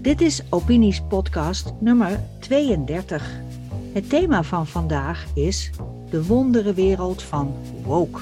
Dit 0.00 0.20
is 0.20 0.42
Opinies 0.50 1.02
podcast 1.08 1.72
nummer 1.80 2.20
32. 2.40 3.40
Het 3.92 4.08
thema 4.08 4.42
van 4.42 4.66
vandaag 4.66 5.26
is 5.34 5.70
de 6.10 6.26
wonderenwereld 6.26 7.22
van 7.22 7.54
woke. 7.82 8.20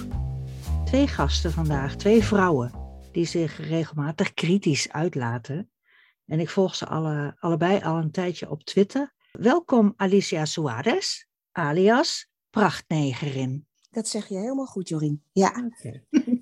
Twee 0.85 1.07
gasten 1.07 1.53
vandaag, 1.53 1.97
twee 1.97 2.25
vrouwen, 2.25 2.73
die 3.13 3.25
zich 3.25 3.69
regelmatig 3.69 4.35
kritisch 4.35 4.93
uitlaten. 4.93 5.71
En 6.27 6.41
ik 6.41 6.49
volg 6.49 6.75
ze 6.75 6.87
alle, 6.87 7.37
allebei 7.39 7.81
al 7.81 7.97
een 7.97 8.11
tijdje 8.11 8.51
op 8.51 8.63
Twitter. 8.63 9.15
Welkom 9.33 9.93
Alicia 9.97 10.45
Suarez, 10.45 11.25
alias 11.53 12.31
Prachtnegerin. 12.51 13.67
Dat 13.91 14.09
zeg 14.09 14.29
je 14.29 14.37
helemaal 14.39 14.67
goed, 14.67 14.89
Jorien. 14.89 15.23
Ja. 15.33 15.53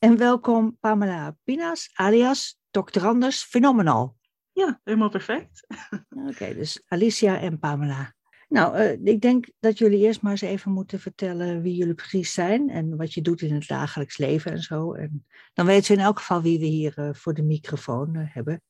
En 0.00 0.16
welkom 0.16 0.76
Pamela 0.78 1.36
Pinas, 1.44 1.90
alias 1.94 2.58
Dr. 2.70 3.06
Anders 3.06 3.42
Phenomenal. 3.42 4.16
Ja, 4.52 4.80
helemaal 4.84 5.08
perfect. 5.08 5.66
Oké, 6.28 6.54
dus 6.54 6.82
Alicia 6.86 7.40
en 7.40 7.58
Pamela. 7.58 8.14
Nou, 8.48 8.76
eh, 8.76 8.98
ik 9.04 9.20
denk 9.20 9.50
dat 9.58 9.78
jullie 9.78 9.98
eerst 9.98 10.22
maar 10.22 10.30
eens 10.30 10.40
even 10.40 10.72
moeten 10.72 11.00
vertellen 11.00 11.62
wie 11.62 11.74
jullie 11.74 11.94
precies 11.94 12.32
zijn 12.32 12.70
en 12.70 12.96
wat 12.96 13.14
je 13.14 13.22
doet 13.22 13.40
in 13.40 13.54
het 13.54 13.66
dagelijks 13.66 14.18
leven 14.18 14.52
en 14.52 14.62
zo. 14.62 14.92
En 14.92 15.26
dan 15.52 15.66
weten 15.66 15.84
ze 15.84 15.92
in 15.92 15.98
elk 15.98 16.18
geval 16.18 16.42
wie 16.42 16.58
we 16.58 16.66
hier 16.66 16.98
eh, 16.98 17.08
voor 17.12 17.34
de 17.34 17.42
microfoon 17.42 18.16
eh, 18.16 18.34
hebben. 18.34 18.62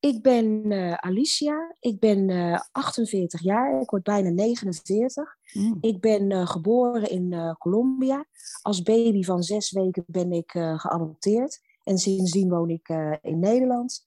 Ik 0.00 0.22
ben 0.22 0.72
Alicia, 1.00 1.74
ik 1.80 1.98
ben 1.98 2.30
48 2.72 3.42
jaar, 3.42 3.80
ik 3.80 3.90
word 3.90 4.02
bijna 4.02 4.30
49. 4.30 5.36
Mm. 5.52 5.78
Ik 5.80 6.00
ben 6.00 6.46
geboren 6.46 7.10
in 7.10 7.56
Colombia. 7.58 8.26
Als 8.62 8.82
baby 8.82 9.22
van 9.22 9.42
zes 9.42 9.70
weken 9.70 10.04
ben 10.06 10.32
ik 10.32 10.50
geadopteerd 10.50 11.60
en 11.84 11.98
sindsdien 11.98 12.48
woon 12.48 12.70
ik 12.70 12.88
in 13.22 13.38
Nederland. 13.38 14.04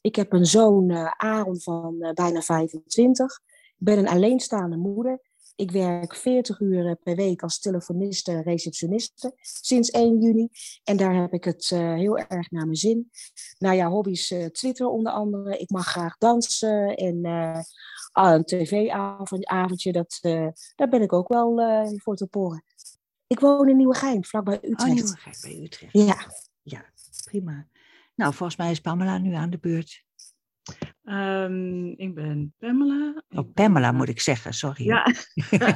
Ik 0.00 0.16
heb 0.16 0.32
een 0.32 0.46
zoon, 0.46 0.90
Aaron, 1.16 1.60
van 1.60 2.10
bijna 2.14 2.40
25. 2.42 3.40
Ik 3.78 3.88
ben 3.88 3.98
een 3.98 4.08
alleenstaande 4.08 4.76
moeder. 4.76 5.20
Ik 5.56 5.70
werk 5.70 6.16
40 6.16 6.60
uur 6.60 6.96
per 7.02 7.16
week 7.16 7.42
als 7.42 7.58
telefoniste, 7.58 8.42
receptioniste 8.42 9.32
sinds 9.40 9.90
1 9.90 10.20
juni. 10.20 10.48
En 10.84 10.96
daar 10.96 11.14
heb 11.14 11.32
ik 11.32 11.44
het 11.44 11.70
uh, 11.70 11.94
heel 11.94 12.18
erg 12.18 12.50
naar 12.50 12.64
mijn 12.64 12.76
zin. 12.76 13.10
Nou 13.58 13.76
ja, 13.76 13.88
hobby's 13.88 14.30
uh, 14.30 14.46
Twitter 14.46 14.86
onder 14.86 15.12
andere. 15.12 15.58
Ik 15.58 15.70
mag 15.70 15.86
graag 15.86 16.18
dansen 16.18 16.96
en 16.96 17.26
uh, 17.26 17.60
een 18.12 18.44
tv-avondje, 18.44 19.92
dat, 19.92 20.18
daar 20.74 20.88
ben 20.88 21.02
ik 21.02 21.12
ook 21.12 21.28
wel 21.28 21.60
voor 21.96 22.16
te 22.16 22.26
poren. 22.26 22.64
Ik 23.26 23.40
woon 23.40 23.68
in 23.68 23.76
Nieuwegein, 23.76 24.24
vlakbij 24.24 24.58
Utrecht. 24.62 24.82
Oh, 24.82 24.94
Nieuwegein 24.94 25.36
bij 25.40 25.64
Utrecht. 25.64 25.92
Ja. 25.92 26.16
Ja, 26.62 26.84
prima. 27.24 27.68
Nou, 28.14 28.34
volgens 28.34 28.58
mij 28.58 28.70
is 28.70 28.80
Pamela 28.80 29.18
nu 29.18 29.34
aan 29.34 29.50
de 29.50 29.58
beurt. 29.58 30.04
Um, 31.04 31.94
ik 31.96 32.14
ben 32.14 32.54
Pamela. 32.58 33.22
Oh, 33.28 33.52
Pamela 33.54 33.92
moet 33.92 34.08
ik 34.08 34.20
zeggen, 34.20 34.52
sorry. 34.52 34.84
Ja, 34.84 35.06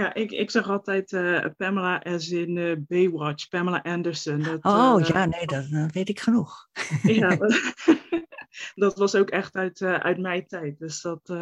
ja 0.00 0.14
ik, 0.14 0.30
ik 0.30 0.50
zeg 0.50 0.68
altijd 0.68 1.12
uh, 1.12 1.44
Pamela 1.56 1.98
als 1.98 2.30
in 2.30 2.56
uh, 2.56 2.76
Baywatch, 2.78 3.48
Pamela 3.48 3.82
Anderson. 3.82 4.42
Dat, 4.42 4.64
oh 4.64 4.96
uh, 5.00 5.06
ja, 5.06 5.24
nee, 5.24 5.46
dat, 5.46 5.70
dat, 5.70 5.92
weet 5.92 6.08
ik 6.08 6.20
genoeg. 6.20 6.68
ja, 7.02 7.36
dat 8.84 8.96
was 8.96 9.14
ook 9.14 9.30
echt 9.30 9.54
uit, 9.54 9.82
uit 9.82 10.18
mijn 10.18 10.46
tijd. 10.46 10.78
Dus 10.78 11.00
dat 11.00 11.34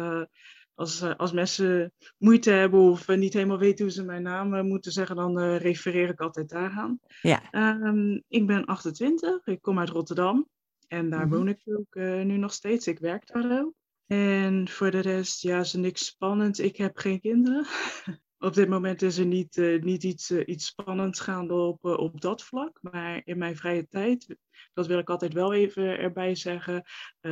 als, 0.75 1.01
als 1.17 1.31
mensen 1.31 1.93
moeite 2.17 2.51
hebben 2.51 2.79
of 2.79 3.07
niet 3.07 3.33
helemaal 3.33 3.59
weten 3.59 3.85
hoe 3.85 3.93
ze 3.93 4.03
mijn 4.03 4.23
naam 4.23 4.67
moeten 4.67 4.91
zeggen, 4.91 5.15
dan 5.15 5.39
refereer 5.39 6.09
ik 6.09 6.21
altijd 6.21 6.49
daaraan. 6.49 6.99
Ja. 7.21 7.41
Um, 7.51 8.23
ik 8.27 8.47
ben 8.47 8.65
28, 8.65 9.45
ik 9.45 9.61
kom 9.61 9.79
uit 9.79 9.89
Rotterdam. 9.89 10.47
En 10.89 11.09
daar 11.09 11.27
Mhm. 11.27 11.35
woon 11.35 11.47
ik 11.47 11.61
ook 11.65 11.95
uh, 11.95 12.21
nu 12.21 12.37
nog 12.37 12.53
steeds. 12.53 12.87
Ik 12.87 12.99
werk 12.99 13.27
daar 13.27 13.61
ook. 13.61 13.73
En 14.05 14.67
voor 14.69 14.91
de 14.91 14.99
rest, 14.99 15.41
ja, 15.41 15.59
is 15.59 15.73
er 15.73 15.79
niks 15.79 16.05
spannends. 16.05 16.59
Ik 16.59 16.75
heb 16.77 16.97
geen 16.97 17.19
kinderen. 17.19 17.65
op 18.47 18.53
dit 18.53 18.69
moment 18.69 19.01
is 19.01 19.17
er 19.17 19.25
niet, 19.25 19.57
uh, 19.57 19.81
niet 19.81 20.03
iets, 20.03 20.31
uh, 20.31 20.43
iets 20.45 20.65
spannends 20.65 21.19
gaande 21.19 21.53
op, 21.53 21.85
op 21.85 22.21
dat 22.21 22.43
vlak. 22.43 22.79
Maar 22.81 23.21
in 23.25 23.37
mijn 23.37 23.55
vrije 23.55 23.87
tijd, 23.87 24.35
dat 24.73 24.87
wil 24.87 24.97
ik 24.99 25.09
altijd 25.09 25.33
wel 25.33 25.53
even 25.53 25.99
erbij 25.99 26.35
zeggen, 26.35 26.83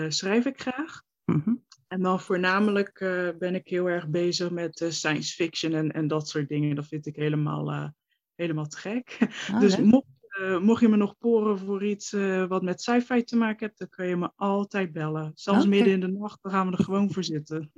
schrijf 0.08 0.46
ik 0.46 0.62
graag. 0.62 1.02
Mm 1.26 1.42
-hmm. 1.44 1.66
En 1.88 2.02
dan 2.02 2.20
voornamelijk 2.20 2.94
ben 3.40 3.56
ik 3.56 3.68
heel 3.68 3.90
erg 3.90 4.08
bezig 4.08 4.50
met 4.52 4.86
science 4.90 5.34
fiction 5.34 5.74
en, 5.74 5.92
en 5.92 6.08
dat 6.08 6.28
soort 6.28 6.48
dingen. 6.48 6.76
Dat 6.76 6.88
vind 6.88 7.06
ik 7.06 7.16
helemaal, 7.16 7.94
helemaal 8.36 8.68
te 8.68 8.78
gek. 8.78 9.18
Oh, 9.52 9.60
dus 9.62 9.78
mocht 9.78 10.17
uh, 10.40 10.60
mocht 10.60 10.82
je 10.82 10.88
me 10.88 10.96
nog 10.96 11.18
poren 11.18 11.60
voor 11.60 11.86
iets 11.86 12.14
uh, 12.14 12.46
wat 12.48 12.62
met 12.62 12.82
sci-fi 12.82 13.24
te 13.24 13.36
maken 13.36 13.66
hebt, 13.66 13.80
dan 13.80 13.90
kun 13.90 14.08
je 14.08 14.16
me 14.16 14.32
altijd 14.36 14.92
bellen. 14.92 15.32
Zelfs 15.36 15.66
midden 15.66 15.94
in 15.94 16.00
de 16.00 16.08
nacht, 16.08 16.40
dan 16.42 16.52
gaan 16.52 16.72
we 16.72 16.78
er 16.78 16.84
gewoon 16.84 17.12
voor 17.12 17.24
zitten. 17.24 17.72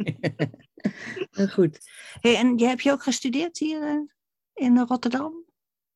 Goed. 1.55 1.79
Hey, 2.19 2.35
en 2.35 2.57
je, 2.57 2.65
heb 2.65 2.79
je 2.79 2.91
ook 2.91 3.03
gestudeerd 3.03 3.59
hier 3.59 3.81
uh, 3.81 4.01
in 4.53 4.77
Rotterdam? 4.77 5.47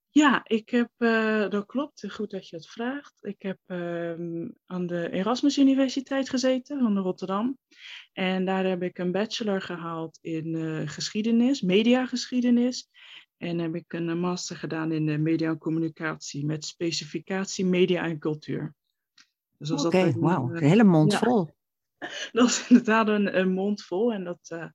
Ja, 0.09 0.41
ik 0.43 0.69
heb, 0.69 0.89
dat 1.51 1.65
klopt, 1.65 2.11
goed 2.11 2.31
dat 2.31 2.49
je 2.49 2.55
het 2.55 2.67
vraagt. 2.67 3.15
Ik 3.21 3.41
heb 3.41 3.57
uh, 3.67 4.11
aan 4.65 4.87
de 4.87 5.09
Erasmus 5.11 5.57
Universiteit 5.57 6.29
gezeten 6.29 6.79
van 6.79 6.97
Rotterdam. 6.97 7.57
En 8.11 8.45
daar 8.45 8.65
heb 8.65 8.83
ik 8.83 8.97
een 8.97 9.11
bachelor 9.11 9.61
gehaald 9.61 10.19
in 10.21 10.87
geschiedenis, 10.87 11.61
mediageschiedenis. 11.61 12.89
En 13.43 13.59
heb 13.59 13.75
ik 13.75 13.93
een 13.93 14.19
master 14.19 14.55
gedaan 14.55 14.91
in 14.91 15.05
de 15.05 15.17
media 15.17 15.49
en 15.49 15.57
communicatie 15.57 16.45
met 16.45 16.65
specificatie 16.65 17.65
media 17.65 18.03
en 18.03 18.19
cultuur. 18.19 18.73
Dus 19.57 19.71
Oké, 19.71 19.85
okay, 19.85 20.13
wauw, 20.13 20.49
een 20.49 20.63
hele 20.63 20.83
mond 20.83 21.11
ja, 21.11 21.19
vol. 21.19 21.49
Dat 22.31 22.47
is 22.47 22.67
inderdaad 22.69 23.07
een, 23.07 23.39
een 23.39 23.51
mond 23.51 23.83
vol 23.83 24.13
en 24.13 24.23
dat, 24.23 24.49
uh, 24.53 24.65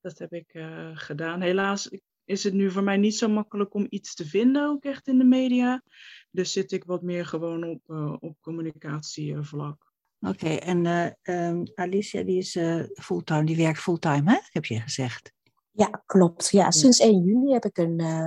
dat 0.00 0.18
heb 0.18 0.32
ik 0.32 0.54
uh, 0.54 0.90
gedaan. 0.94 1.40
Helaas 1.40 1.90
is 2.24 2.44
het 2.44 2.52
nu 2.52 2.70
voor 2.70 2.82
mij 2.82 2.96
niet 2.96 3.16
zo 3.16 3.28
makkelijk 3.28 3.74
om 3.74 3.86
iets 3.88 4.14
te 4.14 4.26
vinden, 4.26 4.68
ook 4.68 4.84
echt 4.84 5.06
in 5.06 5.18
de 5.18 5.24
media. 5.24 5.82
Dus 6.30 6.52
zit 6.52 6.72
ik 6.72 6.84
wat 6.84 7.02
meer 7.02 7.26
gewoon 7.26 7.64
op, 7.64 7.80
uh, 7.86 8.16
op 8.20 8.36
communicatievlak. 8.40 9.92
Oké, 10.20 10.30
okay, 10.30 10.56
en 10.56 10.86
um, 11.22 11.64
Alicia 11.74 12.22
die 12.22 12.38
is 12.38 12.58
fulltime, 12.94 13.44
die 13.44 13.56
werkt 13.56 13.80
fulltime, 13.80 14.30
hè? 14.30 14.38
heb 14.50 14.64
je 14.64 14.80
gezegd. 14.80 15.32
Ja, 15.72 16.02
klopt. 16.06 16.48
Ja, 16.50 16.70
sinds 16.70 16.98
1 16.98 17.22
juni 17.22 17.52
heb 17.52 17.64
ik 17.64 17.78
een, 17.78 18.00
uh, 18.00 18.26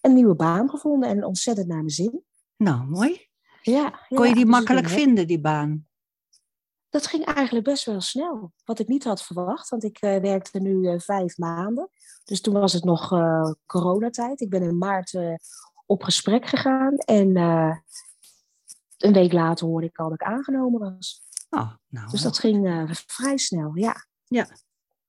een 0.00 0.14
nieuwe 0.14 0.34
baan 0.34 0.70
gevonden 0.70 1.08
en 1.08 1.24
ontzettend 1.24 1.66
naar 1.66 1.76
mijn 1.76 1.90
zin. 1.90 2.24
Nou, 2.56 2.86
mooi. 2.86 3.28
Ja, 3.62 3.90
Kon 4.08 4.22
je 4.22 4.28
ja, 4.28 4.34
die 4.34 4.44
dus 4.44 4.54
makkelijk 4.54 4.88
vinden, 4.88 5.26
die 5.26 5.40
baan? 5.40 5.86
Dat 6.88 7.06
ging 7.06 7.24
eigenlijk 7.24 7.64
best 7.64 7.84
wel 7.84 8.00
snel, 8.00 8.52
wat 8.64 8.78
ik 8.78 8.88
niet 8.88 9.04
had 9.04 9.22
verwacht, 9.22 9.68
want 9.68 9.84
ik 9.84 9.98
eh, 9.98 10.20
werkte 10.20 10.58
nu 10.58 10.88
eh, 10.88 10.98
vijf 10.98 11.38
maanden. 11.38 11.90
Dus 12.24 12.40
toen 12.40 12.54
was 12.54 12.72
het 12.72 12.84
nog 12.84 13.12
eh, 13.12 13.50
coronatijd. 13.66 14.40
Ik 14.40 14.50
ben 14.50 14.62
in 14.62 14.78
maart 14.78 15.14
eh, 15.14 15.34
op 15.86 16.02
gesprek 16.02 16.46
gegaan 16.46 16.96
en 16.96 17.36
eh, 17.36 17.76
een 18.96 19.12
week 19.12 19.32
later 19.32 19.66
hoorde 19.66 19.86
ik 19.86 19.98
al 19.98 20.08
dat 20.08 20.20
ik 20.20 20.26
aangenomen 20.26 20.80
was. 20.80 21.22
Oh, 21.50 21.72
nou. 21.88 22.10
Dus 22.10 22.22
dat 22.22 22.38
ging 22.38 22.66
eh, 22.66 22.90
vrij 23.06 23.36
snel, 23.36 23.70
ja. 23.74 24.06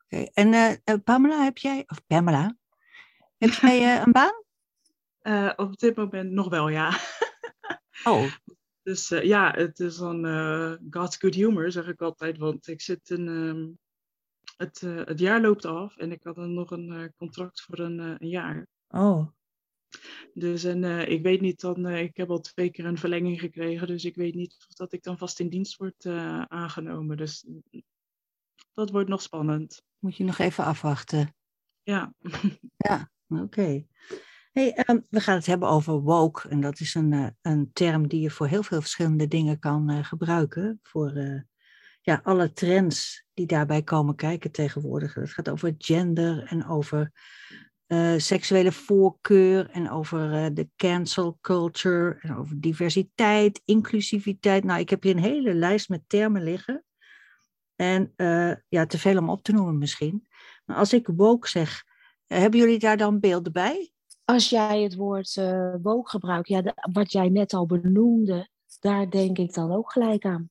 En 0.10 0.54
eh, 0.54 0.72
eh, 0.84 0.96
Pamela, 1.04 1.44
heb 1.44 1.58
jij, 1.58 1.84
of 1.88 2.06
Pamela, 2.06 2.58
heb 3.38 3.50
jij 3.62 3.96
eh, 3.96 4.04
een 4.06 4.12
baan? 4.12 4.44
Op 5.56 5.78
dit 5.78 5.96
moment 5.96 6.32
nog 6.32 6.50
wel, 6.50 6.70
ja. 6.70 6.92
Oh, 8.04 8.32
Dus 8.84 9.08
ja, 9.08 9.52
het 9.52 9.80
is 9.80 9.98
dan 9.98 10.26
God's 10.90 11.18
good 11.18 11.34
humor, 11.36 11.72
zeg 11.72 11.88
ik 11.88 12.02
altijd. 12.02 12.38
Want 12.38 12.68
ik 12.68 12.82
zit 12.82 13.10
in. 13.10 13.28
ehm, 13.28 13.68
het, 14.58 14.82
het 14.82 15.20
jaar 15.20 15.42
loopt 15.42 15.66
af 15.66 15.98
en 15.98 16.12
ik 16.12 16.24
had 16.24 16.36
dan 16.36 16.54
nog 16.54 16.72
een 16.72 17.14
contract 17.18 17.62
voor 17.62 17.80
een, 17.80 18.00
een 18.00 18.30
jaar. 18.30 18.68
oh. 18.88 19.28
Dus 20.34 20.64
en 20.64 20.84
ik 21.10 21.22
weet 21.22 21.42
niet 21.42 21.60
dan. 21.62 21.88
ik 21.88 22.18
heb 22.18 22.30
al 22.30 22.40
twee 22.40 22.70
keer 22.72 22.86
een 22.86 22.98
verlenging 22.98 23.40
gekregen. 23.40 23.88
Dus 23.88 24.06
ik 24.06 24.16
weet 24.16 24.36
niet 24.36 24.56
of 24.68 24.74
dat 24.74 24.94
ik 24.94 25.04
dan 25.04 25.18
vast 25.18 25.40
in 25.40 25.50
dienst 25.50 25.78
word 25.78 26.06
aangenomen. 26.48 27.18
Dus 27.18 27.46
dat 28.78 28.92
wordt 28.92 29.10
nog 29.10 29.22
spannend. 29.22 29.82
Moet 30.00 30.18
je 30.18 30.24
nog 30.24 30.38
even 30.38 30.64
afwachten. 30.64 31.36
Ja. 31.84 32.14
Ja, 32.78 33.10
oké. 33.28 33.86
Hey, 34.52 34.74
ehm, 34.74 35.00
we 35.10 35.20
gaan 35.20 35.36
het 35.36 35.46
hebben 35.46 35.70
over 35.70 35.94
woke. 35.94 36.50
En 36.50 36.62
dat 36.62 36.80
is 36.80 36.96
een, 36.96 37.14
eh, 37.14 37.28
een 37.42 37.70
term 37.74 38.08
die 38.08 38.22
je 38.22 38.30
voor 38.30 38.48
heel 38.48 38.64
veel 38.64 38.82
verschillende 38.82 39.28
dingen 39.28 39.60
kan 39.60 39.90
eh, 39.90 40.04
gebruiken. 40.04 40.80
Voor 40.84 41.12
eh, 41.12 41.42
ja, 42.02 42.20
alle 42.24 42.54
trends 42.54 43.26
die 43.34 43.46
daarbij 43.46 43.84
komen 43.84 44.16
kijken 44.16 44.52
tegenwoordig. 44.52 45.14
Het 45.14 45.30
gaat 45.30 45.50
over 45.50 45.76
gender 45.78 46.44
en 46.44 46.68
over 46.68 47.12
seksuele 48.18 48.72
voorkeur 48.72 49.70
en 49.70 49.90
over 49.90 50.54
de 50.54 50.70
cancel 50.76 51.38
culture 51.42 52.18
en 52.22 52.36
over 52.36 52.60
diversiteit, 52.60 53.62
inclusiviteit. 53.66 54.64
Nou, 54.64 54.80
ik 54.80 54.90
heb 54.90 55.04
hier 55.04 55.16
een 55.16 55.22
hele 55.22 55.54
lijst 55.54 55.90
met 55.90 56.04
termen 56.08 56.44
liggen. 56.44 56.86
En 57.78 58.14
eh, 58.16 58.52
ja, 58.68 58.86
te 58.86 58.98
veel 58.98 59.18
om 59.18 59.30
op 59.30 59.44
te 59.44 59.52
noemen 59.52 59.78
misschien. 59.78 60.28
Maar 60.66 60.78
als 60.78 60.94
ik 60.94 61.08
woke 61.16 61.48
zeg, 61.48 61.84
eh, 62.28 62.40
hebben 62.40 62.60
jullie 62.60 62.80
daar 62.80 62.98
dan 62.98 63.20
beelden 63.20 63.54
bij? 63.54 63.92
Als 64.26 64.50
jij 64.50 64.82
het 64.82 64.96
woord 64.96 65.36
uh, 65.36 65.76
woke 65.82 66.10
gebruikt, 66.10 66.48
ja, 66.48 66.74
wat 66.92 67.12
jij 67.12 67.30
net 67.30 67.54
al 67.54 67.66
benoemde, 67.66 68.50
daar 68.80 69.10
denk 69.10 69.38
ik 69.38 69.54
dan 69.54 69.72
ook 69.72 69.92
gelijk 69.92 70.26
aan. 70.26 70.50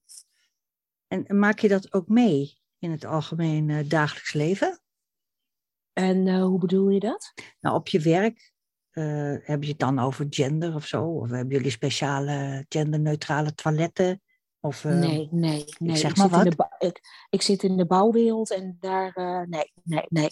En 1.07 1.39
maak 1.39 1.59
je 1.59 1.69
dat 1.69 1.93
ook 1.93 2.09
mee 2.09 2.59
in 2.79 2.91
het 2.91 3.05
algemeen 3.05 3.69
uh, 3.69 3.89
dagelijks 3.89 4.33
leven? 4.33 4.81
En 5.93 6.27
uh, 6.27 6.43
hoe 6.43 6.59
bedoel 6.59 6.89
je 6.89 7.01
dat? 7.01 7.33
Nou, 7.61 7.77
op 7.77 7.89
je 7.89 8.01
werk 8.01 8.53
uh, 8.93 9.37
heb 9.41 9.63
je 9.63 9.69
het 9.69 9.79
dan 9.79 9.99
over 9.99 10.27
gender 10.31 10.75
of 10.75 10.87
zo? 10.87 11.05
Of 11.05 11.31
hebben 11.31 11.55
jullie 11.55 11.71
speciale 11.71 12.65
genderneutrale 12.69 13.55
toiletten? 13.55 14.23
Of, 14.61 14.85
uh, 14.85 14.99
nee, 14.99 15.29
nee, 15.31 15.65
nee. 15.79 15.91
Ik, 15.91 15.97
zeg 15.97 16.11
ik 16.11 16.17
maar 16.17 16.29
wat. 16.29 16.69
Ik, 16.79 17.01
ik, 17.31 17.43
zit 17.43 17.63
in 17.63 17.77
de 17.77 17.87
bouwwereld 17.87 18.51
en 18.51 18.77
daar, 18.81 19.13
nee, 19.49 19.73
nee, 19.83 20.05
nee. 20.09 20.29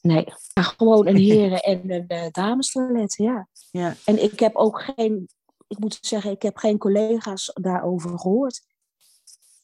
Nee, 0.00 0.24
gewoon 0.54 1.06
een 1.06 1.16
heren- 1.30 1.62
en 1.62 1.90
een 1.90 2.04
uh, 2.08 2.26
damestoilet, 2.30 3.14
ja. 3.14 3.48
ja. 3.70 3.96
En 4.04 4.22
ik 4.22 4.40
heb 4.40 4.54
ook 4.54 4.82
geen, 4.82 5.28
ik 5.66 5.78
moet 5.78 5.98
zeggen, 6.00 6.30
ik 6.30 6.42
heb 6.42 6.56
geen 6.56 6.78
collega's 6.78 7.50
daarover 7.54 8.18
gehoord. 8.18 8.60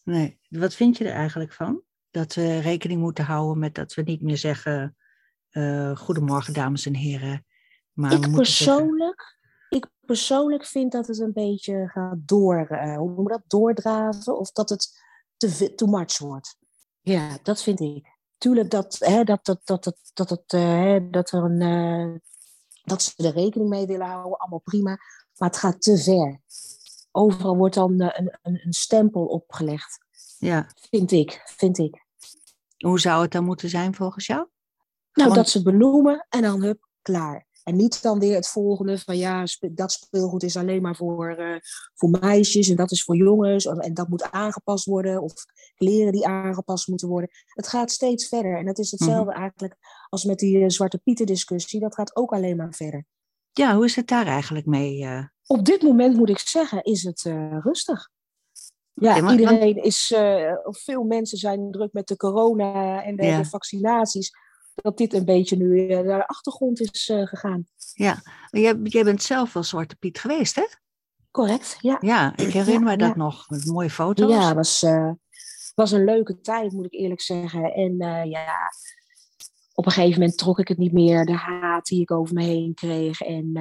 Nee, 0.04 0.38
wat 0.48 0.74
vind 0.74 0.96
je 0.96 1.04
er 1.04 1.14
eigenlijk 1.14 1.52
van? 1.52 1.82
Dat 2.10 2.34
we 2.34 2.58
rekening 2.58 3.00
moeten 3.00 3.24
houden 3.24 3.58
met 3.58 3.74
dat 3.74 3.94
we 3.94 4.02
niet 4.02 4.22
meer 4.22 4.38
zeggen, 4.38 4.96
goedemorgen 5.94 6.54
dames 6.54 6.86
en 6.86 6.94
heren. 6.94 7.46
Maar 7.92 8.12
ik 8.12 8.32
persoonlijk, 8.32 9.38
persoonlijk 10.10 10.66
vind 10.66 10.92
dat 10.92 11.06
het 11.06 11.18
een 11.18 11.32
beetje 11.32 11.88
gaat 11.88 12.16
door, 12.18 12.68
uh, 12.70 12.96
hoe 12.96 13.12
noem 13.14 13.28
dat, 13.28 13.42
doordraven 13.46 14.38
of 14.38 14.52
dat 14.52 14.68
het 14.68 15.02
te 15.36 15.74
too 15.74 15.88
much 15.88 16.18
wordt. 16.18 16.56
Ja, 17.00 17.38
dat 17.42 17.62
vind 17.62 17.80
ik 17.80 18.18
tuurlijk 18.40 18.70
dat, 18.70 18.96
hè, 18.98 19.24
dat, 19.24 19.44
dat, 19.44 19.60
dat, 19.64 19.84
dat, 19.84 19.96
dat, 20.14 20.28
dat, 20.28 20.52
uh, 20.52 20.96
dat, 21.10 21.32
er 21.32 21.44
een, 21.44 21.60
uh, 21.60 22.18
dat 22.82 23.02
ze 23.02 23.12
er 23.16 23.32
rekening 23.32 23.70
mee 23.70 23.86
willen 23.86 24.06
houden, 24.06 24.38
allemaal 24.38 24.58
prima. 24.58 24.98
Maar 25.36 25.48
het 25.48 25.58
gaat 25.58 25.82
te 25.82 25.98
ver. 25.98 26.40
Overal 27.10 27.56
wordt 27.56 27.74
dan 27.74 28.02
uh, 28.02 28.08
een, 28.12 28.38
een, 28.42 28.60
een, 28.64 28.72
stempel 28.72 29.26
opgelegd. 29.26 29.98
Ja. 30.38 30.70
Vind 30.90 31.10
ik, 31.10 31.42
vind 31.44 31.78
ik. 31.78 32.04
Hoe 32.76 33.00
zou 33.00 33.22
het 33.22 33.32
dan 33.32 33.44
moeten 33.44 33.68
zijn 33.68 33.94
volgens 33.94 34.26
jou? 34.26 34.46
Nou, 35.12 35.34
dat 35.34 35.48
ze 35.48 35.62
benoemen 35.62 36.26
en 36.28 36.42
dan 36.42 36.62
hup, 36.62 36.88
klaar. 37.02 37.46
En 37.70 37.76
niet 37.76 38.02
dan 38.02 38.18
weer 38.18 38.34
het 38.34 38.48
volgende 38.48 38.98
van 38.98 39.16
ja, 39.16 39.44
dat 39.70 39.92
speelgoed 39.92 40.42
is 40.42 40.56
alleen 40.56 40.82
maar 40.82 40.96
voor, 40.96 41.36
uh, 41.38 41.56
voor 41.94 42.10
meisjes 42.20 42.68
en 42.68 42.76
dat 42.76 42.90
is 42.90 43.02
voor 43.02 43.16
jongens 43.16 43.66
en 43.66 43.94
dat 43.94 44.08
moet 44.08 44.30
aangepast 44.30 44.84
worden 44.84 45.22
of 45.22 45.32
kleren 45.74 46.12
die 46.12 46.26
aangepast 46.26 46.88
moeten 46.88 47.08
worden. 47.08 47.30
Het 47.46 47.68
gaat 47.68 47.90
steeds 47.90 48.28
verder 48.28 48.58
en 48.58 48.64
dat 48.64 48.78
is 48.78 48.90
hetzelfde 48.90 49.30
mhm. 49.30 49.40
eigenlijk 49.40 49.76
als 50.08 50.24
met 50.24 50.38
die 50.38 50.56
uh, 50.56 50.68
Zwarte 50.68 50.98
Pieten 50.98 51.26
discussie. 51.26 51.80
Dat 51.80 51.94
gaat 51.94 52.16
ook 52.16 52.32
alleen 52.32 52.56
maar 52.56 52.72
verder. 52.72 53.04
Ja, 53.52 53.74
hoe 53.74 53.84
is 53.84 53.96
het 53.96 54.08
daar 54.08 54.26
eigenlijk 54.26 54.66
mee? 54.66 55.00
Uh... 55.02 55.24
Op 55.46 55.64
dit 55.64 55.82
moment 55.82 56.16
moet 56.16 56.28
ik 56.28 56.38
zeggen, 56.38 56.82
is 56.82 57.02
het 57.02 57.22
rustig. 57.62 58.08
Ja, 58.94 59.30
iedereen 59.30 59.82
is, 59.82 60.14
veel 60.62 61.02
mensen 61.02 61.38
zijn 61.38 61.70
druk 61.70 61.92
met 61.92 62.08
de 62.08 62.16
corona 62.16 63.02
en 63.02 63.16
de, 63.16 63.24
ja. 63.24 63.38
de 63.38 63.44
vaccinaties 63.48 64.30
dat 64.82 64.96
dit 64.96 65.14
een 65.14 65.24
beetje 65.24 65.56
nu 65.56 65.86
naar 65.86 66.18
de 66.18 66.26
achtergrond 66.26 66.80
is 66.80 67.08
uh, 67.08 67.26
gegaan. 67.26 67.66
Ja, 67.94 68.22
jij, 68.50 68.80
jij 68.82 69.04
bent 69.04 69.22
zelf 69.22 69.52
wel 69.52 69.62
Zwarte 69.62 69.96
Piet 69.96 70.18
geweest, 70.18 70.54
hè? 70.54 70.66
Correct, 71.30 71.76
ja. 71.80 71.96
Ja, 72.00 72.36
ik 72.36 72.52
herinner 72.52 72.90
me 72.90 72.96
dat 72.96 73.16
nog, 73.16 73.48
met 73.48 73.66
mooie 73.66 73.90
foto's. 73.90 74.30
Ja, 74.30 74.46
het 74.46 74.56
was, 74.56 74.82
uh, 74.82 75.10
was 75.74 75.90
een 75.90 76.04
leuke 76.04 76.40
tijd, 76.40 76.72
moet 76.72 76.84
ik 76.84 76.94
eerlijk 76.94 77.20
zeggen. 77.20 77.74
En 77.74 77.92
uh, 78.02 78.24
ja, 78.24 78.72
op 79.74 79.86
een 79.86 79.92
gegeven 79.92 80.20
moment 80.20 80.38
trok 80.38 80.58
ik 80.58 80.68
het 80.68 80.78
niet 80.78 80.92
meer, 80.92 81.24
de 81.24 81.36
haat 81.36 81.86
die 81.86 82.00
ik 82.00 82.10
over 82.10 82.34
me 82.34 82.42
heen 82.42 82.74
kreeg. 82.74 83.20
En, 83.20 83.52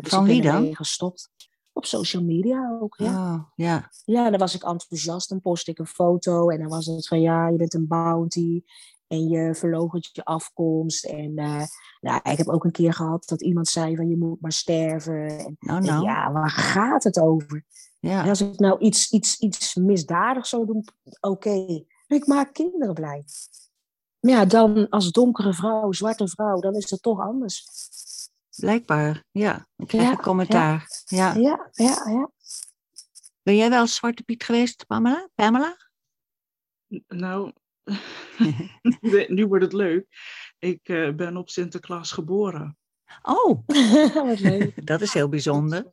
dus 0.00 0.12
Van 0.12 0.24
wie 0.24 0.42
dan? 0.42 0.76
gestopt. 0.76 1.30
Op 1.72 1.86
social 1.86 2.22
media 2.22 2.78
ook, 2.80 2.94
ja. 2.96 3.34
Oh, 3.34 3.40
ja. 3.54 3.90
Ja, 4.04 4.30
dan 4.30 4.38
was 4.38 4.54
ik 4.54 4.62
enthousiast, 4.62 5.28
dan 5.28 5.40
post 5.40 5.68
ik 5.68 5.78
een 5.78 5.86
foto 5.86 6.48
en 6.48 6.58
dan 6.58 6.68
was 6.68 6.86
het 6.86 7.08
van 7.08 7.20
ja, 7.20 7.48
je 7.48 7.56
bent 7.56 7.74
een 7.74 7.86
bounty 7.86 8.62
en 9.06 9.28
je 9.28 9.54
verloochent 9.54 10.10
je 10.12 10.24
afkomst. 10.24 11.04
En 11.04 11.30
uh, 11.40 11.62
nou, 12.00 12.20
ik 12.22 12.38
heb 12.38 12.48
ook 12.48 12.64
een 12.64 12.70
keer 12.70 12.92
gehad 12.92 13.24
dat 13.26 13.42
iemand 13.42 13.68
zei 13.68 13.96
van 13.96 14.08
je 14.08 14.16
moet 14.16 14.40
maar 14.40 14.52
sterven. 14.52 15.28
En, 15.28 15.56
nou, 15.58 15.80
nou. 15.80 16.04
ja, 16.04 16.32
waar 16.32 16.50
gaat 16.50 17.04
het 17.04 17.20
over? 17.20 17.64
Ja. 18.00 18.22
En 18.22 18.28
als 18.28 18.40
ik 18.40 18.58
nou 18.58 18.78
iets, 18.78 19.10
iets, 19.10 19.38
iets 19.38 19.74
misdadigs 19.74 20.48
zou 20.48 20.66
doen, 20.66 20.84
oké. 21.20 21.84
Ik 22.06 22.26
maak 22.26 22.52
kinderen 22.52 22.94
blij. 22.94 23.24
Maar 24.20 24.32
ja, 24.32 24.44
dan 24.44 24.88
als 24.88 25.10
donkere 25.10 25.54
vrouw, 25.54 25.92
zwarte 25.92 26.28
vrouw, 26.28 26.60
dan 26.60 26.74
is 26.74 26.90
het 26.90 27.02
toch 27.02 27.20
anders. 27.20 27.64
Blijkbaar, 28.56 29.24
ja. 29.30 29.66
Ik 29.76 29.86
krijg 29.86 30.10
een 30.10 30.20
commentaar. 30.20 30.88
Ja. 31.04 31.34
Ja. 31.34 31.68
ja, 31.72 32.02
ja, 32.08 32.30
Ben 33.42 33.56
jij 33.56 33.70
wel 33.70 33.86
Zwarte 33.86 34.22
Piet 34.22 34.44
geweest, 34.44 34.86
Pamela? 34.86 35.28
Pamela? 35.34 35.76
Nou, 37.08 37.52
nu 39.36 39.46
wordt 39.46 39.64
het 39.64 39.72
leuk. 39.72 40.06
Ik 40.58 40.88
uh, 40.88 41.14
ben 41.14 41.36
op 41.36 41.50
Sinterklaas 41.50 42.12
geboren. 42.12 42.76
Oh, 43.22 43.66
dat 44.84 45.00
is 45.00 45.12
heel 45.12 45.28
bijzonder. 45.28 45.86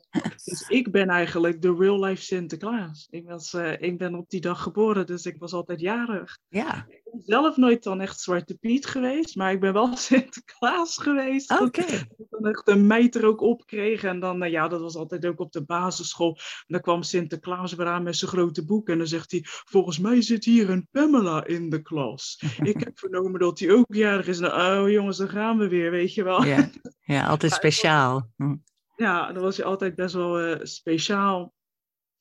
Dus 0.46 0.66
ik 0.68 0.92
ben 0.92 1.10
eigenlijk 1.10 1.62
de 1.62 1.76
real 1.76 2.04
life 2.04 2.24
Sinterklaas. 2.24 3.08
Ik, 3.10 3.28
was, 3.28 3.54
uh, 3.54 3.82
ik 3.82 3.98
ben 3.98 4.16
op 4.16 4.30
die 4.30 4.42
dag 4.42 4.62
geboren, 4.62 5.06
dus 5.06 5.26
ik 5.26 5.36
was 5.40 5.54
altijd 5.54 5.80
jarig. 5.80 6.38
Ja. 6.50 6.86
Ik 6.90 7.02
ben 7.12 7.22
zelf 7.26 7.58
nooit 7.58 7.84
dan 7.84 8.02
echt 8.02 8.20
Zwarte 8.20 8.56
Piet 8.56 8.86
geweest, 8.86 9.36
maar 9.36 9.52
ik 9.52 9.60
ben 9.60 9.74
wel 9.74 9.98
Sinterklaas 10.08 10.98
geweest. 10.98 11.52
Oké. 11.52 11.64
Okay. 11.64 11.96
Ik 11.96 12.26
dan 12.30 12.46
echt 12.46 12.68
een 12.68 12.88
meid 12.88 13.16
er 13.16 13.26
ook 13.26 13.42
op 13.42 13.66
kreeg. 13.66 14.04
En 14.04 14.20
dan, 14.20 14.38
nou 14.38 14.52
ja, 14.52 14.68
dat 14.68 14.82
was 14.82 14.96
altijd 14.96 15.26
ook 15.26 15.40
op 15.40 15.52
de 15.52 15.64
basisschool. 15.64 16.36
En 16.38 16.66
dan 16.68 16.82
kwam 16.82 17.04
Sinterklaas 17.04 17.74
weer 17.74 17.88
aan 17.88 18.04
met 18.04 18.16
zijn 18.16 18.32
grote 18.32 18.66
boek. 18.66 18.90
En 18.90 18.98
dan 18.98 19.08
zegt 19.08 19.32
hij, 19.32 19.42
volgens 19.44 20.00
mij 20.00 20.22
zit 20.22 20.46
hier 20.46 20.70
een 20.70 20.88
Pamela 20.92 21.46
in 21.46 21.70
de 21.70 21.82
klas. 21.82 22.44
ik 22.62 22.80
heb 22.80 23.00
vernomen 23.00 23.40
dat 23.40 23.60
hij 23.60 23.72
ook 23.72 23.94
jarig 23.94 24.28
is. 24.28 24.40
Nou, 24.40 24.84
oh 24.84 24.92
jongens, 24.92 25.18
dan 25.18 25.30
gaan 25.30 25.58
we 25.58 25.68
weer, 25.68 25.92
weet 25.92 26.14
je 26.14 26.24
wel. 26.24 26.44
Ja. 26.44 26.70
Ja, 27.12 27.28
altijd 27.28 27.52
speciaal. 27.52 28.30
Hm. 28.36 28.56
Ja, 28.96 29.32
dat 29.32 29.44
was 29.44 29.56
je 29.56 29.64
altijd 29.64 29.96
best 29.96 30.14
wel 30.14 30.50
uh, 30.50 30.60
speciaal. 30.62 31.54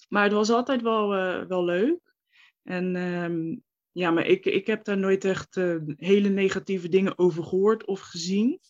Maar 0.09 0.23
het 0.23 0.33
was 0.33 0.51
altijd 0.51 0.83
wel, 0.83 1.17
uh, 1.17 1.47
wel 1.47 1.65
leuk. 1.65 2.15
En 2.63 2.97
um, 2.97 3.63
ja, 3.93 4.11
maar 4.11 4.27
ik, 4.27 4.47
ik 4.47 4.67
heb 4.67 4.85
daar 4.85 4.99
nooit 4.99 5.25
echt 5.25 5.57
uh, 5.57 5.77
hele 5.97 6.29
negatieve 6.29 6.89
dingen 6.89 7.19
over 7.19 7.45
gehoord 7.45 7.85
of 7.85 8.01
gezien. 8.01 8.61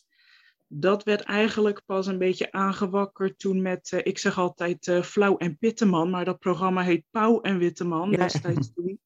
Dat 0.68 1.04
werd 1.04 1.20
eigenlijk 1.20 1.82
pas 1.86 2.06
een 2.06 2.18
beetje 2.18 2.52
aangewakkerd 2.52 3.38
toen 3.38 3.62
met, 3.62 4.00
ik 4.02 4.18
zeg 4.18 4.38
altijd 4.38 5.00
Flauw 5.02 5.36
en 5.36 5.58
Pitteman, 5.58 6.10
maar 6.10 6.24
dat 6.24 6.38
programma 6.38 6.82
heet 6.82 7.04
Pauw 7.10 7.40
en 7.40 7.58
Witteman 7.58 8.10
ja. 8.10 8.16
destijds 8.16 8.72
toen. 8.74 9.00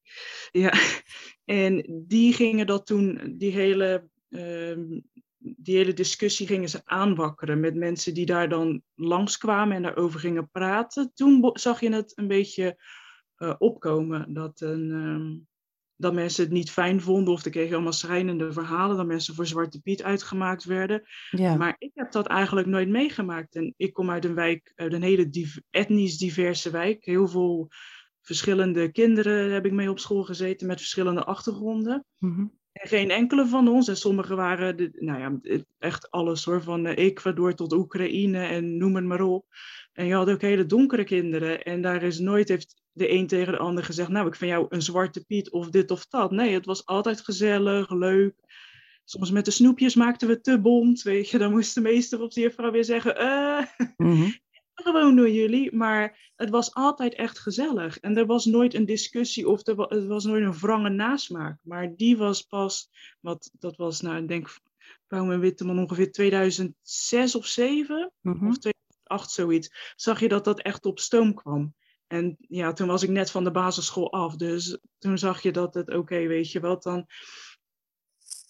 Ja, 0.51 0.73
en 1.45 2.03
die 2.07 2.33
gingen 2.33 2.67
dat 2.67 2.85
toen, 2.85 3.35
die 3.37 3.51
hele 3.51 4.09
ehm, 4.29 4.99
die 5.57 5.75
hele 5.77 5.93
discussie 5.93 6.47
gingen 6.47 6.69
ze 6.69 6.81
aanwakkeren 6.85 7.59
met 7.59 7.75
mensen 7.75 8.13
die 8.13 8.25
daar 8.25 8.49
dan 8.49 8.81
langskwamen 8.95 9.75
en 9.75 9.81
daarover 9.81 10.19
gingen 10.19 10.49
praten. 10.49 11.11
Toen 11.13 11.49
zag 11.53 11.79
je 11.79 11.93
het 11.93 12.11
een 12.15 12.27
beetje 12.27 12.83
uh, 13.37 13.53
opkomen 13.57 14.33
dat, 14.33 14.61
een, 14.61 14.89
uh, 14.89 15.39
dat 15.95 16.13
mensen 16.13 16.43
het 16.43 16.53
niet 16.53 16.71
fijn 16.71 17.01
vonden 17.01 17.33
of 17.33 17.45
er 17.45 17.51
kregen 17.51 17.73
allemaal 17.73 17.93
schrijnende 17.93 18.53
verhalen 18.53 18.97
dat 18.97 19.05
mensen 19.05 19.35
voor 19.35 19.47
Zwarte 19.47 19.81
Piet 19.81 20.03
uitgemaakt 20.03 20.63
werden. 20.63 21.03
Ja. 21.29 21.55
Maar 21.55 21.75
ik 21.77 21.91
heb 21.93 22.11
dat 22.11 22.27
eigenlijk 22.27 22.67
nooit 22.67 22.89
meegemaakt. 22.89 23.55
En 23.55 23.73
ik 23.77 23.93
kom 23.93 24.09
uit 24.09 24.25
een 24.25 24.35
wijk, 24.35 24.71
uit 24.75 24.93
een 24.93 25.03
hele 25.03 25.29
div 25.29 25.57
etnisch 25.69 26.17
diverse 26.17 26.69
wijk. 26.69 27.05
Heel 27.05 27.27
veel 27.27 27.67
verschillende 28.21 28.91
kinderen 28.91 29.51
heb 29.51 29.65
ik 29.65 29.71
mee 29.71 29.89
op 29.89 29.99
school 29.99 30.23
gezeten 30.23 30.67
met 30.67 30.79
verschillende 30.79 31.23
achtergronden. 31.23 32.05
Mm 32.17 32.35
-hmm. 32.35 32.59
En 32.75 32.87
geen 32.87 33.11
enkele 33.11 33.45
van 33.47 33.67
ons. 33.67 33.87
En 33.87 33.97
sommigen 33.97 34.35
waren, 34.35 34.77
de, 34.77 34.89
nou 34.99 35.19
ja, 35.19 35.59
echt 35.77 36.11
alles 36.11 36.45
hoor. 36.45 36.63
Van 36.63 36.85
Ecuador 36.85 37.53
tot 37.53 37.73
Oekraïne 37.73 38.45
en 38.45 38.77
noem 38.77 38.95
het 38.95 39.05
maar 39.05 39.21
op. 39.21 39.45
En 39.93 40.05
je 40.05 40.13
had 40.13 40.29
ook 40.29 40.41
hele 40.41 40.65
donkere 40.65 41.03
kinderen. 41.03 41.63
En 41.63 41.81
daar 41.81 42.03
is 42.03 42.19
nooit 42.19 42.49
heeft 42.49 42.81
de 42.91 43.11
een 43.11 43.27
tegen 43.27 43.53
de 43.53 43.59
ander 43.59 43.83
gezegd... 43.83 44.09
nou, 44.09 44.27
ik 44.27 44.35
vind 44.35 44.51
jou 44.51 44.65
een 44.69 44.81
zwarte 44.81 45.25
piet 45.25 45.51
of 45.51 45.69
dit 45.69 45.91
of 45.91 46.05
dat. 46.05 46.31
Nee, 46.31 46.53
het 46.53 46.65
was 46.65 46.85
altijd 46.85 47.21
gezellig, 47.21 47.89
leuk. 47.89 48.35
Soms 49.03 49.31
met 49.31 49.45
de 49.45 49.51
snoepjes 49.51 49.95
maakten 49.95 50.27
we 50.27 50.41
te 50.41 50.61
bont, 50.61 51.01
weet 51.01 51.29
je. 51.29 51.37
Dan 51.37 51.51
moest 51.51 51.75
de 51.75 51.81
meester 51.81 52.21
of 52.21 52.33
de 52.33 52.41
juffrouw 52.41 52.71
weer 52.71 52.85
zeggen... 52.85 53.17
eh, 53.17 53.65
-hmm 53.97 54.43
gewoon 54.75 55.15
door 55.15 55.29
jullie, 55.29 55.75
maar 55.75 56.31
het 56.35 56.49
was 56.49 56.73
altijd 56.73 57.13
echt 57.13 57.39
gezellig. 57.39 57.99
En 57.99 58.17
er 58.17 58.25
was 58.25 58.45
nooit 58.45 58.73
een 58.73 58.85
discussie 58.85 59.47
of 59.47 59.67
er 59.67 59.75
was, 59.75 59.89
het 59.89 60.05
was 60.05 60.23
nooit 60.25 60.43
een 60.43 60.57
wrange 60.57 60.89
nasmaak. 60.89 61.59
Maar 61.63 61.95
die 61.95 62.17
was 62.17 62.41
pas, 62.41 62.89
wat, 63.19 63.51
dat 63.59 63.75
was 63.75 64.01
nou, 64.01 64.17
ik 64.17 64.27
denk, 64.27 64.59
Pauw 65.07 65.31
en 65.31 65.39
Witteman 65.39 65.79
ongeveer 65.79 66.11
2006 66.11 67.35
of 67.35 67.45
7 67.45 68.11
mm 68.21 68.33
-hmm. 68.33 68.47
of 68.47 68.57
2008 68.57 69.31
zoiets, 69.31 69.93
zag 69.95 70.19
je 70.19 70.27
dat 70.27 70.43
dat 70.43 70.61
echt 70.61 70.85
op 70.85 70.99
stoom 70.99 71.33
kwam. 71.33 71.73
En 72.07 72.35
ja, 72.39 72.73
toen 72.73 72.87
was 72.87 73.03
ik 73.03 73.09
net 73.09 73.31
van 73.31 73.43
de 73.43 73.51
basisschool 73.51 74.11
af, 74.11 74.35
dus 74.35 74.77
toen 74.97 75.17
zag 75.17 75.41
je 75.41 75.51
dat 75.51 75.73
het, 75.73 75.87
oké, 75.87 75.97
okay, 75.97 76.27
weet 76.27 76.51
je 76.51 76.59
wat, 76.59 76.83
dan 76.83 77.05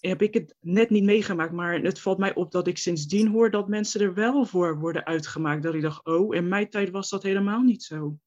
heb 0.08 0.22
ik 0.22 0.34
het 0.34 0.54
net 0.60 0.90
niet 0.90 1.04
meegemaakt, 1.04 1.52
maar 1.52 1.80
het 1.80 2.00
valt 2.00 2.18
mij 2.18 2.34
op 2.34 2.50
dat 2.52 2.66
ik 2.66 2.78
sindsdien 2.78 3.28
hoor 3.28 3.50
dat 3.50 3.68
mensen 3.68 4.00
er 4.00 4.14
wel 4.14 4.44
voor 4.44 4.78
worden 4.78 5.04
uitgemaakt. 5.04 5.62
Dat 5.62 5.74
ik 5.74 5.82
dacht, 5.82 6.04
oh, 6.04 6.34
in 6.34 6.48
mijn 6.48 6.70
tijd 6.70 6.90
was 6.90 7.10
dat 7.10 7.22
helemaal 7.22 7.62
niet 7.62 7.82
zo. 7.82 8.18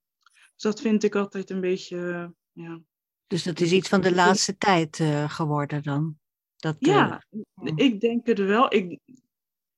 Dus 0.53 0.63
dat 0.63 0.81
vind 0.81 1.03
ik 1.03 1.15
altijd 1.15 1.49
een 1.49 1.61
beetje, 1.61 2.33
ja. 2.51 2.81
Dus 3.27 3.43
dat 3.43 3.59
is 3.59 3.71
iets 3.71 3.89
van 3.89 4.01
de 4.01 4.15
laatste 4.15 4.57
tijd 4.57 4.99
uh, 4.99 5.29
geworden 5.29 5.83
dan? 5.83 6.19
Dat, 6.55 6.75
ja, 6.79 7.23
uh, 7.29 7.71
ik 7.75 7.99
denk 7.99 8.25
het 8.25 8.39
wel. 8.39 8.73
Ik, 8.73 8.99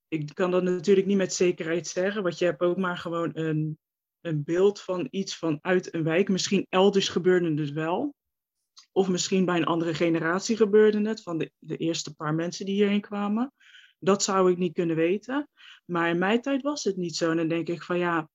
ik 0.07 0.29
kan 0.33 0.51
dat 0.51 0.63
natuurlijk 0.63 1.07
niet 1.07 1.17
met 1.17 1.33
zekerheid 1.33 1.87
zeggen, 1.87 2.23
want 2.23 2.39
je 2.39 2.45
hebt 2.45 2.61
ook 2.61 2.77
maar 2.77 2.97
gewoon 2.97 3.29
een, 3.33 3.77
een 4.21 4.43
beeld 4.43 4.81
van 4.81 5.07
iets 5.09 5.37
vanuit 5.37 5.93
een 5.93 6.03
wijk. 6.03 6.29
Misschien 6.29 6.65
elders 6.69 7.09
gebeurde 7.09 7.61
het 7.61 7.71
wel. 7.71 8.15
Of 8.91 9.07
misschien 9.07 9.45
bij 9.45 9.57
een 9.57 9.65
andere 9.65 9.93
generatie 9.93 10.57
gebeurde 10.57 11.09
het, 11.09 11.21
van 11.23 11.37
de, 11.37 11.51
de 11.59 11.77
eerste 11.77 12.15
paar 12.15 12.33
mensen 12.33 12.65
die 12.65 12.75
hierheen 12.75 13.01
kwamen. 13.01 13.53
Dat 13.99 14.23
zou 14.23 14.51
ik 14.51 14.57
niet 14.57 14.73
kunnen 14.73 14.95
weten. 14.95 15.49
Maar 15.85 16.09
in 16.09 16.17
mijn 16.17 16.41
tijd 16.41 16.61
was 16.61 16.83
het 16.83 16.97
niet 16.97 17.15
zo. 17.15 17.31
En 17.31 17.37
dan 17.37 17.47
denk 17.47 17.67
ik 17.67 17.83
van 17.83 17.97
ja, 17.97 18.29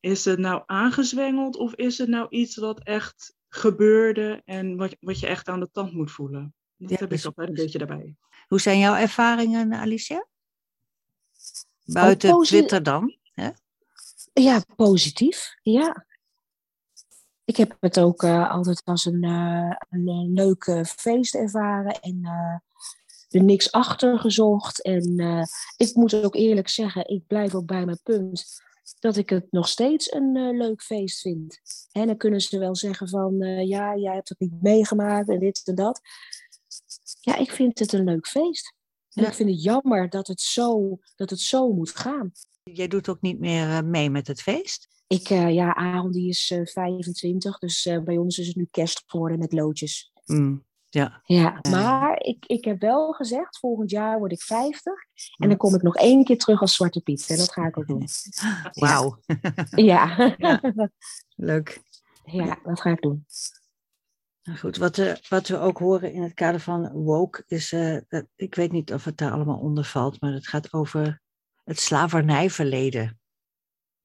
is 0.00 0.24
het 0.24 0.38
nou 0.38 0.62
aangezwengeld 0.66 1.56
of 1.56 1.74
is 1.74 1.98
het 1.98 2.08
nou 2.08 2.26
iets 2.28 2.56
wat 2.56 2.82
echt 2.82 3.34
gebeurde 3.48 4.42
en 4.44 4.76
wat, 4.76 4.96
wat 5.00 5.20
je 5.20 5.26
echt 5.26 5.48
aan 5.48 5.60
de 5.60 5.70
tand 5.72 5.92
moet 5.92 6.10
voelen? 6.10 6.54
Dat 6.76 6.98
heb 6.98 7.10
dus, 7.10 7.18
ik 7.18 7.26
altijd 7.26 7.48
een 7.48 7.54
beetje 7.54 7.78
daarbij. 7.78 8.16
Hoe 8.48 8.60
zijn 8.60 8.78
jouw 8.78 8.94
ervaringen, 8.94 9.72
Alicia? 9.72 10.26
Buiten 11.84 12.42
Twitter 12.42 12.82
dan? 12.82 13.16
Hè? 13.32 13.50
Ja, 14.32 14.62
positief. 14.76 15.54
Ja. 15.62 16.06
Ik 17.44 17.56
heb 17.56 17.76
het 17.80 18.00
ook 18.00 18.22
uh, 18.22 18.50
altijd 18.50 18.82
als 18.84 19.04
een, 19.04 19.24
uh, 19.24 19.76
een 19.90 20.32
leuk 20.32 20.86
feest 20.86 21.34
ervaren 21.34 22.00
en 22.00 22.24
er 23.28 23.42
niks 23.42 23.72
achter 23.72 24.18
gezocht. 24.18 24.82
En 24.82 25.18
ik 25.76 25.94
moet 25.94 26.14
ook 26.14 26.34
eerlijk 26.34 26.68
zeggen, 26.68 27.08
ik 27.08 27.26
blijf 27.26 27.54
ook 27.54 27.66
bij 27.66 27.84
mijn 27.84 28.00
punt 28.02 28.62
dat 28.98 29.16
ik 29.16 29.30
het 29.30 29.46
nog 29.50 29.68
steeds 29.68 30.12
een 30.12 30.56
leuk 30.56 30.82
feest 30.82 31.20
vind. 31.20 31.60
En 31.92 32.06
dan 32.06 32.16
kunnen 32.16 32.40
ze 32.40 32.58
wel 32.58 32.76
zeggen 32.76 33.08
van, 33.08 33.36
ja, 33.66 33.96
jij 33.96 34.14
hebt 34.14 34.28
het 34.28 34.40
niet 34.40 34.62
meegemaakt 34.62 35.28
en 35.28 35.38
dit 35.38 35.62
en 35.64 35.74
dat. 35.74 36.00
Ja, 37.20 37.36
ik 37.36 37.50
vind 37.50 37.78
het 37.78 37.92
een 37.92 38.04
leuk 38.04 38.26
feest. 38.26 38.74
En 39.14 39.24
ik 39.24 39.34
vind 39.34 39.50
het 39.50 39.62
jammer 39.62 40.08
dat 40.08 40.26
het, 40.26 40.40
zo, 40.40 40.98
dat 41.16 41.30
het 41.30 41.40
zo 41.40 41.72
moet 41.72 41.90
gaan. 41.90 42.32
Jij 42.62 42.88
doet 42.88 43.08
ook 43.08 43.20
niet 43.20 43.38
meer 43.38 43.84
mee 43.84 44.10
met 44.10 44.26
het 44.26 44.42
feest? 44.42 44.88
Ik, 45.10 45.30
uh, 45.30 45.52
ja, 45.52 45.74
Aaron 45.74 46.10
die 46.10 46.28
is 46.28 46.50
uh, 46.50 46.66
25, 46.66 47.58
dus 47.58 47.86
uh, 47.86 48.02
bij 48.02 48.18
ons 48.18 48.38
is 48.38 48.46
het 48.46 48.56
nu 48.56 48.68
kerst 48.70 49.02
geworden 49.06 49.38
met 49.38 49.52
loodjes. 49.52 50.12
Mm, 50.24 50.64
ja. 50.88 51.20
ja, 51.24 51.58
maar 51.70 52.22
ik, 52.22 52.44
ik 52.46 52.64
heb 52.64 52.80
wel 52.80 53.12
gezegd, 53.12 53.58
volgend 53.58 53.90
jaar 53.90 54.18
word 54.18 54.32
ik 54.32 54.42
50 54.42 54.92
en 55.36 55.48
dan 55.48 55.56
kom 55.56 55.74
ik 55.74 55.82
nog 55.82 55.96
één 55.96 56.24
keer 56.24 56.38
terug 56.38 56.60
als 56.60 56.74
Zwarte 56.74 57.00
Piet. 57.00 57.26
En 57.28 57.36
dat 57.36 57.52
ga 57.52 57.66
ik 57.66 57.78
ook 57.78 57.86
doen. 57.86 58.04
Wauw. 58.84 59.20
Ja. 59.70 60.34
ja. 60.38 60.60
Leuk. 61.50 61.82
Ja, 62.24 62.58
dat 62.62 62.80
ga 62.80 62.90
ik 62.90 63.02
doen. 63.02 63.26
Nou 64.42 64.58
goed, 64.58 64.76
wat, 64.76 64.96
uh, 64.96 65.14
wat 65.28 65.48
we 65.48 65.58
ook 65.58 65.78
horen 65.78 66.12
in 66.12 66.22
het 66.22 66.34
kader 66.34 66.60
van 66.60 66.92
woke 66.92 67.44
is, 67.46 67.72
ik 68.36 68.54
weet 68.54 68.72
niet 68.72 68.92
of 68.92 69.04
het 69.04 69.16
daar 69.16 69.32
allemaal 69.32 69.58
onder 69.58 69.84
valt, 69.84 70.20
maar 70.20 70.32
het 70.32 70.48
gaat 70.48 70.72
over 70.72 71.20
het 71.64 71.80
slavernijverleden 71.80 73.19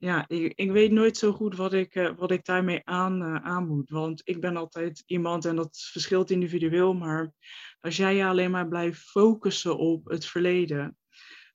ja, 0.05 0.25
ik, 0.27 0.53
ik, 0.55 0.71
weet 0.71 0.91
nooit 0.91 1.17
zo 1.17 1.31
goed 1.31 1.55
wat 1.55 1.73
ik, 1.73 1.95
uh, 1.95 2.09
wat 2.17 2.31
ik 2.31 2.45
daarmee 2.45 2.81
aan, 2.83 3.21
uh, 3.21 3.35
aan 3.35 3.67
moet. 3.67 3.89
Want 3.89 4.21
ik 4.23 4.41
ben 4.41 4.57
altijd 4.57 5.03
iemand, 5.05 5.45
en 5.45 5.55
dat 5.55 5.89
verschilt 5.91 6.29
individueel, 6.29 6.93
maar 6.93 7.31
als 7.79 7.97
jij 7.97 8.15
je 8.15 8.25
alleen 8.25 8.51
maar 8.51 8.67
blijft 8.67 9.01
focussen 9.01 9.77
op 9.77 10.09
het 10.09 10.25
verleden, 10.25 10.97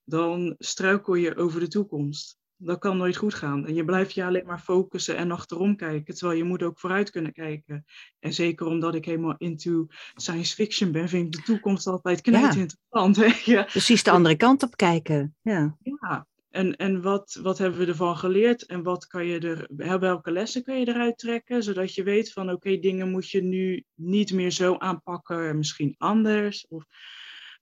dan 0.04 0.54
struikel 0.58 1.14
je 1.14 1.36
over 1.36 1.60
de 1.60 1.68
toekomst. 1.68 2.38
Dat 2.56 2.78
kan 2.78 2.96
nooit 2.96 3.16
goed 3.16 3.34
gaan. 3.34 3.66
En 3.66 3.74
je 3.74 3.84
blijft 3.84 4.12
je 4.12 4.24
alleen 4.24 4.46
maar 4.46 4.60
focussen 4.60 5.16
en 5.16 5.30
achterom 5.30 5.76
kijken, 5.76 6.14
terwijl 6.14 6.38
je 6.38 6.44
moet 6.44 6.62
ook 6.62 6.78
vooruit 6.78 7.10
kunnen 7.10 7.32
kijken. 7.32 7.84
En 8.18 8.32
zeker 8.32 8.66
omdat 8.66 8.94
ik 8.94 9.04
helemaal 9.04 9.34
into 9.38 9.86
science 10.14 10.54
fiction 10.54 10.92
ben, 10.92 11.08
vind 11.08 11.26
ik 11.26 11.32
de 11.32 11.52
toekomst 11.52 11.86
altijd 11.86 12.20
knijt 12.20 12.54
ja. 12.54 12.60
interessant. 12.60 13.16
Hè? 13.44 13.52
Ja. 13.52 13.62
Precies 13.62 14.02
de 14.02 14.10
andere 14.10 14.36
kant 14.36 14.62
op 14.62 14.76
kijken. 14.76 15.36
Ja. 15.42 15.76
ja. 15.82 16.28
En, 16.50 16.76
en 16.76 17.02
wat, 17.02 17.38
wat 17.42 17.58
hebben 17.58 17.80
we 17.80 17.86
ervan 17.86 18.16
geleerd 18.16 18.66
en 18.66 18.82
wat 18.82 19.06
kan 19.06 19.26
je 19.26 19.38
er, 19.38 19.98
welke 20.00 20.30
lessen 20.30 20.62
kun 20.62 20.78
je 20.78 20.88
eruit 20.88 21.18
trekken, 21.18 21.62
zodat 21.62 21.94
je 21.94 22.02
weet 22.02 22.32
van 22.32 22.50
oké, 22.50 22.78
dingen 22.78 23.10
moet 23.10 23.30
je 23.30 23.42
nu 23.42 23.84
niet 23.94 24.32
meer 24.32 24.50
zo 24.50 24.76
aanpakken, 24.76 25.56
misschien 25.56 25.94
anders. 25.98 26.66
Of, 26.68 26.84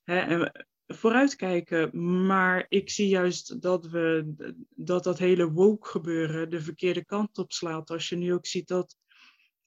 hè, 0.05 0.19
en 0.19 0.67
vooruitkijken. 0.87 1.91
Maar 2.27 2.67
ik 2.69 2.91
zie 2.91 3.09
juist 3.09 3.63
dat, 3.63 3.87
we, 3.87 4.35
dat 4.69 5.05
dat 5.05 5.19
hele 5.19 5.51
woke 5.51 5.89
gebeuren 5.89 6.51
de 6.51 6.61
verkeerde 6.61 7.05
kant 7.05 7.39
op 7.39 7.53
slaat. 7.53 7.91
Als 7.91 8.09
je 8.09 8.17
nu 8.17 8.33
ook 8.33 8.47
ziet 8.47 8.69
dat 8.69 8.97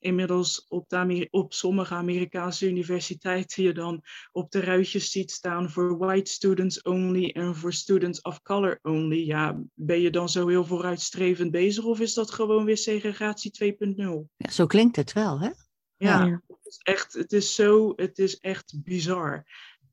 inmiddels 0.02 0.66
op, 0.68 0.90
de, 0.90 1.28
op 1.32 1.54
sommige 1.54 1.94
Amerikaanse 1.94 2.68
universiteiten 2.68 3.64
je 3.64 3.74
dan 3.74 4.02
op 4.32 4.52
de 4.52 4.60
ruitjes 4.60 5.12
ziet 5.12 5.32
staan 5.32 5.70
voor 5.70 5.98
white 5.98 6.32
students 6.32 6.82
only 6.82 7.30
en 7.30 7.56
voor 7.56 7.74
students 7.74 8.22
of 8.22 8.42
color 8.42 8.80
only. 8.82 9.26
Ja, 9.26 9.62
ben 9.74 10.02
je 10.02 10.10
dan 10.10 10.30
zo 10.30 10.48
heel 10.48 10.66
vooruitstrevend 10.66 11.52
bezig 11.52 11.84
of 11.84 12.00
is 12.00 12.14
dat 12.14 12.32
gewoon 12.32 12.66
weer 12.66 12.78
segregatie 12.78 13.76
2.0? 13.78 14.00
Ja, 14.38 14.50
zo 14.50 14.66
klinkt 14.66 14.96
het 14.96 15.14
wel, 15.14 15.40
hè? 15.40 15.50
Ja, 15.98 16.26
ja. 16.26 16.42
Het, 16.48 16.66
is 16.66 16.78
echt, 16.84 17.14
het 17.14 17.34
is 17.34 17.56
zo, 17.56 17.94
het 17.96 18.20
is 18.20 18.38
echt 18.38 18.84
bizar. 18.84 19.46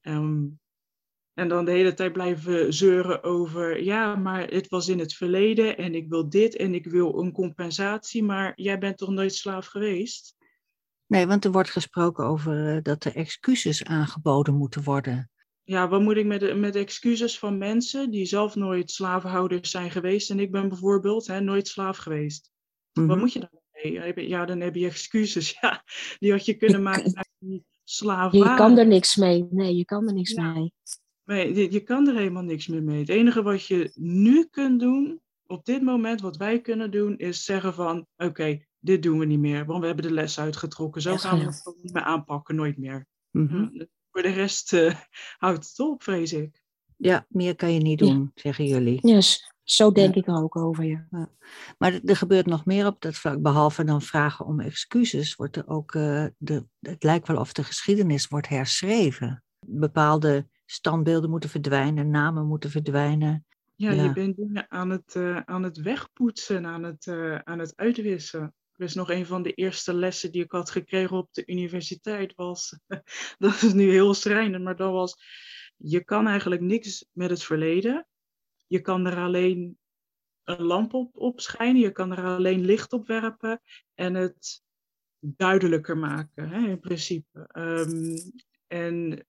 Um, 0.03 0.61
en 1.39 1.49
dan 1.49 1.65
de 1.65 1.71
hele 1.71 1.95
tijd 1.95 2.13
blijven 2.13 2.73
zeuren 2.73 3.23
over, 3.23 3.83
ja, 3.83 4.17
maar 4.17 4.49
het 4.49 4.69
was 4.69 4.89
in 4.89 4.99
het 4.99 5.15
verleden 5.15 5.77
en 5.77 5.95
ik 5.95 6.09
wil 6.09 6.29
dit 6.29 6.57
en 6.57 6.75
ik 6.75 6.87
wil 6.87 7.19
een 7.19 7.33
compensatie, 7.33 8.23
maar 8.23 8.53
jij 8.55 8.79
bent 8.79 8.99
toch 8.99 9.09
nooit 9.09 9.35
slaaf 9.35 9.67
geweest? 9.67 10.37
Nee, 11.07 11.27
want 11.27 11.45
er 11.45 11.53
wordt 11.53 11.71
gesproken 11.71 12.25
over 12.25 12.77
uh, 12.77 12.83
dat 12.83 13.05
er 13.05 13.17
excuses 13.17 13.85
aangeboden 13.85 14.55
moeten 14.55 14.83
worden. 14.83 15.31
Ja, 15.63 15.89
wat 15.89 16.01
moet 16.01 16.17
ik 16.17 16.27
met, 16.27 16.41
de, 16.41 16.55
met 16.55 16.77
excuses 16.77 17.39
van 17.39 17.59
mensen 17.59 18.11
die 18.11 18.25
zelf 18.25 18.55
nooit 18.55 18.91
slavenhouders 18.91 19.71
zijn 19.71 19.91
geweest 19.91 20.31
en 20.31 20.41
ik 20.41 20.51
ben 20.51 20.69
bijvoorbeeld 20.69 21.27
hè, 21.27 21.41
nooit 21.41 21.69
slaaf 21.69 21.97
geweest? 21.97 22.51
Mm 22.93 23.03
-hmm. 23.03 23.07
Wat 23.07 23.19
moet 23.19 23.33
je 23.33 23.39
dan 23.39 23.61
mee? 23.73 24.29
Ja, 24.29 24.45
dan 24.45 24.61
heb 24.61 24.75
je 24.75 24.87
excuses. 24.87 25.57
Ja, 25.61 25.85
die 26.19 26.31
had 26.31 26.45
je 26.45 26.55
kunnen 26.55 26.83
maken 26.83 27.27
die 27.39 27.65
slaaf 27.85 28.33
Je 28.33 28.55
kan 28.55 28.79
er 28.79 28.87
niks 28.87 29.17
mee. 29.17 29.47
Nee, 29.51 29.77
je 29.77 29.85
kan 29.85 30.07
er 30.07 30.15
niks 30.15 30.33
ja. 30.33 30.53
mee. 30.53 30.73
Nee, 31.29 31.55
je, 31.55 31.73
je, 31.73 31.81
kan 31.81 32.09
er 32.09 32.17
helemaal 32.17 32.43
niks 32.43 32.67
meer 32.67 32.83
mee. 32.83 32.99
Het 32.99 33.09
enige 33.09 33.43
wat 33.43 33.67
je 33.67 33.91
nu 33.95 34.45
kunt 34.51 34.81
doen, 34.81 35.21
op 35.47 35.65
dit 35.65 35.83
moment, 35.83 36.21
wat 36.21 36.37
wij 36.37 36.61
kunnen 36.61 36.91
doen, 36.91 37.19
is 37.19 37.45
zeggen 37.45 37.75
van, 37.75 37.99
oké, 37.99 38.25
okay, 38.25 38.67
dit 38.79 39.03
doen 39.03 39.19
we 39.19 39.25
niet 39.25 39.39
meer, 39.39 39.67
want 39.67 39.81
we 39.81 39.87
hebben 39.87 40.05
de 40.05 40.13
les 40.13 40.41
uitgetrokken. 40.41 41.03
Zo 41.03 41.17
gaan 41.17 41.39
we 41.39 41.45
het 41.45 41.75
niet 41.83 41.93
meer 41.93 42.03
aanpakken, 42.03 42.55
nooit 42.55 42.79
meer. 42.79 43.07
Mm 43.31 43.47
-hmm. 43.47 43.89
Voor 44.11 44.23
de 44.23 44.31
rest 44.31 44.73
uh, 44.73 44.95
houdt 45.45 45.69
het 45.69 45.79
op, 45.79 46.03
vrees 46.03 46.33
ik. 46.33 46.63
Ja, 46.97 47.27
meer 47.29 47.57
kan 47.57 47.73
je 47.73 47.81
niet 47.81 47.99
doen, 47.99 48.21
ja. 48.35 48.43
zeggen 48.43 48.65
jullie. 48.65 49.07
Yes, 49.07 49.53
zo 49.63 49.93
denk 49.93 50.15
ja. 50.15 50.21
ik 50.21 50.27
er 50.27 50.43
ook 50.43 50.57
over, 50.57 50.85
ja. 50.85 51.07
ja. 51.11 51.31
Maar 51.79 52.01
er 52.05 52.17
gebeurt 52.17 52.47
nog 52.47 52.65
meer 52.65 52.87
op 52.87 53.01
dat 53.01 53.17
vlak. 53.17 53.43
Behalve 53.43 53.85
dan 53.85 54.03
vragen 54.03 54.47
om 54.47 54.61
excuses, 54.61 55.35
wordt 55.35 55.57
er 55.57 55.69
ook, 55.69 55.95
uh, 55.95 56.27
de, 56.39 56.67
het 56.81 57.03
lijkt 57.03 57.29
wel 57.29 57.39
of 57.39 57.53
de 57.53 57.65
geschiedenis 57.65 58.29
wordt 58.29 58.49
herschreven. 58.49 59.43
Bepaalde 59.67 60.47
standbeelden 60.71 61.31
moeten 61.31 61.51
verdwijnen, 61.51 62.11
namen 62.11 62.47
moeten 62.47 62.71
verdwijnen. 62.71 63.47
Ja, 63.75 63.91
ja. 63.91 64.03
je 64.03 64.13
bent 64.13 64.37
dingen 64.37 64.71
aan 64.71 64.91
het, 64.91 65.15
uh, 65.15 65.41
aan 65.41 65.63
het 65.63 65.77
wegpoetsen, 65.77 66.67
aan 66.67 66.83
het, 66.83 67.07
uh, 67.07 67.39
aan 67.39 67.59
het 67.59 67.77
uitwissen. 67.77 68.55
Dus 68.77 68.95
nog 68.95 69.11
een 69.11 69.27
van 69.27 69.43
de 69.43 69.53
eerste 69.53 69.95
lessen 69.95 70.33
die 70.33 70.43
ik 70.43 70.53
had 70.53 70.71
gekregen 70.71 71.17
op 71.17 71.29
de 71.33 71.47
universiteit 71.47 72.35
was, 72.35 72.79
dat 73.39 73.63
is 73.63 73.73
nu 73.73 73.91
heel 73.91 74.15
schrijnend, 74.15 74.65
maar 74.65 74.77
dat 74.77 74.93
was, 74.93 75.17
je 75.77 76.05
kan 76.05 76.27
eigenlijk 76.27 76.61
niks 76.61 77.07
met 77.13 77.31
het 77.31 77.43
verleden. 77.43 78.07
Je 78.67 78.81
kan 78.81 79.07
er 79.07 79.17
alleen 79.17 79.79
een 80.45 80.65
lamp 80.65 80.95
op, 80.95 81.17
op 81.17 81.41
schijnen, 81.41 81.81
je 81.81 81.93
kan 81.93 82.13
er 82.13 82.25
alleen 82.25 82.65
licht 82.65 82.93
op 82.93 83.07
werpen 83.07 83.61
en 83.95 84.15
het 84.15 84.63
duidelijker 85.19 85.99
maken, 85.99 86.49
hè, 86.49 86.69
in 86.69 86.81
principe. 86.81 87.51
Um, 87.53 88.15
en 88.67 89.27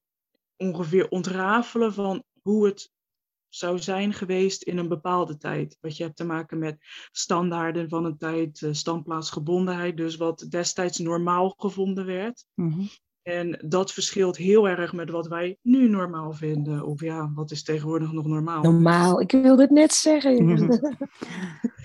ongeveer 0.60 1.08
ontrafelen 1.08 1.94
van 1.94 2.24
hoe 2.42 2.66
het 2.66 2.92
zou 3.48 3.78
zijn 3.78 4.12
geweest 4.12 4.62
in 4.62 4.78
een 4.78 4.88
bepaalde 4.88 5.36
tijd. 5.36 5.78
Wat 5.80 5.96
je 5.96 6.02
hebt 6.02 6.16
te 6.16 6.24
maken 6.24 6.58
met 6.58 6.76
standaarden 7.12 7.88
van 7.88 8.04
een 8.04 8.18
tijd, 8.18 8.68
standplaatsgebondenheid, 8.70 9.96
dus 9.96 10.16
wat 10.16 10.46
destijds 10.48 10.98
normaal 10.98 11.54
gevonden 11.56 12.06
werd. 12.06 12.46
-hmm. 12.54 12.88
En 13.30 13.58
dat 13.64 13.92
verschilt 13.92 14.36
heel 14.36 14.68
erg 14.68 14.92
met 14.92 15.10
wat 15.10 15.28
wij 15.28 15.58
nu 15.62 15.88
normaal 15.88 16.32
vinden. 16.32 16.86
Of 16.86 17.00
ja, 17.00 17.30
wat 17.34 17.50
is 17.50 17.62
tegenwoordig 17.62 18.12
nog 18.12 18.26
normaal? 18.26 18.62
Normaal, 18.62 19.20
ik 19.20 19.30
wilde 19.30 19.62
het 19.62 19.70
net 19.70 19.92
zeggen. 19.92 20.68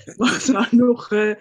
Wat 0.17 0.47
nou 0.51 0.65
nog, 0.71 1.11
uh, 1.11 1.33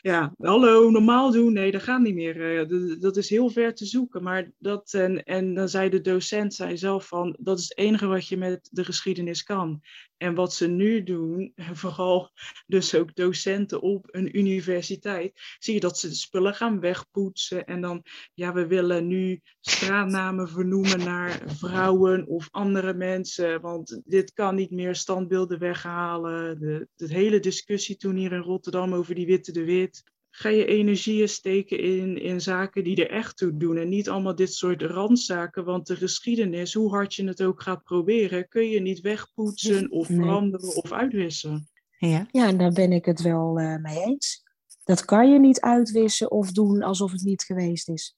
ja, 0.00 0.34
hallo, 0.38 0.90
normaal 0.90 1.30
doen? 1.30 1.52
Nee, 1.52 1.70
dat 1.70 1.82
gaat 1.82 2.00
niet 2.00 2.14
meer. 2.14 2.70
Uh, 2.70 3.00
dat 3.00 3.16
is 3.16 3.28
heel 3.28 3.50
ver 3.50 3.74
te 3.74 3.86
zoeken. 3.86 4.22
Maar 4.22 4.50
dat, 4.58 4.92
en, 4.94 5.24
en 5.24 5.54
dan 5.54 5.68
zei 5.68 5.88
de 5.88 6.00
docent 6.00 6.54
zei 6.54 6.76
zelf 6.76 7.06
van, 7.06 7.36
dat 7.38 7.58
is 7.58 7.68
het 7.68 7.78
enige 7.78 8.06
wat 8.06 8.28
je 8.28 8.36
met 8.36 8.68
de 8.70 8.84
geschiedenis 8.84 9.42
kan. 9.42 9.80
En 10.22 10.34
wat 10.34 10.54
ze 10.54 10.66
nu 10.66 11.02
doen, 11.02 11.52
vooral 11.82 12.30
dus 12.66 12.94
ook 12.94 13.14
docenten 13.14 13.80
op 13.80 14.08
een 14.10 14.38
universiteit, 14.38 15.40
zie 15.58 15.74
je 15.74 15.80
dat 15.80 15.98
ze 15.98 16.08
de 16.08 16.14
spullen 16.14 16.54
gaan 16.54 16.80
wegpoetsen. 16.80 17.64
En 17.64 17.80
dan, 17.80 18.04
ja, 18.34 18.52
we 18.52 18.66
willen 18.66 19.06
nu 19.06 19.40
straatnamen 19.60 20.48
vernoemen 20.48 20.98
naar 20.98 21.42
vrouwen 21.46 22.26
of 22.26 22.48
andere 22.50 22.94
mensen, 22.94 23.60
want 23.60 24.00
dit 24.04 24.32
kan 24.32 24.54
niet 24.54 24.70
meer 24.70 24.94
standbeelden 24.94 25.58
weghalen. 25.58 26.60
De, 26.60 26.88
de 26.94 27.14
hele 27.14 27.40
discussie 27.40 27.96
toen 27.96 28.16
hier 28.16 28.32
in 28.32 28.40
Rotterdam 28.40 28.94
over 28.94 29.14
die 29.14 29.26
witte 29.26 29.52
de 29.52 29.64
wit 29.64 30.02
ga 30.34 30.48
je 30.48 30.66
energieën 30.66 31.28
steken 31.28 31.78
in, 31.78 32.22
in 32.22 32.40
zaken 32.40 32.84
die 32.84 33.06
er 33.06 33.10
echt 33.10 33.36
toe 33.36 33.56
doen. 33.56 33.76
En 33.76 33.88
niet 33.88 34.08
allemaal 34.08 34.34
dit 34.34 34.54
soort 34.54 34.82
randzaken. 34.82 35.64
Want 35.64 35.86
de 35.86 35.96
geschiedenis, 35.96 36.74
hoe 36.74 36.90
hard 36.90 37.14
je 37.14 37.26
het 37.26 37.42
ook 37.42 37.62
gaat 37.62 37.82
proberen, 37.82 38.48
kun 38.48 38.68
je 38.68 38.80
niet 38.80 39.00
wegpoetsen 39.00 39.90
of 39.90 40.06
veranderen 40.06 40.76
of 40.76 40.92
uitwissen. 40.92 41.68
Ja. 41.98 42.26
ja, 42.30 42.46
en 42.46 42.58
daar 42.58 42.72
ben 42.72 42.92
ik 42.92 43.04
het 43.04 43.20
wel 43.20 43.60
uh, 43.60 43.76
mee 43.76 43.98
eens. 43.98 44.42
Dat 44.84 45.04
kan 45.04 45.32
je 45.32 45.38
niet 45.38 45.60
uitwissen 45.60 46.30
of 46.30 46.52
doen 46.52 46.82
alsof 46.82 47.12
het 47.12 47.22
niet 47.22 47.42
geweest 47.42 47.88
is. 47.88 48.16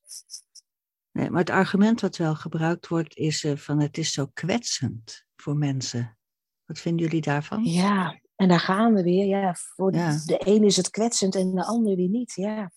Nee, 1.11 1.31
maar 1.31 1.41
het 1.41 1.51
argument 1.51 2.01
wat 2.01 2.17
wel 2.17 2.35
gebruikt 2.35 2.89
wordt 2.89 3.17
is 3.17 3.45
uh, 3.45 3.57
van 3.57 3.81
het 3.81 3.99
is 3.99 4.13
zo 4.13 4.27
kwetsend 4.33 5.25
voor 5.37 5.57
mensen. 5.57 6.19
Wat 6.65 6.79
vinden 6.79 7.05
jullie 7.05 7.21
daarvan? 7.21 7.65
Ja, 7.65 8.21
en 8.37 8.49
daar 8.49 8.61
gaan 8.61 8.95
we 8.95 9.03
weer. 9.03 9.27
Ja, 9.27 9.55
voor 9.55 9.93
de 9.93 10.41
een 10.45 10.65
is 10.65 10.77
het 10.77 10.91
kwetsend 10.91 11.35
en 11.35 11.55
de 11.55 11.65
ander 11.65 11.97
weer 11.97 12.09
niet. 12.09 12.33
Ja. 12.35 12.71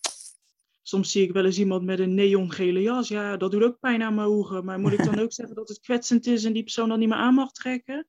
Soms 0.82 1.12
zie 1.12 1.24
ik 1.24 1.32
wel 1.32 1.46
eens 1.46 1.60
iemand 1.60 1.84
met 1.84 2.00
een 2.00 2.14
neongele 2.16 2.82
jas. 2.82 3.08
Ja, 3.08 3.38
dat 3.38 3.52
doet 3.52 3.64
ook 3.64 3.80
pijn 3.80 4.04
aan 4.04 4.16
mijn 4.16 4.28
ogen. 4.28 4.66
Maar 4.66 4.80
moet 4.80 4.92
ik 4.92 5.04
dan 5.04 5.20
ook 5.24 5.34
zeggen 5.34 5.56
dat 5.56 5.70
het 5.70 5.80
kwetsend 5.80 6.26
is 6.26 6.44
en 6.44 6.54
die 6.54 6.64
persoon 6.64 6.90
dan 6.90 7.00
niet 7.00 7.10
meer 7.10 7.18
aan 7.18 7.34
mag 7.34 7.52
trekken? 7.52 8.08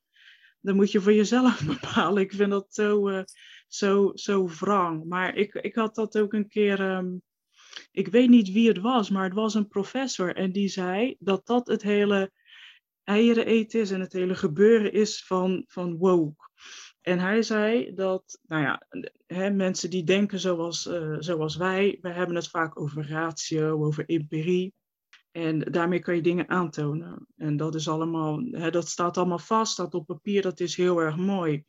Dan 0.61 0.76
moet 0.76 0.93
je 0.93 1.00
voor 1.00 1.12
jezelf 1.12 1.64
bepalen. 1.81 2.23
Ik 2.23 2.33
vind 2.33 2.50
dat 2.50 2.67
zo, 2.69 3.09
uh, 3.09 3.23
zo, 3.69 4.11
zo 4.14 4.49
wrang. 4.49 5.05
Maar 5.05 5.37
ik, 5.37 5.55
ik 5.55 5.75
had 5.75 5.95
dat 5.95 6.19
ook 6.19 6.33
een 6.33 6.49
keer. 6.49 6.81
Um, 6.81 7.23
ik 7.90 8.09
weet 8.09 8.28
niet 8.28 8.52
wie 8.52 8.69
het 8.69 8.78
was, 8.78 9.11
maar 9.11 9.25
het 9.25 9.35
was 9.35 9.55
een 9.55 9.69
professor. 9.69 10.37
En 10.37 10.52
die 10.52 10.69
zei 10.69 11.17
dat 11.19 11.47
dat 11.47 11.67
het 11.67 11.83
hele 11.83 12.33
eieren 13.05 13.47
eten 13.47 13.81
is 13.81 13.90
en 13.90 14.00
het 14.00 14.12
hele 14.12 14.35
gebeuren 14.35 14.93
is 14.93 15.25
van, 15.26 15.64
van 15.67 15.97
woke. 15.97 16.48
En 17.09 17.19
hij 17.19 17.43
zei 17.43 17.95
dat, 17.95 18.41
nou 18.47 18.62
ja, 18.62 18.83
hè, 19.27 19.50
mensen 19.50 19.91
die 19.91 20.05
denken 20.05 20.41
zoals, 20.41 20.87
uh, 20.87 21.17
zoals 21.19 21.57
wij, 21.57 21.99
we 22.00 22.09
hebben 22.09 22.35
het 22.37 22.49
vaak 22.49 22.81
over 22.81 23.09
ratio, 23.09 23.85
over 23.85 24.05
empirie. 24.07 24.75
En 25.31 25.59
daarmee 25.59 25.99
kan 25.99 26.15
je 26.15 26.23
dingen 26.23 26.49
aantonen. 26.49 27.27
En 27.37 27.57
dat 27.57 27.75
is 27.75 27.88
allemaal, 27.88 28.41
hè, 28.50 28.71
dat 28.71 28.88
staat 28.88 29.17
allemaal 29.17 29.38
vast, 29.38 29.73
staat 29.73 29.95
op 29.95 30.07
papier, 30.07 30.43
dat 30.43 30.61
is 30.61 30.77
heel 30.77 31.00
erg 31.00 31.17
mooi. 31.17 31.65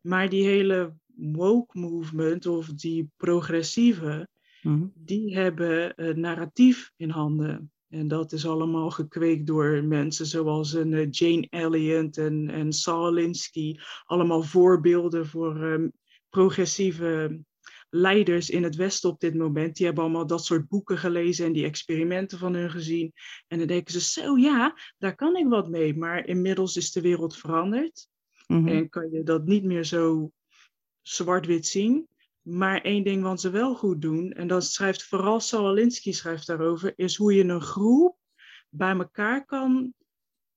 Maar 0.00 0.28
die 0.28 0.44
hele 0.44 0.94
woke 1.14 1.78
movement 1.78 2.46
of 2.46 2.66
die 2.66 3.10
progressieve, 3.16 4.28
mhm. 4.62 4.86
die 4.94 5.36
hebben 5.36 5.94
narratief 6.20 6.92
in 6.96 7.10
handen. 7.10 7.72
En 7.92 8.08
dat 8.08 8.32
is 8.32 8.46
allemaal 8.46 8.90
gekweekt 8.90 9.46
door 9.46 9.84
mensen 9.84 10.26
zoals 10.26 10.72
een 10.72 10.94
eh, 10.94 11.06
Jane 11.10 11.46
Elliott 11.50 12.18
en, 12.18 12.50
en 12.50 12.72
Saul 12.72 13.06
Alinsky. 13.06 13.76
Allemaal 14.04 14.42
voorbeelden 14.42 15.26
voor 15.26 15.62
um, 15.62 15.92
progressieve 16.28 17.40
leiders 17.90 18.50
in 18.50 18.62
het 18.62 18.76
Westen 18.76 19.10
op 19.10 19.20
dit 19.20 19.34
moment. 19.34 19.76
Die 19.76 19.86
hebben 19.86 20.04
allemaal 20.04 20.26
dat 20.26 20.44
soort 20.44 20.68
boeken 20.68 20.98
gelezen 20.98 21.46
en 21.46 21.52
die 21.52 21.64
experimenten 21.64 22.38
van 22.38 22.54
hun 22.54 22.70
gezien. 22.70 23.12
En 23.48 23.58
dan 23.58 23.66
denken 23.66 23.92
ze, 23.92 24.00
zo 24.00 24.36
ja, 24.36 24.78
daar 24.98 25.14
kan 25.14 25.36
ik 25.36 25.48
wat 25.48 25.68
mee. 25.68 25.96
Maar 25.96 26.26
inmiddels 26.26 26.76
is 26.76 26.92
de 26.92 27.00
wereld 27.00 27.36
veranderd. 27.36 28.08
Mhm. 28.46 28.68
En 28.68 28.88
kan 28.88 29.10
je 29.10 29.22
dat 29.22 29.44
niet 29.44 29.64
meer 29.64 29.84
zo 29.84 30.32
zwart-wit 31.02 31.66
zien. 31.66 32.08
Maar 32.42 32.80
één 32.80 33.04
ding 33.04 33.22
wat 33.22 33.40
ze 33.40 33.50
wel 33.50 33.74
goed 33.74 34.02
doen, 34.02 34.32
en 34.32 34.46
dat 34.46 34.64
schrijft 34.64 35.04
vooral 35.04 35.40
Sawalinski 35.40 36.12
schrijft 36.12 36.46
daarover, 36.46 36.92
is 36.96 37.16
hoe 37.16 37.34
je 37.34 37.44
een 37.44 37.60
groep 37.60 38.16
bij 38.68 38.96
elkaar 38.96 39.44
kan 39.44 39.94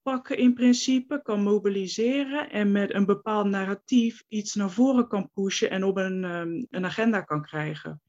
pakken 0.02 0.38
in 0.38 0.54
principe, 0.54 1.22
kan 1.22 1.44
mobiliseren 1.44 2.50
en 2.50 2.72
met 2.72 2.94
een 2.94 3.06
bepaald 3.06 3.48
narratief 3.48 4.24
iets 4.28 4.56
naar 4.56 4.72
voren 4.72 5.08
kan 5.08 5.30
pushen 5.34 5.70
en 5.70 5.84
op 5.84 5.98
een, 5.98 6.24
um, 6.24 6.68
een 6.70 6.86
agenda 6.86 7.22
kan 7.22 7.42
krijgen. 7.42 8.02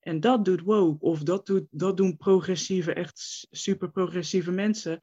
En 0.00 0.20
dat 0.20 0.44
doet 0.44 0.60
woke, 0.60 1.04
of 1.04 1.22
dat, 1.22 1.46
doet, 1.46 1.66
dat 1.70 1.96
doen 1.96 2.16
progressieve, 2.16 2.92
echt 2.92 3.46
super 3.50 3.90
progressieve 3.90 4.50
mensen. 4.50 5.02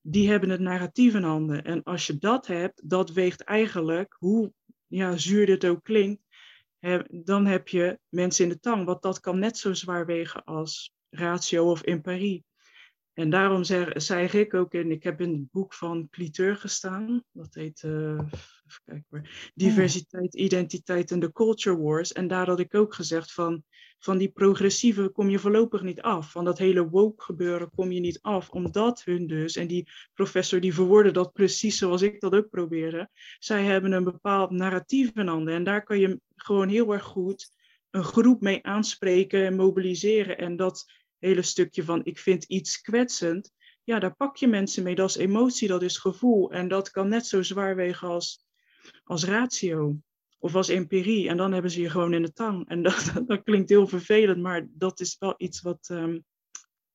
Die 0.00 0.30
hebben 0.30 0.50
het 0.50 0.60
narratief 0.60 1.14
in 1.14 1.22
handen. 1.22 1.64
En 1.64 1.82
als 1.82 2.06
je 2.06 2.18
dat 2.18 2.46
hebt, 2.46 2.88
dat 2.88 3.12
weegt 3.12 3.42
eigenlijk, 3.42 4.16
hoe 4.18 4.52
ja, 4.86 5.16
zuur 5.16 5.46
dit 5.46 5.64
ook 5.64 5.84
klinkt, 5.84 6.22
dan 7.08 7.46
heb 7.46 7.68
je 7.68 7.98
mensen 8.08 8.44
in 8.44 8.50
de 8.50 8.60
tang, 8.60 8.84
want 8.84 9.02
dat 9.02 9.20
kan 9.20 9.38
net 9.38 9.58
zo 9.58 9.74
zwaar 9.74 10.06
wegen 10.06 10.44
als 10.44 10.94
ratio 11.10 11.70
of 11.70 11.86
emparie. 11.86 12.44
En 13.12 13.30
daarom 13.30 13.64
zeg, 13.64 14.02
zei 14.02 14.26
ik 14.26 14.54
ook 14.54 14.74
in, 14.74 14.90
ik 14.90 15.02
heb 15.02 15.20
in 15.20 15.32
het 15.32 15.50
boek 15.50 15.74
van 15.74 16.08
Cliteur 16.10 16.56
gestaan, 16.56 17.24
dat 17.32 17.54
heet, 17.54 17.82
uh, 17.82 18.10
even 18.12 18.82
kijken 18.84 19.28
Diversiteit, 19.54 20.34
Identiteit 20.34 21.10
en 21.10 21.20
de 21.20 21.32
Culture 21.32 21.78
Wars. 21.78 22.12
En 22.12 22.28
daar 22.28 22.46
had 22.46 22.60
ik 22.60 22.74
ook 22.74 22.94
gezegd 22.94 23.32
van, 23.32 23.64
van 23.98 24.18
die 24.18 24.28
progressieve 24.28 25.08
kom 25.08 25.30
je 25.30 25.38
voorlopig 25.38 25.82
niet 25.82 26.02
af. 26.02 26.30
Van 26.30 26.44
dat 26.44 26.58
hele 26.58 26.88
woke 26.88 27.22
gebeuren 27.22 27.70
kom 27.70 27.92
je 27.92 28.00
niet 28.00 28.20
af, 28.20 28.50
omdat 28.50 29.04
hun 29.04 29.26
dus, 29.26 29.56
en 29.56 29.66
die 29.66 29.88
professor 30.14 30.60
die 30.60 30.74
verwoordde 30.74 31.10
dat 31.10 31.32
precies 31.32 31.78
zoals 31.78 32.02
ik 32.02 32.20
dat 32.20 32.34
ook 32.34 32.48
probeerde, 32.48 33.10
zij 33.38 33.64
hebben 33.64 33.92
een 33.92 34.04
bepaald 34.04 34.50
narratief 34.50 35.10
in 35.14 35.26
handen. 35.26 35.54
En 35.54 35.64
daar 35.64 35.82
kan 35.82 35.98
je 35.98 36.20
gewoon 36.36 36.68
heel 36.68 36.92
erg 36.92 37.04
goed 37.04 37.56
een 37.90 38.04
groep 38.04 38.40
mee 38.40 38.64
aanspreken 38.64 39.44
en 39.44 39.56
mobiliseren. 39.56 40.38
En 40.38 40.56
dat 40.56 40.92
hele 41.18 41.42
stukje 41.42 41.84
van 41.84 42.04
ik 42.04 42.18
vind 42.18 42.44
iets 42.44 42.80
kwetsend, 42.80 43.52
ja, 43.84 43.98
daar 43.98 44.16
pak 44.16 44.36
je 44.36 44.48
mensen 44.48 44.82
mee. 44.82 44.94
Dat 44.94 45.08
is 45.08 45.16
emotie, 45.16 45.68
dat 45.68 45.82
is 45.82 45.98
gevoel. 45.98 46.52
En 46.52 46.68
dat 46.68 46.90
kan 46.90 47.08
net 47.08 47.26
zo 47.26 47.42
zwaar 47.42 47.76
wegen 47.76 48.08
als, 48.08 48.44
als 49.04 49.24
ratio 49.24 49.96
of 50.38 50.54
als 50.54 50.68
empirie. 50.68 51.28
En 51.28 51.36
dan 51.36 51.52
hebben 51.52 51.70
ze 51.70 51.80
je 51.80 51.90
gewoon 51.90 52.14
in 52.14 52.22
de 52.22 52.32
tang. 52.32 52.68
En 52.68 52.82
dat, 52.88 53.12
dat 53.26 53.42
klinkt 53.42 53.68
heel 53.68 53.86
vervelend, 53.86 54.42
maar 54.42 54.66
dat 54.70 55.00
is 55.00 55.16
wel 55.18 55.34
iets 55.36 55.60
wat, 55.60 55.88
um, 55.90 56.24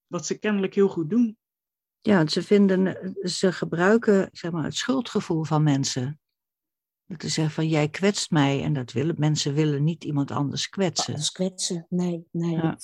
wat 0.07 0.25
ze 0.25 0.39
kennelijk 0.39 0.73
heel 0.73 0.89
goed 0.89 1.09
doen. 1.09 1.37
Ja, 2.01 2.27
ze 2.27 2.43
vinden, 2.43 3.13
ze 3.21 3.51
gebruiken 3.51 4.29
zeg 4.31 4.51
maar, 4.51 4.63
het 4.63 4.75
schuldgevoel 4.75 5.43
van 5.43 5.63
mensen. 5.63 6.19
Te 7.17 7.29
zeggen 7.29 7.53
van 7.53 7.67
jij 7.67 7.89
kwetst 7.89 8.31
mij 8.31 8.63
en 8.63 8.73
dat 8.73 8.91
willen 8.91 9.15
mensen 9.17 9.53
willen 9.53 9.83
niet 9.83 10.03
iemand 10.03 10.31
anders 10.31 10.69
kwetsen. 10.69 11.13
Anders 11.13 11.31
kwetsen, 11.31 11.85
nee, 11.89 12.27
nee. 12.31 12.55
Ja. 12.55 12.77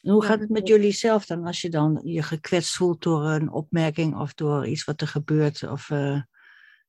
hoe 0.00 0.24
gaat 0.24 0.40
het 0.40 0.48
met 0.48 0.68
jullie 0.68 0.92
zelf 0.92 1.26
dan 1.26 1.44
als 1.44 1.60
je 1.60 1.70
dan 1.70 2.00
je 2.04 2.22
gekwetst 2.22 2.76
voelt 2.76 3.02
door 3.02 3.24
een 3.24 3.50
opmerking 3.50 4.16
of 4.16 4.34
door 4.34 4.66
iets 4.66 4.84
wat 4.84 5.00
er 5.00 5.08
gebeurt? 5.08 5.62
Of, 5.62 5.90
uh, 5.90 6.22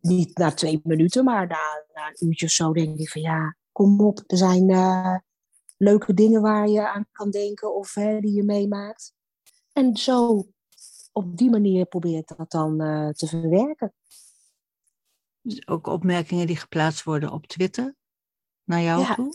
niet 0.00 0.38
na 0.38 0.54
twee 0.54 0.80
minuten, 0.82 1.24
maar 1.24 1.46
na, 1.46 1.84
na 1.94 2.08
een 2.08 2.28
uurtje 2.28 2.46
of 2.46 2.52
zo 2.52 2.72
denk 2.72 2.98
ik 2.98 3.10
van 3.10 3.22
ja, 3.22 3.56
kom 3.80 4.00
op, 4.00 4.22
er 4.26 4.36
zijn 4.36 4.70
uh, 4.70 5.16
leuke 5.76 6.14
dingen 6.14 6.42
waar 6.42 6.68
je 6.68 6.88
aan 6.88 7.06
kan 7.12 7.30
denken 7.30 7.74
of 7.74 7.94
hè, 7.94 8.20
die 8.20 8.32
je 8.32 8.42
meemaakt. 8.42 9.14
En 9.72 9.96
zo, 9.96 10.46
op 11.12 11.36
die 11.36 11.50
manier 11.50 11.86
probeer 11.86 12.18
ik 12.18 12.32
dat 12.36 12.50
dan 12.50 12.82
uh, 12.82 13.08
te 13.08 13.26
verwerken. 13.26 13.94
Dus 15.40 15.66
ook 15.66 15.86
opmerkingen 15.86 16.46
die 16.46 16.56
geplaatst 16.56 17.04
worden 17.04 17.32
op 17.32 17.46
Twitter 17.46 17.94
naar 18.64 18.82
jou 18.82 19.00
ja. 19.00 19.14
toe? 19.14 19.34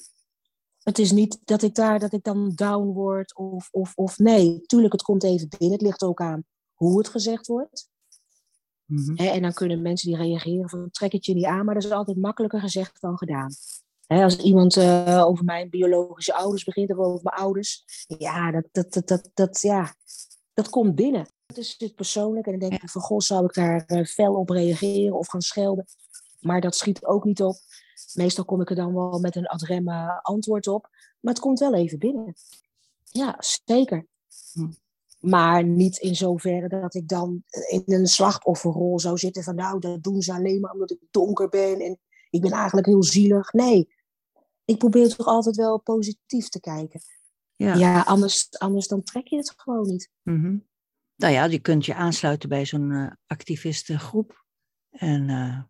Het 0.84 1.00
is 1.00 1.12
niet 1.12 1.40
dat 1.44 1.62
ik 1.62 1.76
daar 1.76 2.00
dat 2.00 2.14
ik 2.14 2.24
dan 2.24 2.52
down 2.56 2.88
word 2.88 3.36
of, 3.36 3.70
of, 3.72 3.92
of 3.96 4.18
nee. 4.18 4.62
Tuurlijk, 4.66 4.94
het 4.94 5.02
komt 5.02 5.24
even 5.24 5.48
binnen. 5.50 5.72
Het 5.72 5.82
ligt 5.82 6.04
ook 6.04 6.22
aan 6.22 6.44
hoe 6.74 6.98
het 6.98 7.08
gezegd 7.08 7.48
wordt. 7.48 7.90
Mhm. 8.86 9.16
en 9.16 9.42
dan 9.42 9.54
kunnen 9.54 9.82
mensen 9.82 10.10
die 10.10 10.18
reageren 10.18 10.70
van 10.70 10.90
trek 10.92 11.12
het 11.12 11.26
je 11.26 11.34
niet 11.34 11.46
aan, 11.46 11.66
maar 11.66 11.74
dat 11.74 11.84
is 11.84 11.92
altijd 11.92 12.18
makkelijker 12.18 12.60
gezegd 12.60 13.02
dan 13.02 13.18
gedaan. 13.18 13.52
Als 14.08 14.38
iemand 14.38 14.76
uh, 14.76 15.24
over 15.26 15.46
mijn 15.46 15.70
biologische 15.70 16.34
ouders 16.34 16.64
begint 16.64 16.92
of 16.92 16.98
over 16.98 17.20
mijn 17.24 17.36
ouders, 17.36 17.84
ja, 18.18 18.52
dat, 18.52 18.68
dat, 18.72 18.94
dat, 18.94 19.08
dat, 19.08 19.30
dat, 19.34 19.62
ja, 19.62 19.96
dat 20.54 20.70
komt 20.70 20.96
binnen. 20.96 21.28
Het 21.46 21.58
is 21.58 21.76
het 21.78 21.96
persoonlijk 21.96 22.46
en 22.46 22.60
dan 22.60 22.70
denk 22.70 22.82
ik 22.82 22.90
van, 22.90 23.02
goh, 23.02 23.20
zou 23.20 23.46
ik 23.46 23.54
daar 23.54 23.84
uh, 23.88 24.06
fel 24.06 24.34
op 24.34 24.50
reageren 24.50 25.18
of 25.18 25.28
gaan 25.28 25.42
schelden? 25.42 25.86
Maar 26.40 26.62
dat 26.62 26.76
schiet 26.76 27.06
ook 27.06 27.24
niet 27.24 27.42
op. 27.42 27.56
Meestal 28.14 28.46
kom 28.46 28.62
ik 28.62 28.70
er 28.70 28.76
dan 28.76 28.94
wel 28.94 29.20
met 29.20 29.36
een 29.36 29.48
ad 29.48 29.70
antwoord 30.22 30.68
op, 30.68 30.90
maar 31.20 31.34
het 31.34 31.42
komt 31.42 31.60
wel 31.60 31.74
even 31.74 32.00
binnen. 32.00 32.34
Ja, 33.04 33.36
zeker. 33.40 34.08
Hm. 34.54 34.68
Maar 35.20 35.64
niet 35.64 35.98
in 35.98 36.16
zoverre 36.16 36.68
dat 36.68 36.94
ik 36.94 37.08
dan 37.08 37.44
in 37.68 37.84
een 37.86 38.08
slachtofferrol 38.08 39.00
zou 39.00 39.18
zitten 39.18 39.44
van 39.44 39.56
nou, 39.56 39.80
dat 39.80 40.04
doen 40.04 40.22
ze 40.22 40.34
alleen 40.34 40.60
maar 40.60 40.72
omdat 40.72 40.92
ik 40.92 41.00
donker 41.12 41.50
ben 41.50 41.80
en 41.80 42.00
ik 42.30 42.42
ben 42.42 42.52
eigenlijk 42.52 42.88
heel 42.88 43.04
zielig. 43.04 43.54
Nee, 43.54 43.95
ik 44.66 44.78
probeer 44.78 45.16
toch 45.16 45.28
altijd 45.28 45.56
wel 45.56 45.80
positief 45.80 46.50
te 46.50 46.60
kijken. 46.60 47.02
Ja, 47.56 47.74
ja 47.74 48.02
anders, 48.02 48.58
anders 48.58 48.88
dan 48.88 49.04
trek 49.04 49.28
je 49.28 49.38
het 49.38 49.54
gewoon 49.58 49.88
niet. 49.88 50.10
Mm 50.24 50.68
Nou 51.16 51.34
ja, 51.34 51.44
je 51.44 51.60
kunt 51.60 51.86
je 51.86 51.96
aansluiten 51.96 52.50
bij 52.50 52.66
zo'n 52.66 52.90
uh, 52.90 53.12
activistengroep 53.26 54.46
en 54.90 55.30
uh, 55.30 55.62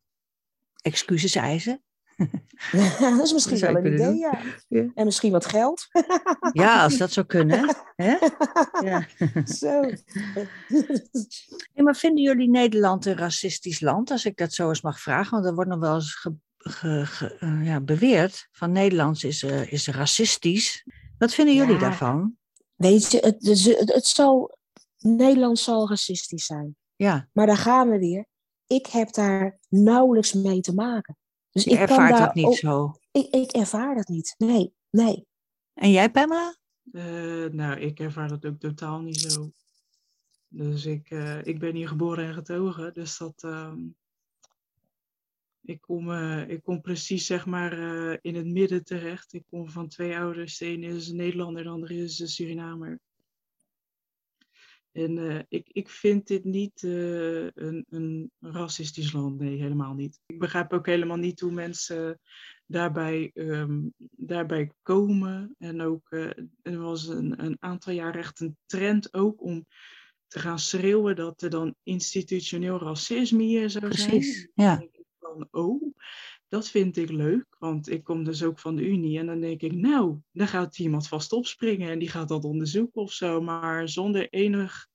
excuses 0.81 1.35
eisen. 1.35 1.83
dat 2.99 3.21
is 3.21 3.33
misschien 3.33 3.59
wel 3.59 3.75
een 3.75 3.93
idee, 3.93 4.15
ja. 4.15 4.41
En 4.67 5.05
misschien 5.05 5.31
wat 5.31 5.45
geld. 5.45 5.87
ja, 6.51 6.83
als 6.83 6.97
dat 6.97 7.11
zou 7.11 7.25
kunnen. 7.25 7.75
Hè? 7.95 8.17
Ja. 8.83 9.07
Zo. 9.59 9.81
maar 11.73 11.95
vinden 11.95 12.23
jullie 12.23 12.49
Nederland 12.49 13.05
een 13.05 13.17
racistisch 13.17 13.79
land, 13.79 14.11
als 14.11 14.25
ik 14.25 14.37
dat 14.37 14.53
zo 14.53 14.69
eens 14.69 14.81
mag 14.81 14.99
vragen? 14.99 15.31
Want 15.31 15.45
er 15.45 15.53
wordt 15.53 15.69
nog 15.69 15.79
wel 15.79 15.93
eens 15.93 16.27
ge, 16.69 17.37
uh, 17.39 17.65
ja, 17.65 17.79
beweerd 17.81 18.47
van 18.51 18.71
Nederland 18.71 19.23
is, 19.23 19.43
uh, 19.43 19.71
is 19.71 19.87
racistisch. 19.87 20.85
Wat 21.17 21.33
vinden 21.33 21.55
jullie 21.55 21.77
daarvan? 21.77 22.37
Weet 22.75 23.11
je, 23.11 23.17
het, 23.17 23.45
het, 23.47 23.93
het 23.93 24.05
zal, 24.05 24.57
Nederland 24.97 25.59
zal 25.59 25.89
racistisch 25.89 26.45
zijn. 26.45 26.75
Ja. 26.95 27.29
Maar 27.33 27.45
daar 27.45 27.57
gaan 27.57 27.89
we 27.89 27.99
weer. 27.99 28.25
Ik 28.67 28.85
heb 28.85 29.13
daar 29.13 29.59
nauwelijks 29.69 30.33
mee 30.33 30.61
te 30.61 30.73
maken. 30.73 31.17
Dus 31.51 31.63
je 31.63 31.69
ik 31.69 31.79
ervaart 31.79 32.17
dat 32.17 32.33
niet 32.33 32.55
zo? 32.55 32.95
Ik, 33.11 33.27
ik 33.29 33.51
ervaar 33.51 33.95
dat 33.95 34.07
niet. 34.07 34.35
Nee, 34.37 34.73
nee. 34.89 35.27
En 35.73 35.91
jij, 35.91 36.11
Pamela? 36.11 36.55
Uh, 36.91 37.49
nou, 37.49 37.79
ik 37.79 37.99
ervaar 37.99 38.27
dat 38.27 38.45
ook 38.45 38.59
totaal 38.59 38.99
niet 38.99 39.21
zo. 39.21 39.51
Dus 40.47 40.85
ik, 40.85 41.09
uh, 41.09 41.45
ik 41.45 41.59
ben 41.59 41.75
hier 41.75 41.87
geboren 41.87 42.25
en 42.25 42.33
getogen. 42.33 42.93
Dus 42.93 43.17
dat. 43.17 43.43
Uh, 43.45 43.73
ik, 45.65 45.81
kom, 45.81 46.09
uh, 46.09 46.49
ik 46.49 46.63
kom 46.63 46.81
precies 46.81 47.25
zeg 47.25 47.45
maar 47.45 47.73
in 48.21 48.35
het 48.35 48.45
midden 48.45 48.83
terecht. 48.83 49.33
Ik 49.33 49.43
kom 49.45 49.69
van 49.69 49.87
twee 49.87 50.17
ouders. 50.17 50.57
De 50.57 50.65
ene 50.65 50.87
is 50.87 51.09
een 51.09 51.15
Nederlander, 51.15 51.63
de 51.63 51.69
andere 51.69 51.95
is 51.95 52.19
een 52.19 52.27
Surinamer. 52.27 52.99
En 54.91 55.17
uh, 55.17 55.39
ik, 55.47 55.69
ik 55.71 55.89
vind 55.89 56.27
dit 56.27 56.43
niet 56.43 56.81
een, 56.81 57.85
een 57.89 58.31
racistisch 58.39 59.11
land. 59.11 59.39
Nee, 59.39 59.57
helemaal 59.61 59.93
niet. 59.93 60.19
Ik 60.25 60.39
begrijp 60.39 60.73
ook 60.73 60.85
helemaal 60.85 61.17
niet 61.17 61.39
hoe 61.39 61.51
mensen 61.51 62.19
daarbij, 62.65 63.31
um, 63.33 63.93
daarbij 64.11 64.71
komen. 64.81 65.55
En 65.57 65.81
ook, 65.81 66.11
er 66.61 66.77
was 66.77 67.07
een, 67.07 67.43
een 67.43 67.57
aantal 67.59 67.93
jaar 67.93 68.15
echt 68.15 68.39
een 68.39 68.57
trend 68.65 69.13
ook 69.13 69.43
om 69.43 69.65
te 70.27 70.39
gaan 70.39 70.59
schreeuwen 70.59 71.15
dat 71.15 71.41
er 71.41 71.49
dan 71.49 71.75
institutioneel 71.83 72.79
racisme 72.79 73.43
hier 73.43 73.69
zou 73.69 73.93
zijn. 73.93 74.09
Precies, 74.09 74.47
ja. 74.53 74.87
Oh, 75.51 75.93
dat 76.47 76.69
vind 76.69 76.97
ik 76.97 77.09
leuk, 77.09 77.55
want 77.59 77.89
ik 77.89 78.03
kom 78.03 78.23
dus 78.23 78.43
ook 78.43 78.59
van 78.59 78.75
de 78.75 78.87
Unie. 78.87 79.19
En 79.19 79.25
dan 79.25 79.39
denk 79.39 79.61
ik, 79.61 79.73
nou, 79.73 80.19
dan 80.31 80.47
gaat 80.47 80.79
iemand 80.79 81.07
vast 81.07 81.31
opspringen 81.33 81.89
en 81.89 81.99
die 81.99 82.09
gaat 82.09 82.27
dat 82.27 82.43
onderzoeken 82.43 83.01
of 83.01 83.11
zo. 83.11 83.41
Maar 83.41 83.89
zonder 83.89 84.29
enig 84.29 84.87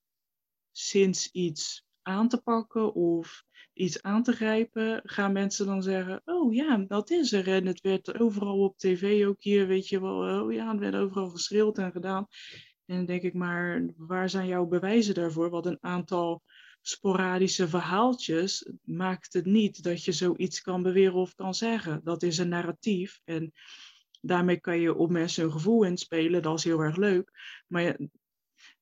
sinds 0.71 1.29
iets 1.31 1.85
aan 2.01 2.27
te 2.27 2.41
pakken 2.41 2.93
of 2.93 3.43
iets 3.73 4.01
aan 4.01 4.23
te 4.23 4.31
grijpen, 4.31 5.01
gaan 5.03 5.31
mensen 5.31 5.65
dan 5.65 5.83
zeggen: 5.83 6.21
Oh 6.25 6.53
ja, 6.53 6.77
dat 6.77 7.09
is 7.09 7.31
er. 7.31 7.47
En 7.47 7.65
het 7.65 7.81
werd 7.81 8.19
overal 8.19 8.59
op 8.59 8.77
tv 8.77 9.25
ook 9.25 9.43
hier, 9.43 9.67
weet 9.67 9.87
je 9.87 10.01
wel. 10.01 10.43
Oh 10.43 10.53
ja, 10.53 10.71
het 10.71 10.79
werd 10.79 10.95
overal 10.95 11.29
geschreeuwd 11.29 11.77
en 11.77 11.91
gedaan. 11.91 12.27
En 12.85 12.95
dan 12.95 13.05
denk 13.05 13.21
ik, 13.21 13.33
maar 13.33 13.85
waar 13.97 14.29
zijn 14.29 14.47
jouw 14.47 14.65
bewijzen 14.65 15.13
daarvoor? 15.13 15.49
Wat 15.49 15.65
een 15.65 15.77
aantal 15.81 16.41
sporadische 16.81 17.67
verhaaltjes 17.67 18.71
maakt 18.83 19.33
het 19.33 19.45
niet 19.45 19.83
dat 19.83 20.03
je 20.03 20.11
zoiets 20.11 20.61
kan 20.61 20.83
beweren 20.83 21.13
of 21.13 21.35
kan 21.35 21.53
zeggen. 21.53 22.01
Dat 22.03 22.23
is 22.23 22.37
een 22.37 22.49
narratief 22.49 23.21
en 23.23 23.51
daarmee 24.21 24.59
kan 24.59 24.79
je 24.79 24.95
op 24.95 25.09
mensen 25.09 25.43
een 25.43 25.51
gevoel 25.51 25.83
inspelen, 25.83 26.41
dat 26.41 26.57
is 26.57 26.63
heel 26.63 26.79
erg 26.79 26.95
leuk. 26.95 27.31
Maar 27.67 27.97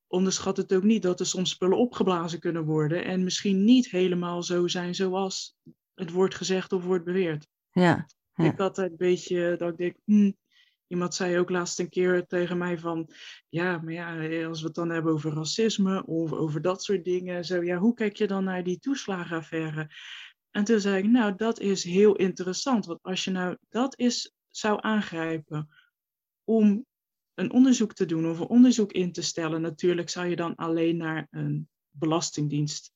onderschat 0.07 0.57
het 0.57 0.73
ook 0.73 0.83
niet 0.83 1.01
dat 1.01 1.19
er 1.19 1.25
soms 1.25 1.49
spullen 1.49 1.77
opgeblazen 1.77 2.39
kunnen 2.39 2.63
worden 2.63 3.03
en 3.05 3.23
misschien 3.23 3.63
niet 3.63 3.89
helemaal 3.89 4.43
zo 4.43 4.67
zijn 4.67 4.95
zoals 4.95 5.55
het 5.93 6.11
wordt 6.11 6.35
gezegd 6.35 6.73
of 6.73 6.83
wordt 6.83 7.05
beweerd. 7.05 7.47
Ja, 7.71 8.05
Ik 8.35 8.57
had 8.57 8.77
een 8.77 8.95
beetje 8.97 9.55
dat 9.57 9.69
ik 9.69 9.77
denk, 9.77 9.95
hm, 10.05 10.31
Iemand 10.89 11.15
zei 11.15 11.39
ook 11.39 11.49
laatst 11.49 11.79
een 11.79 11.89
keer 11.89 12.25
tegen 12.25 12.57
mij 12.57 12.79
van, 12.79 13.09
ja, 13.49 13.77
maar 13.77 13.93
ja, 13.93 14.45
als 14.45 14.59
we 14.59 14.65
het 14.65 14.75
dan 14.75 14.89
hebben 14.89 15.13
over 15.13 15.33
racisme 15.33 16.05
of 16.05 16.33
over 16.33 16.61
dat 16.61 16.83
soort 16.83 17.03
dingen, 17.03 17.45
zo, 17.45 17.63
ja, 17.63 17.77
hoe 17.77 17.93
kijk 17.93 18.15
je 18.15 18.27
dan 18.27 18.43
naar 18.43 18.63
die 18.63 18.79
toeslagenaffaire? 18.79 19.89
En 20.51 20.63
toen 20.63 20.79
zei 20.79 20.97
ik, 20.97 21.09
nou, 21.09 21.35
dat 21.35 21.59
is 21.59 21.83
heel 21.83 22.15
interessant, 22.15 22.85
want 22.85 22.99
als 23.01 23.23
je 23.23 23.31
nou 23.31 23.57
dat 23.69 23.97
is, 23.97 24.33
zou 24.47 24.77
aangrijpen 24.81 25.69
om 26.43 26.85
een 27.33 27.51
onderzoek 27.51 27.93
te 27.93 28.05
doen 28.05 28.29
of 28.29 28.39
een 28.39 28.47
onderzoek 28.47 28.91
in 28.91 29.11
te 29.11 29.21
stellen, 29.21 29.61
natuurlijk 29.61 30.09
zou 30.09 30.27
je 30.27 30.35
dan 30.35 30.55
alleen 30.55 30.97
naar 30.97 31.27
een 31.29 31.69
belastingdienst 31.89 32.93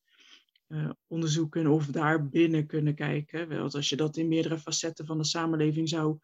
uh, 0.68 0.90
onderzoeken 1.08 1.68
of 1.68 1.86
daar 1.86 2.30
binnen 2.30 2.66
kunnen 2.66 2.96
kijken. 2.96 3.48
Wel, 3.48 3.72
als 3.72 3.90
je 3.90 3.96
dat 3.96 4.18
in 4.18 4.28
meerdere 4.28 4.60
facetten 4.60 5.06
van 5.06 5.18
de 5.18 5.24
samenleving 5.24 5.90
zou 5.90 6.18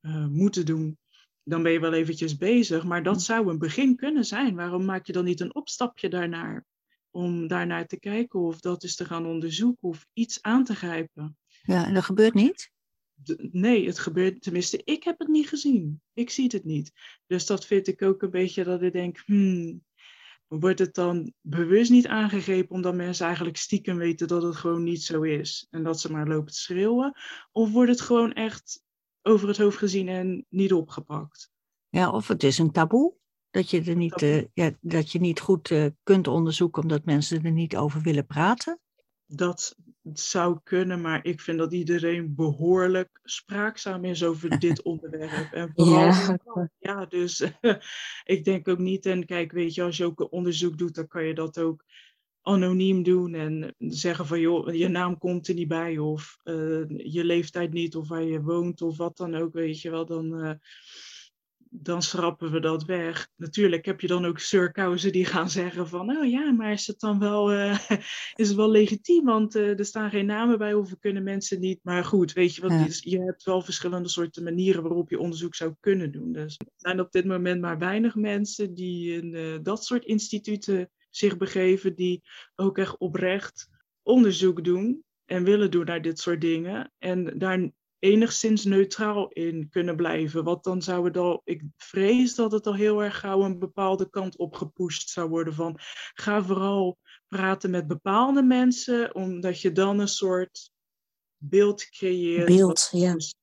uh, 0.00 0.26
moeten 0.26 0.66
doen, 0.66 0.98
dan 1.48 1.62
ben 1.62 1.72
je 1.72 1.80
wel 1.80 1.92
eventjes 1.92 2.36
bezig. 2.36 2.84
Maar 2.84 3.02
dat 3.02 3.22
zou 3.22 3.48
een 3.48 3.58
begin 3.58 3.96
kunnen 3.96 4.24
zijn. 4.24 4.54
Waarom 4.54 4.84
maak 4.84 5.06
je 5.06 5.12
dan 5.12 5.24
niet 5.24 5.40
een 5.40 5.54
opstapje 5.54 6.08
daarnaar? 6.08 6.64
Om 7.10 7.46
daarnaar 7.46 7.86
te 7.86 7.98
kijken 7.98 8.40
of 8.40 8.60
dat 8.60 8.82
is 8.82 8.96
te 8.96 9.04
gaan 9.04 9.26
onderzoeken 9.26 9.88
of 9.88 10.06
iets 10.12 10.42
aan 10.42 10.64
te 10.64 10.74
grijpen. 10.74 11.36
Ja, 11.62 11.86
en 11.86 11.94
dat 11.94 12.04
gebeurt 12.04 12.34
niet? 12.34 12.74
nee, 13.50 13.86
het 13.86 13.98
gebeurt, 13.98 14.42
tenminste, 14.42 14.80
ik 14.84 15.04
heb 15.04 15.18
het 15.18 15.28
niet 15.28 15.48
gezien. 15.48 16.00
Ik 16.12 16.30
zie 16.30 16.50
het 16.52 16.64
niet. 16.64 16.92
Dus 17.26 17.46
dat 17.46 17.66
vind 17.66 17.86
ik 17.86 18.02
ook 18.02 18.22
een 18.22 18.30
beetje 18.30 18.64
dat 18.64 18.82
ik 18.82 18.92
denk, 18.92 19.22
hmm, 19.26 19.84
wordt 20.46 20.78
het 20.78 20.94
dan 20.94 21.32
bewust 21.40 21.90
niet 21.90 22.06
aangegrepen 22.06 22.74
omdat 22.74 22.94
mensen 22.94 23.26
eigenlijk 23.26 23.56
stiekem 23.56 23.96
weten 23.96 24.28
dat 24.28 24.42
het 24.42 24.56
gewoon 24.56 24.82
niet 24.82 25.02
zo 25.02 25.22
is 25.22 25.66
en 25.70 25.82
dat 25.82 26.00
ze 26.00 26.12
maar 26.12 26.28
lopen 26.28 26.52
te 26.52 26.60
schreeuwen? 26.60 27.12
Of 27.52 27.70
wordt 27.70 27.90
het 27.90 28.00
gewoon 28.00 28.32
echt 28.32 28.84
over 29.26 29.48
het 29.48 29.58
hoofd 29.58 29.78
gezien 29.78 30.08
en 30.08 30.46
niet 30.48 30.72
opgepakt? 30.72 31.50
Ja, 31.88 32.10
of 32.10 32.28
het 32.28 32.42
is 32.42 32.58
een 32.58 32.70
taboe. 32.70 33.14
Dat 33.50 33.70
je, 33.70 33.82
er 33.82 33.96
niet, 33.96 34.22
uh, 34.22 34.44
ja, 34.54 34.70
dat 34.80 35.12
je 35.12 35.20
niet 35.20 35.40
goed 35.40 35.70
uh, 35.70 35.86
kunt 36.02 36.28
onderzoeken 36.28 36.82
omdat 36.82 37.04
mensen 37.04 37.44
er 37.44 37.52
niet 37.52 37.76
over 37.76 38.02
willen 38.02 38.26
praten? 38.26 38.80
Dat 39.26 39.76
zou 40.12 40.58
kunnen, 40.62 41.00
maar 41.00 41.24
ik 41.24 41.40
vind 41.40 41.58
dat 41.58 41.72
iedereen 41.72 42.34
behoorlijk 42.34 43.20
spraakzaam 43.22 44.04
is 44.04 44.24
over 44.24 44.58
dit 44.58 44.82
onderwerp. 44.82 45.52
En 45.52 45.72
vooral, 45.74 46.04
ja, 46.04 46.70
ja 46.78 47.06
dus 47.06 47.44
ik 48.24 48.44
denk 48.44 48.68
ook 48.68 48.78
niet, 48.78 49.06
en 49.06 49.24
kijk, 49.26 49.52
weet 49.52 49.74
je, 49.74 49.82
als 49.82 49.96
je 49.96 50.04
ook 50.04 50.20
een 50.20 50.30
onderzoek 50.30 50.78
doet, 50.78 50.94
dan 50.94 51.08
kan 51.08 51.24
je 51.24 51.34
dat 51.34 51.58
ook 51.58 51.84
anoniem 52.46 53.02
doen 53.02 53.34
en 53.34 53.74
zeggen 53.78 54.26
van 54.26 54.40
joh, 54.40 54.74
je 54.74 54.88
naam 54.88 55.18
komt 55.18 55.48
er 55.48 55.54
niet 55.54 55.68
bij 55.68 55.98
of 55.98 56.38
uh, 56.44 56.88
je 56.88 57.24
leeftijd 57.24 57.72
niet 57.72 57.96
of 57.96 58.08
waar 58.08 58.22
je 58.22 58.42
woont 58.42 58.82
of 58.82 58.96
wat 58.96 59.16
dan 59.16 59.34
ook, 59.34 59.52
weet 59.52 59.80
je 59.80 59.90
wel, 59.90 60.06
dan, 60.06 60.44
uh, 60.44 60.50
dan 61.70 62.02
schrappen 62.02 62.50
we 62.50 62.60
dat 62.60 62.84
weg. 62.84 63.28
Natuurlijk 63.36 63.84
heb 63.84 64.00
je 64.00 64.06
dan 64.06 64.24
ook 64.24 64.38
surkousen 64.38 65.12
die 65.12 65.24
gaan 65.24 65.50
zeggen 65.50 65.88
van, 65.88 66.16
oh 66.16 66.30
ja, 66.30 66.52
maar 66.52 66.72
is 66.72 66.86
het 66.86 67.00
dan 67.00 67.18
wel, 67.18 67.52
uh, 67.52 67.78
is 68.34 68.48
het 68.48 68.56
wel 68.56 68.70
legitiem, 68.70 69.24
want 69.24 69.54
er 69.54 69.84
staan 69.84 70.10
geen 70.10 70.26
namen 70.26 70.58
bij 70.58 70.74
of 70.74 70.90
we 70.90 70.98
kunnen 70.98 71.22
mensen 71.22 71.60
niet. 71.60 71.80
Maar 71.82 72.04
goed, 72.04 72.32
weet 72.32 72.54
je 72.54 72.68
ja. 72.68 72.86
je 72.88 73.20
hebt 73.20 73.44
wel 73.44 73.62
verschillende 73.62 74.08
soorten 74.08 74.42
manieren 74.42 74.82
waarop 74.82 75.10
je 75.10 75.18
onderzoek 75.18 75.54
zou 75.54 75.74
kunnen 75.80 76.12
doen. 76.12 76.32
Dus 76.32 76.56
er 76.56 76.66
zijn 76.76 77.00
op 77.00 77.12
dit 77.12 77.24
moment 77.24 77.60
maar 77.60 77.78
weinig 77.78 78.14
mensen 78.14 78.74
die 78.74 79.22
in 79.22 79.62
dat 79.62 79.84
soort 79.84 80.04
instituten 80.04 80.90
zich 81.16 81.36
begeven 81.36 81.94
die 81.94 82.22
ook 82.54 82.78
echt 82.78 82.98
oprecht 82.98 83.68
onderzoek 84.02 84.64
doen 84.64 85.04
en 85.24 85.44
willen 85.44 85.70
doen 85.70 85.84
naar 85.84 86.02
dit 86.02 86.18
soort 86.18 86.40
dingen. 86.40 86.92
En 86.98 87.38
daar 87.38 87.70
enigszins 87.98 88.64
neutraal 88.64 89.28
in 89.28 89.68
kunnen 89.68 89.96
blijven. 89.96 90.44
Want 90.44 90.64
dan 90.64 90.82
zou 90.82 91.04
het 91.04 91.16
al, 91.16 91.40
ik 91.44 91.62
vrees 91.76 92.34
dat 92.34 92.52
het 92.52 92.66
al 92.66 92.74
heel 92.74 93.02
erg 93.02 93.18
gauw 93.18 93.42
een 93.42 93.58
bepaalde 93.58 94.10
kant 94.10 94.36
op 94.36 94.54
gepusht 94.54 95.10
zou 95.10 95.28
worden 95.28 95.54
van 95.54 95.78
ga 96.14 96.42
vooral 96.42 96.98
praten 97.28 97.70
met 97.70 97.86
bepaalde 97.86 98.42
mensen, 98.42 99.14
omdat 99.14 99.60
je 99.60 99.72
dan 99.72 99.98
een 99.98 100.08
soort 100.08 100.70
beeld 101.36 101.88
creëert. 101.88 102.46
Beeld, 102.46 102.88
ja. 102.92 103.12
Dus, 103.12 103.34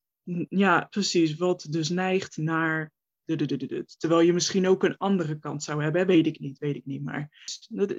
ja, 0.49 0.87
precies. 0.89 1.35
Wat 1.35 1.67
dus 1.69 1.89
neigt 1.89 2.37
naar. 2.37 2.91
Terwijl 3.97 4.21
je 4.21 4.33
misschien 4.33 4.67
ook 4.67 4.83
een 4.83 4.97
andere 4.97 5.39
kant 5.39 5.63
zou 5.63 5.83
hebben, 5.83 6.07
weet 6.07 6.27
ik 6.27 6.39
niet, 6.39 6.57
weet 6.57 6.75
ik 6.75 6.85
niet. 6.85 7.03
Maar 7.03 7.47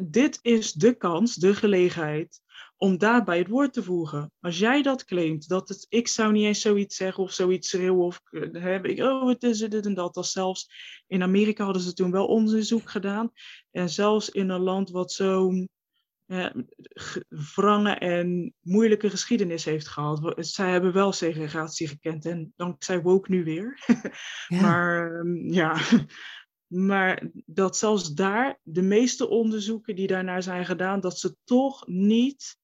dit 0.05 0.39
is 0.43 0.73
de 0.73 0.95
kans, 0.95 1.35
de 1.35 1.55
gelegenheid 1.55 2.43
om 2.77 2.99
daarbij 2.99 3.39
het 3.39 3.49
woord 3.49 3.73
te 3.73 3.83
voegen. 3.83 4.33
Als 4.41 4.59
jij 4.59 4.83
dat 4.83 5.05
claimt, 5.05 5.49
dat 5.49 5.69
het, 5.69 5.87
ik 5.89 6.09
zou 6.09 6.33
niet 6.33 6.45
eens 6.45 6.61
zoiets 6.61 6.97
zeggen 6.97 7.23
of 7.23 7.33
zoiets 7.33 7.69
schreeuwen 7.69 8.05
of 8.05 8.21
heb 8.53 8.87
ik, 8.87 9.01
oh 9.01 9.29
het 9.29 9.43
is 9.43 9.59
dit 9.59 9.87
en 9.87 9.95
dat. 9.95 10.17
Als 10.17 10.33
zelfs 10.33 10.71
in 11.07 11.23
Amerika 11.23 11.65
hadden 11.65 11.83
ze 11.83 11.93
toen 11.93 12.11
wel 12.11 12.27
onderzoek 12.27 12.91
gedaan. 12.91 13.33
En 13.71 13.91
zelfs 13.91 14.31
in 14.31 14.49
een 14.49 14.61
land 14.61 14.91
wat 14.91 15.13
zo'n 15.13 15.69
eh, 16.27 16.51
wrange 17.55 17.95
en 17.95 18.55
moeilijke 18.61 19.11
geschiedenis 19.11 19.65
heeft 19.65 19.89
gehad. 19.89 20.35
Zij 20.37 20.71
hebben 20.71 20.93
wel 20.93 21.13
segregatie 21.13 21.89
gekend 21.89 22.25
en 22.25 22.53
dankzij 22.57 23.03
woke 23.03 23.31
nu 23.31 23.45
weer. 23.45 23.79
Ja. 24.49 24.61
maar 24.61 25.19
ehm, 25.19 25.53
ja, 25.53 25.81
maar 26.91 27.31
dat 27.47 27.77
zelfs 27.77 28.15
daar 28.15 28.59
de 28.63 28.83
meeste 28.83 29.29
onderzoeken 29.29 29.97
die 29.97 30.07
daarnaar 30.07 30.43
zijn 30.43 30.65
gedaan, 30.65 31.01
dat 31.01 31.19
ze 31.19 31.37
toch 31.45 31.87
niet 31.87 32.59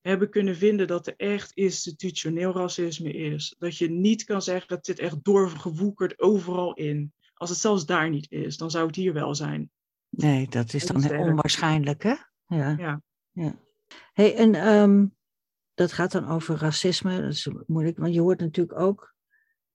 hebben 0.00 0.30
kunnen 0.30 0.56
vinden 0.56 0.86
dat 0.86 1.06
er 1.06 1.14
echt 1.16 1.52
institutioneel 1.52 2.52
racisme 2.52 3.12
is. 3.12 3.54
Dat 3.58 3.76
je 3.76 3.90
niet 3.90 4.24
kan 4.24 4.42
zeggen 4.42 4.68
dat 4.68 4.84
dit 4.84 4.98
echt 4.98 5.24
doorgewoekerd 5.24 6.20
overal 6.20 6.74
in. 6.74 7.12
Als 7.34 7.50
het 7.50 7.58
zelfs 7.58 7.86
daar 7.86 8.10
niet 8.10 8.30
is, 8.30 8.56
dan 8.56 8.70
zou 8.70 8.86
het 8.86 8.96
hier 8.96 9.12
wel 9.12 9.34
zijn. 9.34 9.70
Nee, 10.08 10.48
dat 10.48 10.74
is 10.74 10.86
dan 10.86 11.18
onwaarschijnlijk, 11.18 12.02
hè? 12.02 12.14
Ja. 12.46 12.74
ja. 12.78 13.02
ja. 13.32 13.54
Hey, 14.12 14.36
en 14.36 14.68
um, 14.68 15.16
dat 15.74 15.92
gaat 15.92 16.12
dan 16.12 16.28
over 16.28 16.56
racisme. 16.56 17.20
Dat 17.20 17.32
is 17.32 17.50
moeilijk, 17.66 17.98
want 17.98 18.14
je 18.14 18.20
hoort 18.20 18.40
natuurlijk 18.40 18.78
ook 18.78 19.14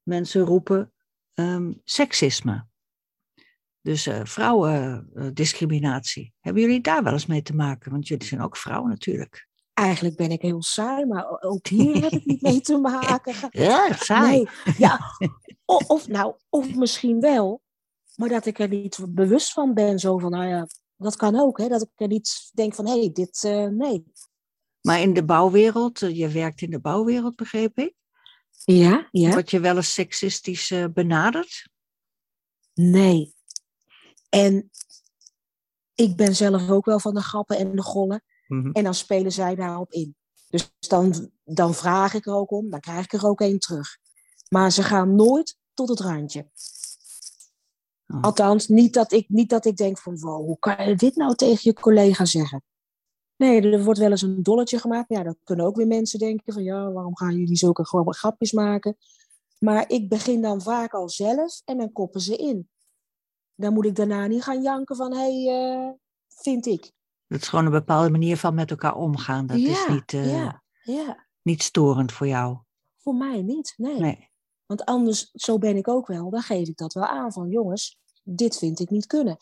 mensen 0.04 0.42
roepen 0.42 0.94
um, 1.34 1.82
seksisme. 1.84 2.70
Dus 3.82 4.08
uh, 4.08 4.20
vrouwendiscriminatie. 4.24 6.34
Hebben 6.40 6.62
jullie 6.62 6.82
daar 6.82 7.04
wel 7.04 7.14
eens 7.14 7.26
mee 7.26 7.42
te 7.42 7.56
maken? 7.56 7.92
Want 7.92 8.08
jullie 8.08 8.28
zijn 8.28 8.42
ook 8.42 8.58
vrouwen 8.58 8.90
natuurlijk. 8.90 9.50
Eigenlijk 9.74 10.16
ben 10.16 10.32
ik 10.32 10.42
heel 10.42 10.62
saai, 10.62 11.06
maar 11.06 11.42
ook 11.42 11.68
hier 11.78 12.02
heb 12.02 12.12
ik 12.12 12.26
niet 12.26 12.42
mee 12.42 12.62
te 12.62 12.78
maken. 12.78 13.36
Ja, 13.50 13.94
saai. 13.94 14.36
Nee, 14.36 14.48
ja. 14.78 15.00
Of, 15.66 15.90
of, 15.90 16.08
nou, 16.08 16.36
of 16.50 16.76
misschien 16.76 17.20
wel, 17.20 17.62
maar 18.16 18.30
dat 18.30 18.46
ik 18.46 18.60
er 18.60 18.68
niet 18.68 19.00
bewust 19.10 19.54
van 19.54 19.74
ben. 19.74 20.00
Zo 20.00 20.18
van, 20.18 20.32
nou 20.32 20.46
ja, 20.46 20.68
dat 21.04 21.16
kan 21.16 21.40
ook, 21.40 21.58
hè? 21.58 21.68
dat 21.68 21.82
ik 21.82 21.90
er 21.96 22.08
niet 22.08 22.50
denk 22.54 22.76
van, 22.76 22.88
hé, 22.88 23.00
hey, 23.00 23.12
dit, 23.12 23.44
uh, 23.44 23.68
nee. 23.68 24.06
Maar 24.82 25.02
in 25.02 25.14
de 25.14 25.26
bouwwereld, 25.26 26.02
eh, 26.02 26.18
je 26.18 26.28
werkt 26.28 26.62
in 26.62 26.70
de 26.70 26.80
bouwwereld, 26.80 27.36
begreep 27.36 27.78
ik? 27.78 27.94
Ja, 28.64 29.08
ja. 29.12 29.32
Word 29.32 29.52
je 29.52 29.60
wel 29.60 29.76
eens 29.76 29.94
seksistisch 29.94 30.70
uh, 30.70 30.86
benaderd? 30.94 31.70
Nee. 32.74 33.36
En 34.30 34.70
ik 35.96 36.16
ben 36.16 36.36
zelf 36.36 36.70
ook 36.70 36.86
wel 36.86 37.00
van 37.00 37.14
de 37.14 37.22
grappen 37.22 37.58
en 37.58 37.76
de 37.76 37.82
gollen. 37.82 38.24
Mhm. 38.48 38.72
En 38.72 38.84
dan 38.84 38.94
spelen 38.94 39.32
zij 39.32 39.56
daarop 39.56 39.92
in. 39.92 40.16
Dus 40.50 40.72
dan, 40.80 41.32
dan 41.44 41.74
vraag 41.74 42.14
ik 42.14 42.26
er 42.26 42.34
ook 42.34 42.52
om, 42.52 42.70
dan 42.70 42.80
krijg 42.80 43.04
ik 43.04 43.14
er 43.14 43.28
ook 43.28 43.42
één 43.42 43.60
terug. 43.60 43.98
Maar 44.50 44.72
ze 44.72 44.84
gaan 44.84 45.16
nooit 45.16 45.58
tot 45.74 45.90
het 45.90 46.00
randje. 46.00 46.50
Oh. 48.14 48.22
Althans, 48.22 48.68
niet 48.68 48.94
dat, 48.94 49.12
ik, 49.12 49.30
niet 49.30 49.50
dat 49.50 49.66
ik 49.66 49.76
denk 49.76 49.98
van, 49.98 50.20
wow, 50.20 50.46
hoe 50.46 50.60
kan 50.60 50.88
je 50.88 50.96
dit 50.96 51.16
nou 51.16 51.36
tegen 51.36 51.60
je 51.64 51.74
collega 51.74 52.26
zeggen? 52.26 52.64
Nee, 53.36 53.72
er 53.72 53.84
wordt 53.84 54.00
wel 54.00 54.10
eens 54.10 54.22
een 54.22 54.44
dolletje 54.44 54.80
gemaakt. 54.80 55.10
Ja, 55.10 55.24
dan 55.24 55.38
kunnen 55.44 55.66
ook 55.66 55.76
weer 55.76 55.88
mensen 55.88 56.20
denken 56.20 56.54
van, 56.54 56.64
ja, 56.64 56.92
waarom 56.92 57.18
gaan 57.18 57.36
jullie 57.36 57.56
zulke 57.56 57.86
gewoon 57.86 58.14
grapjes 58.14 58.52
maken? 58.52 58.98
Maar 59.60 59.90
ik 59.90 60.10
begin 60.10 60.42
dan 60.42 60.62
vaak 60.62 60.94
al 60.94 61.10
zelf 61.10 61.62
en 61.66 61.78
dan 61.78 61.92
koppen 61.92 62.22
ze 62.22 62.36
in. 62.36 62.70
Dan 63.56 63.74
moet 63.74 63.86
ik 63.86 63.96
daarna 63.96 64.28
niet 64.28 64.44
gaan 64.44 64.62
janken 64.62 64.96
van, 64.96 65.14
hé, 65.14 65.44
hey, 65.46 65.76
uh, 65.86 65.92
vind 66.28 66.66
ik. 66.66 66.92
Het 67.28 67.42
is 67.42 67.48
gewoon 67.48 67.66
een 67.66 67.72
bepaalde 67.72 68.10
manier 68.10 68.38
van 68.38 68.54
met 68.54 68.72
elkaar 68.72 68.96
omgaan. 68.96 69.46
Dat 69.46 69.58
is 69.58 69.88
niet, 69.88 70.14
uh, 70.14 70.32
ja, 70.32 70.64
ja. 70.84 71.28
niet 71.42 71.64
storend 71.64 72.12
voor 72.12 72.28
jou. 72.28 72.58
Voor 72.98 73.16
mij 73.16 73.42
niet, 73.42 73.74
nee. 73.78 74.00
nee. 74.00 74.31
Want 74.72 74.86
anders, 74.86 75.30
zo 75.34 75.58
ben 75.58 75.76
ik 75.76 75.88
ook 75.88 76.08
wel, 76.08 76.30
dan 76.30 76.42
geef 76.42 76.68
ik 76.68 76.78
dat 76.78 76.94
wel 76.94 77.06
aan 77.06 77.32
van 77.32 77.50
jongens, 77.50 78.00
dit 78.24 78.58
vind 78.58 78.80
ik 78.80 78.90
niet 78.90 79.06
kunnen. 79.06 79.38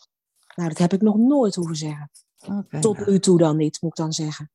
Nou, 0.54 0.68
dat 0.68 0.78
heb 0.78 0.92
ik 0.92 1.00
nog 1.00 1.16
nooit 1.16 1.54
hoeven 1.54 1.76
zeggen. 1.76 2.10
Okay, 2.46 2.80
Tot 2.80 3.06
nu 3.06 3.18
toe 3.18 3.38
dan 3.38 3.56
niet, 3.56 3.80
moet 3.80 3.90
ik 3.90 3.96
dan 3.96 4.12
zeggen. 4.12 4.50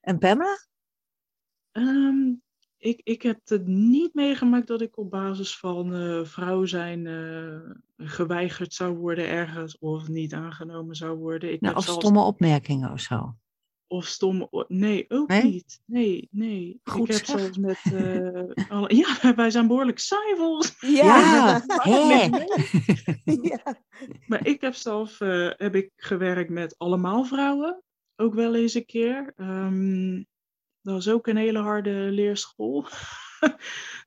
En 0.00 0.18
Pamela? 0.18 0.58
Um, 1.72 2.42
ik, 2.76 3.00
ik 3.04 3.22
heb 3.22 3.40
het 3.44 3.66
niet 3.66 4.14
meegemaakt 4.14 4.66
dat 4.66 4.80
ik 4.80 4.98
op 4.98 5.10
basis 5.10 5.58
van 5.58 5.94
uh, 5.94 6.24
vrouw 6.24 6.64
zijn 6.64 7.04
uh, 7.06 7.70
geweigerd 7.96 8.74
zou 8.74 8.96
worden 8.96 9.28
ergens 9.28 9.78
of 9.78 10.08
niet 10.08 10.34
aangenomen 10.34 10.96
zou 10.96 11.18
worden. 11.18 11.52
Ik 11.52 11.60
nou, 11.60 11.76
of 11.76 11.84
stomme 11.84 12.20
opmerkingen 12.20 12.92
of 12.92 13.00
zo. 13.00 13.36
Of 13.92 14.06
stomme. 14.06 14.64
Nee, 14.68 15.04
ook 15.08 15.42
niet. 15.42 15.80
Nee, 15.84 16.28
nee. 16.30 16.80
Goed 16.84 17.08
ik 17.08 17.14
heb 17.14 17.24
zeg. 17.24 17.40
zelfs 17.40 17.58
met. 17.58 17.78
Uh, 17.92 18.68
alle... 18.68 18.94
Ja, 19.20 19.34
wij 19.34 19.50
zijn 19.50 19.66
behoorlijk 19.66 19.98
saai 19.98 20.36
volgens 20.36 20.76
Ja, 21.00 21.62
ja. 21.84 22.46
ja. 23.42 23.76
Maar 24.26 24.46
ik 24.46 24.60
heb 24.60 24.74
zelf 24.74 25.18
heb 25.56 25.74
ik 25.74 25.90
gewerkt 25.96 26.50
met 26.50 26.74
allemaal 26.78 27.24
vrouwen. 27.24 27.82
Ook 28.16 28.34
wel 28.34 28.54
eens 28.54 28.74
een 28.74 28.86
keer. 28.86 29.32
Um, 29.36 30.26
dat 30.80 30.94
was 30.94 31.08
ook 31.08 31.26
een 31.26 31.36
hele 31.36 31.58
harde 31.58 31.90
leerschool. 31.90 32.86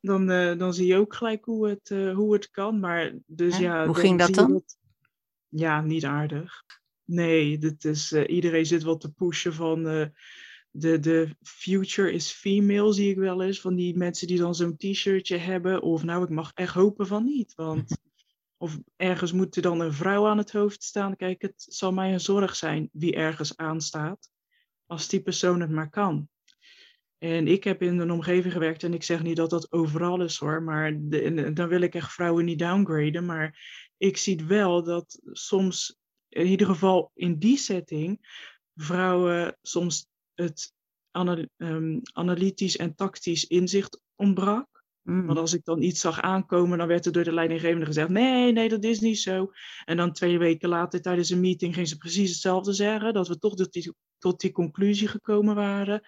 dan, 0.01 0.31
uh, 0.31 0.57
dan 0.57 0.73
zie 0.73 0.87
je 0.87 0.97
ook 0.97 1.13
gelijk 1.13 1.45
hoe 1.45 1.67
het, 1.67 1.89
uh, 1.89 2.15
hoe 2.15 2.33
het 2.33 2.49
kan. 2.49 2.79
Maar 2.79 3.13
dus 3.25 3.57
ja, 3.57 3.79
ja 3.79 3.85
hoe 3.85 3.95
ging 3.95 4.19
dat 4.19 4.33
dan? 4.33 4.51
Dat... 4.51 4.77
Ja, 5.47 5.81
niet 5.81 6.05
aardig. 6.05 6.63
Nee, 7.05 7.57
dit 7.57 7.85
is, 7.85 8.11
uh, 8.11 8.23
iedereen 8.27 8.65
zit 8.65 8.83
wel 8.83 8.97
te 8.97 9.13
pushen 9.13 9.53
van 9.53 9.83
de, 10.77 10.99
de 10.99 11.35
future 11.41 12.11
is 12.11 12.31
female, 12.31 12.93
zie 12.93 13.09
ik 13.09 13.17
wel 13.17 13.43
eens. 13.43 13.61
Van 13.61 13.75
die 13.75 13.97
mensen 13.97 14.27
die 14.27 14.37
dan 14.37 14.55
zo'n 14.55 14.77
t-shirtje 14.77 15.37
hebben. 15.37 15.81
Of 15.81 16.03
nou, 16.03 16.23
ik 16.23 16.29
mag 16.29 16.51
echt 16.53 16.73
hopen 16.73 17.07
van 17.07 17.23
niet. 17.23 17.53
Want 17.55 17.97
of 18.57 18.77
ergens 18.95 19.31
moet 19.31 19.55
er 19.55 19.61
dan 19.61 19.79
een 19.79 19.93
vrouw 19.93 20.27
aan 20.27 20.37
het 20.37 20.51
hoofd 20.51 20.83
staan. 20.83 21.15
Kijk, 21.15 21.41
het 21.41 21.65
zal 21.69 21.93
mij 21.93 22.13
een 22.13 22.19
zorg 22.19 22.55
zijn 22.55 22.89
wie 22.91 23.15
ergens 23.15 23.57
aanstaat. 23.57 24.29
Als 24.85 25.07
die 25.07 25.21
persoon 25.21 25.61
het 25.61 25.69
maar 25.69 25.89
kan. 25.89 26.29
En 27.17 27.47
ik 27.47 27.63
heb 27.63 27.81
in 27.81 27.99
een 27.99 28.11
omgeving 28.11 28.53
gewerkt 28.53 28.83
en 28.83 28.93
ik 28.93 29.03
zeg 29.03 29.23
niet 29.23 29.35
dat 29.35 29.49
dat 29.49 29.71
overal 29.71 30.21
is 30.21 30.37
hoor, 30.37 30.63
maar 30.63 30.91
de, 30.99 31.53
dan 31.53 31.67
wil 31.67 31.81
ik 31.81 31.95
echt 31.95 32.13
vrouwen 32.13 32.45
niet 32.45 32.59
downgraden. 32.59 33.25
Maar 33.25 33.59
ik 33.97 34.17
zie 34.17 34.45
wel 34.45 34.83
dat 34.83 35.19
soms, 35.23 35.99
in 36.35 36.45
ieder 36.45 36.67
geval 36.67 37.11
in 37.13 37.39
die 37.39 37.57
setting, 37.57 38.27
vrouwen 38.75 39.57
soms 39.61 40.07
het 40.33 40.73
ehm, 41.11 41.99
analytisch 42.13 42.77
en 42.77 42.95
tactisch 42.95 43.45
inzicht 43.45 44.01
ontbrak. 44.15 44.83
Mm. 45.01 45.25
Want 45.25 45.39
als 45.39 45.53
ik 45.53 45.63
dan 45.63 45.81
iets 45.81 46.01
zag 46.01 46.21
aankomen, 46.21 46.77
dan 46.77 46.87
werd 46.87 47.05
er 47.05 47.11
door 47.11 47.23
de 47.23 47.33
leidinggevende 47.33 47.85
gezegd: 47.85 48.09
nee, 48.09 48.51
nee, 48.51 48.69
dat 48.69 48.83
is 48.83 48.99
niet 48.99 49.19
zo. 49.19 49.51
En 49.85 49.97
dan 49.97 50.13
twee 50.13 50.37
weken 50.37 50.69
later 50.69 51.01
tijdens 51.01 51.29
een 51.29 51.39
meeting 51.39 51.73
ging 51.73 51.87
ze 51.87 51.97
precies 51.97 52.29
hetzelfde 52.29 52.73
zeggen: 52.73 53.13
dat 53.13 53.27
we 53.27 53.37
toch 53.37 53.55
tot 53.55 53.73
die, 53.73 53.93
tot 54.17 54.39
die 54.39 54.51
conclusie 54.51 55.07
gekomen 55.07 55.55
waren. 55.55 56.01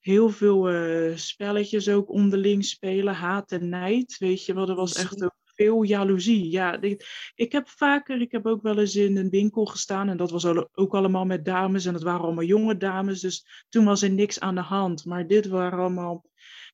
Heel 0.00 0.30
veel 0.30 0.72
uh, 0.72 1.16
spelletjes 1.16 1.88
ook 1.88 2.10
onderling 2.10 2.64
spelen, 2.64 3.14
haat 3.14 3.52
en 3.52 3.68
nijd. 3.68 4.16
Weet 4.18 4.44
je 4.44 4.54
wel, 4.54 4.68
er 4.68 4.74
was 4.74 4.94
echt 4.94 5.24
ook 5.24 5.36
veel 5.56 5.82
jaloezie. 5.82 6.50
Ja, 6.50 6.80
ik, 6.80 7.32
ik 7.34 7.52
heb 7.52 7.68
vaker, 7.68 8.20
ik 8.20 8.32
heb 8.32 8.46
ook 8.46 8.62
wel 8.62 8.78
eens 8.78 8.96
in 8.96 9.16
een 9.16 9.30
winkel 9.30 9.64
gestaan 9.64 10.08
en 10.08 10.16
dat 10.16 10.30
was 10.30 10.46
ook 10.72 10.94
allemaal 10.94 11.24
met 11.24 11.44
dames 11.44 11.84
en 11.84 11.94
het 11.94 12.02
waren 12.02 12.24
allemaal 12.24 12.44
jonge 12.44 12.76
dames. 12.76 13.20
Dus 13.20 13.64
toen 13.68 13.84
was 13.84 14.02
er 14.02 14.10
niks 14.10 14.40
aan 14.40 14.54
de 14.54 14.60
hand. 14.60 15.04
Maar 15.04 15.26
dit 15.26 15.46
waren 15.46 15.78
allemaal 15.78 16.24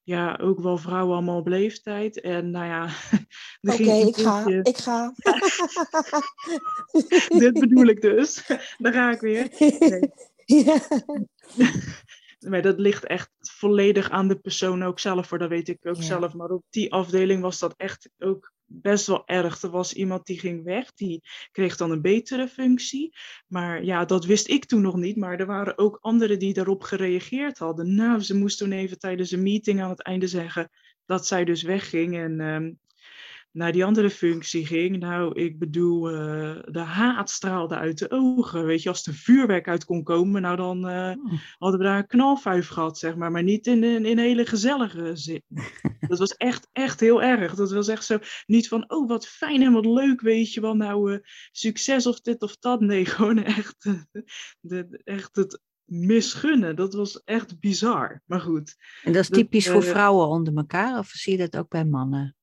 ja, 0.05 0.38
ook 0.40 0.61
wel 0.61 0.79
vrouwen 0.79 1.14
allemaal 1.14 1.38
op 1.38 1.47
leeftijd. 1.47 2.21
En 2.21 2.51
nou 2.51 2.66
ja. 2.66 2.88
Oké, 3.73 3.92
ik 3.92 4.16
ga. 4.16 4.47
Ik 4.47 4.79
ga. 4.79 5.14
Dit 7.38 7.53
bedoel 7.53 7.87
ik 7.87 8.01
dus. 8.01 8.47
Daar 8.79 8.92
ga 8.92 9.11
ik 9.11 9.21
weer. 9.21 9.49
Nee. 9.59 10.11
Ja. 10.45 10.81
Maar 12.38 12.62
dat 12.62 12.79
ligt 12.79 13.07
echt 13.07 13.31
volledig 13.40 14.11
aan 14.11 14.29
de 14.29 14.38
persoon 14.38 14.83
ook 14.83 15.01
zelf, 15.01 15.27
voor 15.27 15.38
dat 15.38 15.49
weet 15.49 15.68
ik 15.68 15.79
ook 15.83 16.03
zelf. 16.03 16.35
Maar 16.35 16.51
op 16.51 16.64
die 16.71 16.92
afdeling 16.92 17.42
was 17.42 17.59
dat 17.59 17.75
echt 17.77 18.11
ook 18.18 18.52
best 18.73 19.07
wel 19.07 19.23
erg. 19.27 19.63
Er 19.63 19.71
was 19.71 19.93
iemand 19.93 20.27
die 20.27 20.39
ging 20.39 20.65
weg, 20.65 20.93
die 20.93 21.23
kreeg 21.51 21.77
dan 21.77 21.91
een 21.91 22.01
betere 22.01 22.49
functie. 22.49 23.17
Maar 23.47 23.85
ja, 23.85 24.05
dat 24.05 24.25
wist 24.25 24.49
ik 24.49 24.65
toen 24.65 24.83
nog 24.83 24.97
niet. 24.97 25.17
Maar 25.17 25.41
er 25.41 25.47
waren 25.47 25.79
ook 25.79 25.99
anderen 26.01 26.39
die 26.39 26.55
daarop 26.55 26.83
gereageerd 26.83 27.59
hadden. 27.59 27.95
Nou, 27.95 28.21
ze 28.21 28.37
moest 28.37 28.59
toen 28.59 28.73
even 28.73 28.99
tijdens 28.99 29.31
een 29.31 29.43
meeting 29.43 29.83
aan 29.83 29.91
het 29.91 30.03
einde 30.03 30.27
zeggen 30.27 30.71
dat 31.07 31.27
zij 31.27 31.45
dus 31.45 31.63
wegging. 31.63 32.17
En 32.17 32.41
um, 32.41 32.79
naar 33.53 33.73
die 33.73 33.85
andere 33.85 34.11
functie 34.11 34.67
ging, 34.67 34.99
nou, 34.99 35.41
ik 35.41 35.59
bedoel, 35.59 36.11
uh, 36.11 36.62
de 36.65 36.79
haat 36.79 37.31
straalde 37.31 37.75
uit 37.75 37.99
de 37.99 38.11
ogen. 38.11 38.65
Weet 38.65 38.83
je, 38.83 38.88
als 38.88 39.07
er 39.07 39.15
vuurwerk 39.15 39.69
uit 39.69 39.85
kon 39.85 40.03
komen, 40.03 40.43
nou 40.43 40.57
dan 40.57 40.88
uh, 40.88 41.15
hadden 41.59 41.81
we 41.81 41.87
daar 41.87 41.99
een 41.99 42.07
knalvuif 42.07 42.69
gehad, 42.69 42.99
zeg 42.99 43.17
maar. 43.17 43.31
Maar 43.31 43.43
niet 43.43 43.67
in, 43.67 43.85
in, 43.85 44.05
in 44.05 44.19
een 44.19 44.25
hele 44.25 44.47
gezellige 44.47 45.17
zin. 45.17 45.43
dat 46.09 46.19
was 46.19 46.37
echt, 46.37 46.69
echt 46.73 47.01
heel 47.01 47.23
erg. 47.23 47.55
Dat 47.55 47.73
was 47.73 47.88
echt 47.88 48.05
zo, 48.05 48.19
niet 48.47 48.69
van, 48.69 48.91
oh, 48.91 49.09
wat 49.09 49.29
fijn 49.29 49.62
en 49.62 49.73
wat 49.73 49.87
leuk, 49.87 50.21
weet 50.21 50.53
je 50.53 50.61
wel, 50.61 50.75
nou, 50.75 51.12
uh, 51.12 51.19
succes 51.53 52.07
of 52.07 52.21
dit 52.21 52.43
of 52.43 52.57
dat. 52.57 52.81
Nee, 52.81 53.05
gewoon 53.15 53.43
echt, 53.43 53.87
de, 54.61 55.01
echt 55.05 55.37
het 55.37 55.61
misgunnen. 55.85 56.77
Dat 56.77 56.95
was 56.95 57.23
echt 57.25 57.61
bizar. 57.61 58.23
Maar 58.27 58.41
goed. 58.41 58.77
En 59.03 59.12
dat 59.12 59.23
is 59.23 59.29
typisch 59.29 59.69
voor 59.69 59.83
vrouwen 59.83 60.29
onder 60.29 60.57
elkaar, 60.57 60.99
of 60.99 61.09
zie 61.09 61.33
je 61.33 61.38
dat 61.38 61.57
ook 61.57 61.69
bij 61.69 61.85
mannen? 61.85 62.37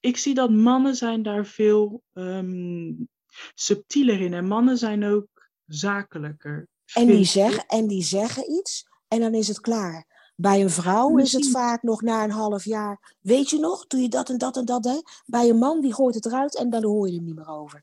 Ik 0.00 0.16
zie 0.16 0.34
dat 0.34 0.50
mannen 0.50 0.96
zijn 0.96 1.22
daar 1.22 1.46
veel 1.46 2.02
um, 2.12 3.08
subtieler 3.54 4.20
in. 4.20 4.34
En 4.34 4.46
mannen 4.46 4.78
zijn 4.78 5.04
ook 5.04 5.26
zakelijker. 5.66 6.68
En 6.94 7.06
die, 7.06 7.24
zeggen, 7.24 7.66
en 7.66 7.86
die 7.86 8.02
zeggen 8.02 8.52
iets 8.52 8.88
en 9.08 9.20
dan 9.20 9.34
is 9.34 9.48
het 9.48 9.60
klaar. 9.60 10.14
Bij 10.36 10.60
een 10.60 10.70
vrouw 10.70 11.16
is 11.16 11.32
het 11.32 11.50
vaak 11.50 11.82
nog 11.82 12.02
na 12.02 12.24
een 12.24 12.30
half 12.30 12.64
jaar. 12.64 13.16
Weet 13.20 13.50
je 13.50 13.58
nog, 13.58 13.86
doe 13.86 14.00
je 14.00 14.08
dat 14.08 14.28
en 14.28 14.38
dat 14.38 14.56
en 14.56 14.64
dat. 14.64 14.84
Hè? 14.84 15.00
Bij 15.24 15.48
een 15.48 15.58
man, 15.58 15.80
die 15.80 15.94
gooit 15.94 16.14
het 16.14 16.26
eruit 16.26 16.56
en 16.56 16.70
dan 16.70 16.84
hoor 16.84 17.08
je 17.08 17.14
hem 17.14 17.24
niet 17.24 17.34
meer 17.34 17.48
over. 17.48 17.82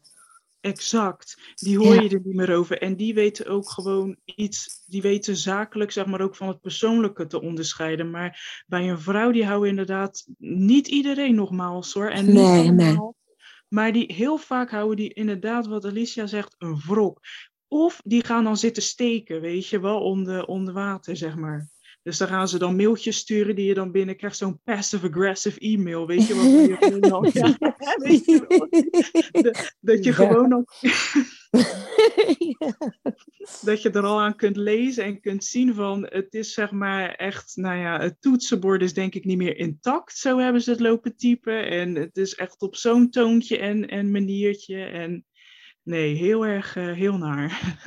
Exact, 0.64 1.56
die 1.56 1.78
hoor 1.78 2.04
je 2.04 2.10
er 2.10 2.22
niet 2.24 2.36
meer 2.36 2.56
over. 2.56 2.82
En 2.82 2.96
die 2.96 3.14
weten 3.14 3.48
ook 3.48 3.70
gewoon 3.70 4.18
iets, 4.26 4.84
die 4.86 5.02
weten 5.02 5.36
zakelijk, 5.36 5.92
zeg 5.92 6.06
maar, 6.06 6.22
ook 6.22 6.36
van 6.36 6.48
het 6.48 6.62
persoonlijke 6.62 7.28
te 7.28 7.42
onderscheiden. 7.42 8.10
Maar 8.10 8.64
bij 8.68 8.90
een 8.90 9.00
vrouw, 9.00 9.32
die 9.32 9.46
houden 9.46 9.70
inderdaad 9.70 10.26
niet 10.38 10.88
iedereen 10.88 11.36
nogmaals 11.36 11.94
hoor. 11.94 12.10
En 12.10 12.34
nee, 12.34 12.72
nee. 12.72 12.98
Maar 13.68 13.92
die, 13.92 14.14
heel 14.14 14.38
vaak 14.38 14.72
houden 14.72 14.96
die 14.96 15.14
inderdaad, 15.14 15.68
wat 15.68 15.86
Alicia 15.86 16.28
zegt, 16.28 16.56
een 16.58 16.82
wrok. 16.88 17.20
Of 17.68 18.02
die 18.04 18.26
gaan 18.26 18.44
dan 18.44 18.58
zitten 18.58 18.84
steken, 18.84 19.42
weet 19.42 19.68
je 19.68 19.80
wel, 19.80 20.00
onder, 20.00 20.46
onder 20.46 20.74
water, 20.74 21.18
zeg 21.18 21.36
maar. 21.36 21.70
Dus 22.04 22.18
dan 22.18 22.28
gaan 22.28 22.48
ze 22.48 22.60
dan 22.60 22.76
mailtjes 22.76 23.18
sturen 23.18 23.56
die 23.56 23.66
je 23.66 23.74
dan 23.74 23.92
binnen 23.92 24.16
krijgt, 24.16 24.38
zo'n 24.38 24.62
passive-aggressive 24.64 25.60
e-mail, 25.60 26.08
weet 26.08 26.28
je 26.28 26.36
wat? 26.36 26.46
Je 26.46 26.78
ja, 27.40 27.58
weet 28.08 28.26
je 28.26 29.72
dat 29.80 30.04
je 30.04 30.14
gewoon 30.14 30.50
dat 33.62 33.82
je 33.82 33.90
er 33.90 34.04
al 34.04 34.22
aan 34.22 34.36
kunt 34.36 34.58
lezen 34.58 35.04
en 35.04 35.20
kunt 35.20 35.44
zien 35.44 35.74
van, 35.74 36.08
het 36.10 36.34
is 36.34 36.54
zeg 36.54 36.72
maar 36.72 37.16
echt, 37.16 37.56
nou 37.56 37.78
ja, 37.78 38.00
het 38.00 38.22
toetsenbord 38.22 38.82
is 38.82 38.94
denk 38.94 39.16
ik 39.16 39.26
niet 39.26 39.38
meer 39.38 39.58
intact, 39.58 40.18
zo 40.18 40.38
hebben 40.38 40.62
ze 40.62 40.72
het 40.72 40.80
lopen 40.80 41.16
typen. 41.16 41.70
En 41.70 41.96
het 41.96 42.18
is 42.18 42.36
echt 42.36 42.62
op 42.62 42.76
zo'n 42.76 43.10
toontje 43.10 43.58
en, 43.58 43.88
en 43.88 44.12
maniertje. 44.12 44.84
En 44.84 45.26
nee, 45.84 46.16
heel 46.16 46.46
erg, 46.46 46.76
uh, 46.76 46.94
heel 46.94 47.18
naar. 47.18 47.78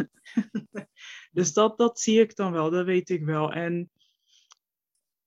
dus 1.33 1.53
dat, 1.53 1.79
dat 1.79 2.01
zie 2.01 2.21
ik 2.21 2.37
dan 2.37 2.53
wel, 2.53 2.71
dat 2.71 2.85
weet 2.85 3.11
ik 3.11 3.25
wel. 3.25 3.53
En 3.53 3.91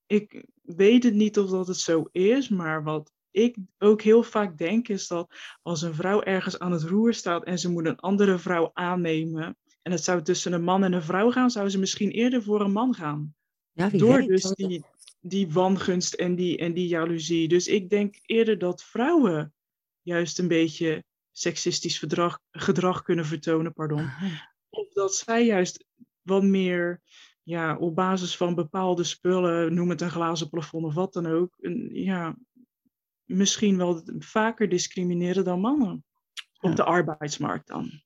ik 0.10 0.46
weet 0.62 1.04
het 1.04 1.14
niet 1.14 1.40
of 1.40 1.50
dat 1.50 1.68
het 1.68 1.78
zo 1.78 2.10
is, 2.12 2.50
maar 2.50 2.84
wat 2.84 3.12
ik 3.32 3.58
ook 3.78 4.02
heel 4.02 4.24
vaak 4.24 4.58
denk 4.58 4.88
is 4.88 5.08
dat 5.08 5.34
als 5.62 5.82
een 5.82 5.94
vrouw 5.94 6.24
ergens 6.24 6.60
aan 6.60 6.72
het 6.72 6.84
roer 6.84 7.14
staat 7.14 7.44
en 7.44 7.60
ze 7.60 7.70
moet 7.70 7.86
een 7.86 8.00
andere 8.00 8.38
vrouw 8.38 8.72
aannemen, 8.74 9.58
en 9.82 9.92
het 9.92 10.04
zou 10.04 10.22
tussen 10.22 10.54
een 10.54 10.64
man 10.64 10.84
en 10.84 10.94
een 10.94 11.04
vrouw 11.04 11.32
gaan, 11.32 11.50
zou 11.50 11.70
ze 11.70 11.80
misschien 11.80 12.12
eerder 12.12 12.44
voor 12.44 12.62
een 12.62 12.72
man 12.72 12.96
gaan. 12.96 13.36
Ja, 13.72 13.90
Door 13.90 14.18
weet. 14.18 14.28
dus 14.28 14.44
die, 14.44 14.84
die 15.22 15.52
wangunst 15.52 16.14
en 16.14 16.36
die, 16.36 16.58
en 16.58 16.74
die 16.74 16.88
jaloezie. 16.88 17.48
Dus 17.48 17.68
ik 17.68 17.90
denk 17.90 18.16
eerder 18.26 18.58
dat 18.58 18.84
vrouwen 18.84 19.54
juist 20.02 20.40
een 20.40 20.48
beetje 20.48 21.04
seksistisch 21.32 21.98
gedrag, 21.98 22.40
gedrag 22.52 23.02
kunnen 23.02 23.26
vertonen, 23.26 23.74
pardon. 23.74 24.10
Of 24.70 24.90
dat 24.94 25.16
zij 25.16 25.46
juist 25.46 25.86
wat 26.22 26.44
meer 26.44 27.02
ja, 27.44 27.78
op 27.78 27.96
basis 27.96 28.38
van 28.38 28.56
bepaalde 28.56 29.04
spullen, 29.04 29.74
noem 29.74 29.90
het 29.90 30.02
een 30.02 30.12
glazen 30.12 30.50
plafond 30.50 30.86
of 30.86 30.94
wat 30.94 31.14
dan 31.14 31.26
ook, 31.26 31.56
een, 31.60 31.90
ja, 31.94 32.36
misschien 33.24 33.78
wel 33.78 34.02
vaker 34.20 34.70
discrimineren 34.70 35.44
dan 35.44 35.60
mannen. 35.60 36.04
Op 36.60 36.76
de 36.76 36.84
arbeidsmarkt 36.84 37.68
dan. 37.68 38.02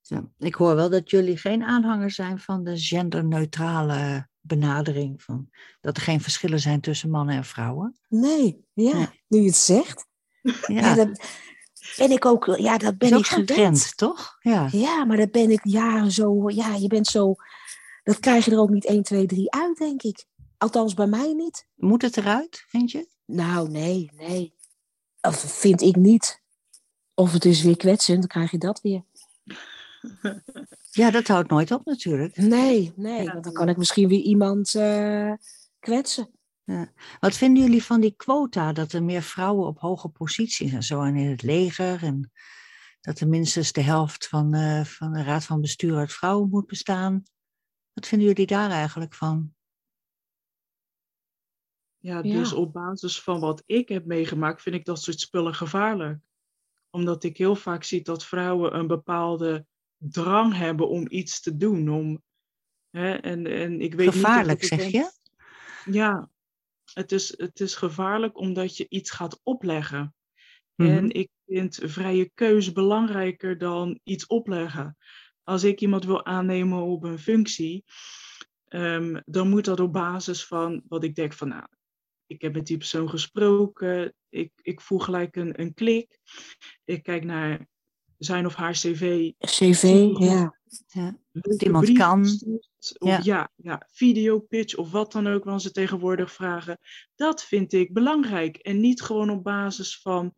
Ja, 0.00 0.30
ik 0.38 0.54
hoor 0.54 0.74
wel 0.74 0.90
dat 0.90 1.10
jullie 1.10 1.36
geen 1.36 1.62
aanhanger 1.62 2.10
zijn 2.10 2.38
van 2.38 2.64
de 2.64 2.78
genderneutrale 2.78 4.28
benadering. 4.40 5.22
Van 5.22 5.50
dat 5.80 5.96
er 5.96 6.02
geen 6.02 6.20
verschillen 6.20 6.60
zijn 6.60 6.80
tussen 6.80 7.10
mannen 7.10 7.36
en 7.36 7.44
vrouwen. 7.44 7.98
Nee, 8.08 8.64
ja, 8.72 9.12
nu 9.28 9.38
je 9.38 9.46
het 9.46 9.56
zegt. 9.56 10.06
Ja. 10.66 10.94
dat 10.94 11.26
ben 11.96 12.10
ik 12.10 12.24
ook, 12.24 12.56
ja, 12.58 12.78
dat 12.78 12.98
ben 12.98 13.18
ik 13.18 13.26
gewend. 13.26 13.46
Trend, 13.46 13.96
toch? 13.96 14.36
Ja. 14.40 14.68
ja, 14.72 15.04
maar 15.04 15.16
dat 15.16 15.30
ben 15.30 15.50
ik 15.50 15.60
jaren 15.62 16.12
zo, 16.12 16.50
ja, 16.50 16.74
je 16.74 16.88
bent 16.88 17.06
zo 17.06 17.34
dat 18.06 18.20
krijg 18.20 18.44
je 18.44 18.50
er 18.50 18.58
ook 18.58 18.70
niet 18.70 18.84
1, 18.84 19.02
2, 19.02 19.26
3 19.26 19.50
uit, 19.50 19.78
denk 19.78 20.02
ik. 20.02 20.26
Althans, 20.58 20.94
bij 20.94 21.06
mij 21.06 21.32
niet. 21.32 21.68
Moet 21.74 22.02
het 22.02 22.16
eruit, 22.16 22.64
vind 22.68 22.90
je? 22.90 23.08
Nou, 23.24 23.70
nee, 23.70 24.10
nee. 24.16 24.54
Of 25.20 25.36
vind 25.36 25.82
ik 25.82 25.96
niet. 25.96 26.42
Of 27.14 27.32
het 27.32 27.44
is 27.44 27.62
weer 27.62 27.76
kwetsend, 27.76 28.18
dan 28.18 28.28
krijg 28.28 28.50
je 28.50 28.58
dat 28.58 28.80
weer. 28.80 29.04
Ja, 30.90 31.10
dat 31.10 31.26
houdt 31.26 31.50
nooit 31.50 31.70
op 31.70 31.84
natuurlijk. 31.84 32.36
Nee, 32.36 32.92
nee, 32.96 33.30
want 33.30 33.44
dan 33.44 33.52
kan 33.52 33.68
ik 33.68 33.76
misschien 33.76 34.08
weer 34.08 34.20
iemand 34.20 34.74
uh, 34.74 35.32
kwetsen. 35.78 36.30
Ja. 36.64 36.92
Wat 37.20 37.36
vinden 37.36 37.62
jullie 37.62 37.82
van 37.82 38.00
die 38.00 38.14
quota, 38.16 38.72
dat 38.72 38.92
er 38.92 39.04
meer 39.04 39.22
vrouwen 39.22 39.66
op 39.66 39.78
hoge 39.78 40.08
posities 40.08 40.72
en 40.72 40.82
zo 40.82 41.02
en 41.02 41.16
in 41.16 41.30
het 41.30 41.42
leger 41.42 42.02
en 42.02 42.32
dat 43.00 43.20
er 43.20 43.28
minstens 43.28 43.72
de 43.72 43.80
helft 43.80 44.28
van, 44.28 44.54
uh, 44.54 44.84
van 44.84 45.12
de 45.12 45.22
raad 45.22 45.44
van 45.44 45.60
bestuur 45.60 45.96
uit 45.96 46.12
vrouwen 46.12 46.48
moet 46.48 46.66
bestaan? 46.66 47.24
Wat 47.96 48.06
vinden 48.06 48.26
jullie 48.26 48.46
daar 48.46 48.70
eigenlijk 48.70 49.14
van? 49.14 49.54
Ja, 51.98 52.22
dus 52.22 52.52
op 52.52 52.72
basis 52.72 53.22
van 53.22 53.40
wat 53.40 53.62
ik 53.66 53.88
heb 53.88 54.04
meegemaakt, 54.04 54.62
vind 54.62 54.74
ik 54.74 54.84
dat 54.84 55.02
soort 55.02 55.20
spullen 55.20 55.54
gevaarlijk. 55.54 56.20
Omdat 56.90 57.24
ik 57.24 57.36
heel 57.36 57.56
vaak 57.56 57.84
zie 57.84 58.02
dat 58.02 58.24
vrouwen 58.24 58.74
een 58.74 58.86
bepaalde 58.86 59.66
drang 59.96 60.56
hebben 60.56 60.88
om 60.88 61.06
iets 61.08 61.40
te 61.40 61.56
doen. 61.56 61.88
Om, 61.88 62.22
hè, 62.90 63.14
en, 63.14 63.46
en 63.46 63.80
ik 63.80 63.94
weet 63.94 64.12
gevaarlijk, 64.12 64.60
niet 64.60 64.68
zeg 64.68 64.90
je? 64.90 65.10
Ja, 65.84 66.30
het 66.92 67.12
is, 67.12 67.38
het 67.38 67.60
is 67.60 67.74
gevaarlijk 67.74 68.38
omdat 68.38 68.76
je 68.76 68.86
iets 68.88 69.10
gaat 69.10 69.40
opleggen. 69.42 70.14
En 70.74 71.04
mhm. 71.04 71.10
ik 71.10 71.30
vind 71.46 71.78
vrije 71.82 72.30
keuze 72.34 72.72
belangrijker 72.72 73.58
dan 73.58 74.00
iets 74.02 74.26
opleggen 74.26 74.96
als 75.46 75.64
ik 75.64 75.80
iemand 75.80 76.04
wil 76.04 76.24
aannemen 76.24 76.82
op 76.82 77.04
een 77.04 77.18
functie, 77.18 77.84
um, 78.68 79.22
dan 79.24 79.48
moet 79.48 79.64
dat 79.64 79.80
op 79.80 79.92
basis 79.92 80.46
van 80.46 80.82
wat 80.88 81.04
ik 81.04 81.14
denk 81.14 81.32
van, 81.32 81.48
nou, 81.48 81.66
ik 82.26 82.42
heb 82.42 82.54
met 82.54 82.66
die 82.66 82.76
persoon 82.76 83.08
gesproken, 83.08 84.14
ik, 84.28 84.52
ik 84.62 84.80
voel 84.80 84.98
gelijk 84.98 85.36
een, 85.36 85.60
een 85.60 85.74
klik, 85.74 86.18
ik 86.84 87.02
kijk 87.02 87.24
naar 87.24 87.66
zijn 88.18 88.46
of 88.46 88.54
haar 88.54 88.72
cv. 88.72 89.32
CV, 89.38 90.10
ja. 90.18 90.58
ja. 90.86 91.18
Iemand 91.58 91.92
kan. 91.92 92.20
Of, 92.98 93.08
ja. 93.08 93.20
ja, 93.22 93.50
ja, 93.56 93.88
videopitch 93.92 94.74
of 94.74 94.90
wat 94.90 95.12
dan 95.12 95.26
ook, 95.26 95.44
wat 95.44 95.62
ze 95.62 95.70
tegenwoordig 95.70 96.32
vragen. 96.32 96.78
Dat 97.14 97.44
vind 97.44 97.72
ik 97.72 97.92
belangrijk. 97.92 98.56
En 98.56 98.80
niet 98.80 99.02
gewoon 99.02 99.30
op 99.30 99.42
basis 99.42 100.00
van 100.00 100.34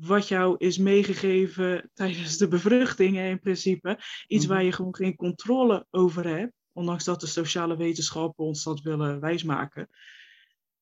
wat 0.00 0.28
jou 0.28 0.54
is 0.58 0.78
meegegeven 0.78 1.90
tijdens 1.94 2.36
de 2.36 2.48
bevruchting 2.48 3.18
in 3.18 3.40
principe. 3.40 3.98
Iets 4.26 4.44
mhm. 4.44 4.54
waar 4.54 4.64
je 4.64 4.72
gewoon 4.72 4.94
geen 4.94 5.16
controle 5.16 5.86
over 5.90 6.28
hebt, 6.28 6.52
ondanks 6.72 7.04
dat 7.04 7.20
de 7.20 7.26
sociale 7.26 7.76
wetenschappen 7.76 8.44
ons 8.44 8.64
dat 8.64 8.80
willen 8.80 9.20
wijsmaken. 9.20 9.88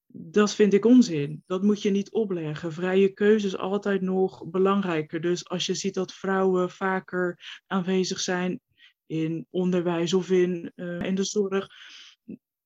Dat 0.07 0.55
vind 0.55 0.73
ik 0.73 0.85
onzin. 0.85 1.43
Dat 1.47 1.63
moet 1.63 1.83
je 1.83 1.91
niet 1.91 2.11
opleggen. 2.11 2.73
Vrije 2.73 3.13
keuze 3.13 3.47
is 3.47 3.57
altijd 3.57 4.01
nog 4.01 4.51
belangrijker. 4.51 5.21
Dus 5.21 5.49
als 5.49 5.67
je 5.67 5.75
ziet 5.75 5.95
dat 5.95 6.15
vrouwen 6.15 6.71
vaker 6.71 7.39
aanwezig 7.67 8.21
zijn 8.21 8.61
in 9.07 9.47
onderwijs 9.51 10.15
of 10.15 10.31
in, 10.31 10.73
uh, 10.77 11.03
in 11.03 11.15
de 11.15 11.25
zorg, 11.25 11.69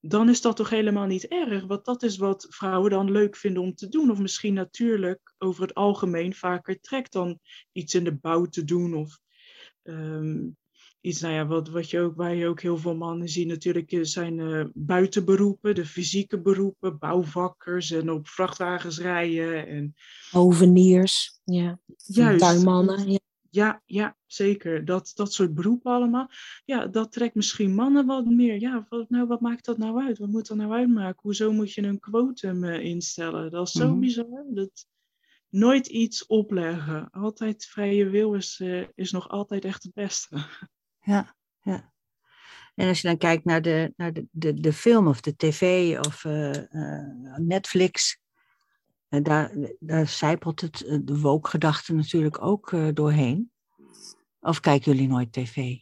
dan 0.01 0.29
is 0.29 0.41
dat 0.41 0.57
toch 0.57 0.71
helemaal 0.71 1.07
niet 1.07 1.29
erg. 1.29 1.67
Want 1.67 1.85
dat 1.85 2.03
is 2.03 2.17
wat 2.17 2.47
vrouwen 2.51 2.91
dan 2.91 3.11
leuk 3.11 3.37
vinden 3.37 3.63
om 3.63 3.75
te 3.75 3.89
doen. 3.89 4.11
Of 4.11 4.19
misschien 4.19 4.55
natuurlijk 4.55 5.35
over 5.39 5.63
het 5.63 5.75
algemeen 5.75 6.35
vaker 6.35 6.81
trekt 6.81 7.13
dan 7.13 7.39
iets 7.73 7.95
in 7.95 8.05
de 8.05 8.15
bouw 8.15 8.45
te 8.45 8.65
doen. 8.65 8.95
Of 8.95 9.19
ehm, 9.83 10.49
iets, 11.01 11.21
nou 11.21 11.35
ja, 11.35 11.47
wat, 11.47 11.69
wat 11.69 11.91
je 11.91 12.01
ook, 12.01 12.17
waar 12.17 12.35
je 12.35 12.47
ook 12.47 12.61
heel 12.61 12.77
veel 12.77 12.97
mannen 12.97 13.29
ziet 13.29 13.47
natuurlijk, 13.47 13.93
eh, 13.93 14.01
zijn 14.03 14.39
uh, 14.39 14.65
buitenberoepen, 14.75 15.75
de 15.75 15.87
fysieke 15.87 16.41
beroepen, 16.41 16.99
bouwvakkers 16.99 17.91
en 17.91 18.11
op 18.11 18.29
vrachtwagens 18.29 18.99
rijden. 18.99 19.67
En... 19.67 19.95
Hoveniers, 20.31 21.41
ja. 21.45 21.81
Juist. 21.97 22.41
Tuinmannen, 22.41 23.11
ja. 23.11 23.19
Ja, 23.51 23.83
ja, 23.85 24.17
zeker. 24.27 24.85
Dat, 24.85 25.13
dat 25.15 25.33
soort 25.33 25.55
beroepen 25.55 25.93
allemaal. 25.93 26.31
Ja, 26.65 26.87
dat 26.87 27.13
trekt 27.13 27.35
misschien 27.35 27.75
mannen 27.75 28.07
wat 28.07 28.25
meer. 28.25 28.61
Ja, 28.61 28.87
wat, 28.89 29.11
nou, 29.11 29.27
wat 29.27 29.41
maakt 29.41 29.65
dat 29.65 29.79
nou 29.79 30.07
uit? 30.07 30.19
Wat 30.19 30.29
moet 30.29 30.49
dat 30.49 30.57
nou 30.57 30.73
uitmaken? 30.73 31.21
Hoezo 31.23 31.53
moet 31.53 31.73
je 31.73 31.83
een 31.83 32.01
quotum 32.01 32.65
uh, 32.65 32.85
instellen? 32.85 33.51
Dat 33.51 33.67
is 33.67 33.73
zo 33.73 33.95
mm 33.95 34.01
bizar. 34.01 34.45
Dat, 34.49 34.89
nooit 35.51 35.87
iets 35.87 36.27
opleggen. 36.27 37.11
Altijd 37.11 37.65
vrije 37.65 38.09
wil 38.09 38.35
is, 38.35 38.61
eh, 38.61 38.85
is 38.95 39.11
nog 39.11 39.29
altijd 39.29 39.65
echt 39.65 39.83
het 39.83 39.95
beste. 39.95 40.37
Ja, 41.03 41.37
ja. 41.63 41.93
En 42.75 42.89
als 42.89 43.01
je 43.01 43.09
dan 43.09 43.17
kijkt 43.17 43.45
naar 43.45 43.63
de, 43.63 43.93
naar 43.97 44.13
de, 44.13 44.27
de, 44.31 44.55
de 44.55 44.73
film 44.73 45.07
of 45.07 45.21
de 45.21 45.37
tv 45.37 45.97
of 45.99 46.25
eh, 46.25 46.57
eh, 46.57 47.37
Netflix, 47.37 48.20
daar, 49.11 49.57
daar 49.79 50.09
zijpelt 50.09 50.61
het, 50.61 51.01
de 51.03 51.21
woke-gedachte 51.21 51.95
natuurlijk 51.95 52.43
ook 52.43 52.95
doorheen. 52.95 53.53
Of 54.41 54.61
kijken 54.61 54.93
jullie 54.93 55.09
nooit 55.09 55.33
tv? 55.33 55.77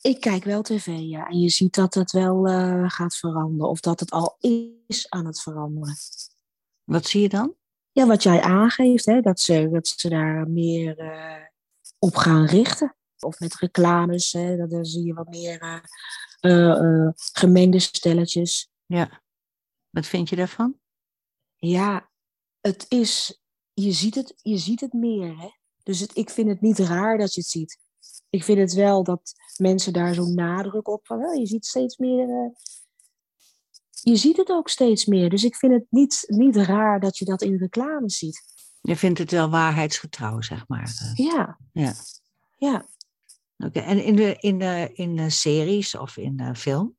Ik 0.00 0.20
kijk 0.20 0.44
wel 0.44 0.62
tv, 0.62 0.86
ja. 0.86 1.28
En 1.28 1.38
je 1.38 1.48
ziet 1.48 1.74
dat 1.74 1.94
het 1.94 2.12
wel 2.12 2.44
gaat 2.88 3.16
veranderen. 3.16 3.68
Of 3.68 3.80
dat 3.80 4.00
het 4.00 4.10
al 4.10 4.36
is 4.40 5.10
aan 5.10 5.26
het 5.26 5.42
veranderen. 5.42 5.94
Wat 6.84 7.06
zie 7.06 7.20
je 7.22 7.28
dan? 7.28 7.54
Ja, 7.92 8.06
wat 8.06 8.22
jij 8.22 8.40
aangeeft, 8.40 9.06
hè, 9.06 9.20
dat, 9.20 9.40
ze, 9.40 9.68
dat 9.72 9.86
ze 9.86 10.08
daar 10.08 10.48
meer 10.48 10.96
op 11.98 12.14
gaan 12.14 12.46
richten. 12.46 12.96
Of 13.18 13.40
met 13.40 13.54
reclames, 13.54 14.32
hè, 14.32 14.66
daar 14.66 14.86
zie 14.86 15.04
je 15.04 15.14
wat 15.14 15.28
meer 15.28 15.82
gemengde 17.32 17.78
stelletjes. 17.78 18.70
Ja. 18.86 19.22
Wat 19.90 20.06
vind 20.06 20.28
je 20.28 20.36
daarvan? 20.36 20.78
Ja, 21.56 22.10
het 22.60 22.86
is, 22.88 23.40
je 23.74 23.92
ziet 23.92 24.14
het, 24.14 24.34
je 24.36 24.58
ziet 24.58 24.80
het 24.80 24.92
meer. 24.92 25.38
Hè? 25.38 25.48
Dus 25.82 26.00
het, 26.00 26.16
ik 26.16 26.30
vind 26.30 26.48
het 26.48 26.60
niet 26.60 26.78
raar 26.78 27.18
dat 27.18 27.34
je 27.34 27.40
het 27.40 27.50
ziet. 27.50 27.78
Ik 28.30 28.44
vind 28.44 28.58
het 28.58 28.72
wel 28.72 29.04
dat 29.04 29.32
mensen 29.56 29.92
daar 29.92 30.14
zo'n 30.14 30.34
nadruk 30.34 30.88
op 30.88 31.06
van, 31.06 31.24
oh, 31.24 31.34
je 31.34 31.46
ziet 31.46 31.66
steeds 31.66 31.96
meer. 31.96 32.28
Uh, 32.28 32.50
je 33.90 34.16
ziet 34.16 34.36
het 34.36 34.50
ook 34.50 34.68
steeds 34.68 35.06
meer. 35.06 35.30
Dus 35.30 35.44
ik 35.44 35.56
vind 35.56 35.72
het 35.72 35.86
niet, 35.90 36.24
niet 36.26 36.56
raar 36.56 37.00
dat 37.00 37.18
je 37.18 37.24
dat 37.24 37.42
in 37.42 37.56
reclame 37.56 38.10
ziet. 38.10 38.42
Je 38.80 38.96
vindt 38.96 39.18
het 39.18 39.30
wel 39.30 39.50
waarheidsgetrouw, 39.50 40.40
zeg 40.40 40.68
maar. 40.68 41.12
Ja. 41.14 41.58
Ja. 41.72 41.94
ja. 42.56 42.88
Oké, 43.56 43.80
en 43.80 44.04
in 44.04 44.16
de, 44.16 44.36
in, 44.38 44.58
de, 44.58 44.90
in 44.94 45.16
de 45.16 45.30
series 45.30 45.94
of 45.94 46.16
in 46.16 46.36
de 46.36 46.54
film? 46.54 46.96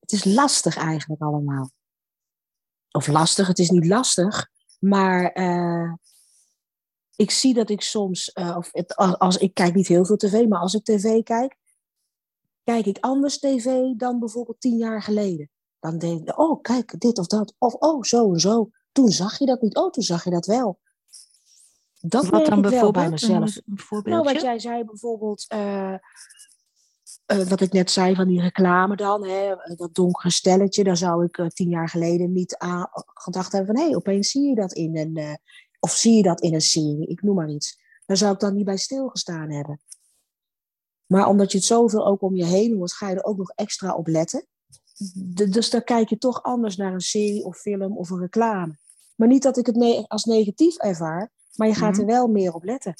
Het 0.00 0.12
is 0.12 0.24
lastig 0.24 0.76
eigenlijk 0.76 1.22
allemaal. 1.22 1.70
Of 2.90 3.06
lastig, 3.06 3.46
het 3.46 3.58
is 3.58 3.70
niet 3.70 3.86
lastig, 3.86 4.50
maar 4.82 5.38
uh, 5.38 5.92
ik 7.16 7.30
zie 7.30 7.54
dat 7.54 7.70
ik 7.70 7.80
soms, 7.80 8.30
uh, 8.34 8.56
of 8.56 8.68
het, 8.72 8.96
als, 8.96 9.36
ik 9.36 9.54
kijk 9.54 9.74
niet 9.74 9.86
heel 9.86 10.04
veel 10.04 10.16
tv, 10.16 10.46
maar 10.48 10.60
als 10.60 10.74
ik 10.74 10.84
tv 10.84 11.22
kijk, 11.22 11.56
kijk 12.64 12.86
ik 12.86 12.98
anders 13.00 13.38
tv 13.38 13.92
dan 13.96 14.18
bijvoorbeeld 14.18 14.60
tien 14.60 14.76
jaar 14.76 15.02
geleden. 15.02 15.50
Dan 15.80 15.98
denk 15.98 16.28
ik, 16.28 16.38
oh 16.38 16.60
kijk, 16.60 17.00
dit 17.00 17.18
of 17.18 17.26
dat, 17.26 17.54
of 17.58 17.74
oh 17.74 18.02
zo 18.02 18.32
en 18.32 18.40
zo. 18.40 18.70
Toen 18.92 19.08
zag 19.08 19.38
je 19.38 19.46
dat 19.46 19.62
niet, 19.62 19.76
oh 19.76 19.90
toen 19.90 20.02
zag 20.02 20.24
je 20.24 20.30
dat 20.30 20.46
wel. 20.46 20.80
Dat 22.00 22.28
wat 22.28 22.46
dan 22.46 22.60
bijvoorbeeld? 22.60 22.92
bij 22.92 23.10
mezelf. 23.10 23.56
Een, 23.90 24.02
nou, 24.02 24.22
wat 24.22 24.40
jij 24.40 24.58
zei 24.58 24.84
bijvoorbeeld, 24.84 25.44
uh, 25.54 25.94
uh, 27.32 27.46
wat 27.46 27.60
ik 27.60 27.72
net 27.72 27.90
zei 27.90 28.14
van 28.14 28.28
die 28.28 28.40
reclame 28.40 28.96
dan, 28.96 29.26
hè, 29.26 29.54
dat 29.76 29.94
donkere 29.94 30.30
stelletje, 30.30 30.84
daar 30.84 30.96
zou 30.96 31.24
ik 31.24 31.38
uh, 31.38 31.46
tien 31.46 31.68
jaar 31.68 31.88
geleden 31.88 32.32
niet 32.32 32.56
aan 32.56 32.88
gedacht 33.14 33.52
hebben 33.52 33.74
van 33.74 33.84
hé, 33.84 33.88
hey, 33.88 33.96
opeens 33.96 34.30
zie 34.30 34.48
je 34.48 34.54
dat 34.54 34.72
in 34.72 34.96
een, 34.96 35.38
of 35.80 35.90
zie 35.90 36.16
je 36.16 36.22
dat 36.22 36.40
in 36.40 36.54
een 36.54 36.60
serie, 36.60 37.06
ik 37.06 37.22
noem 37.22 37.34
maar 37.34 37.50
iets. 37.50 37.80
Daar 38.06 38.16
zou 38.16 38.32
ik 38.32 38.40
dan 38.40 38.54
niet 38.54 38.64
bij 38.64 38.76
stilgestaan 38.76 39.50
hebben. 39.50 39.80
Maar 41.06 41.26
omdat 41.26 41.52
je 41.52 41.58
het 41.58 41.66
zoveel 41.66 42.06
ook 42.06 42.22
om 42.22 42.34
je 42.34 42.44
heen 42.44 42.76
hoort, 42.76 42.92
ga 42.92 43.08
je 43.08 43.16
er 43.16 43.24
ook 43.24 43.36
nog 43.36 43.50
extra 43.50 43.94
op 43.94 44.06
letten. 44.06 44.46
dus 45.50 45.70
dan 45.70 45.84
kijk 45.84 46.08
je 46.08 46.18
toch 46.18 46.42
anders 46.42 46.76
naar 46.76 46.92
een 46.92 47.00
serie 47.00 47.44
of 47.44 47.58
film 47.58 47.98
of 47.98 48.10
een 48.10 48.18
reclame. 48.18 48.78
Maar 49.16 49.28
niet 49.28 49.42
dat 49.42 49.56
ik 49.56 49.66
het 49.66 49.76
ne 49.76 50.04
als 50.08 50.24
negatief 50.24 50.76
ervaar, 50.76 51.30
maar 51.54 51.68
je 51.68 51.74
gaat 51.74 51.96
er 51.96 52.04
mhm. 52.04 52.12
wel 52.12 52.26
meer 52.26 52.54
op 52.54 52.64
letten. 52.64 52.94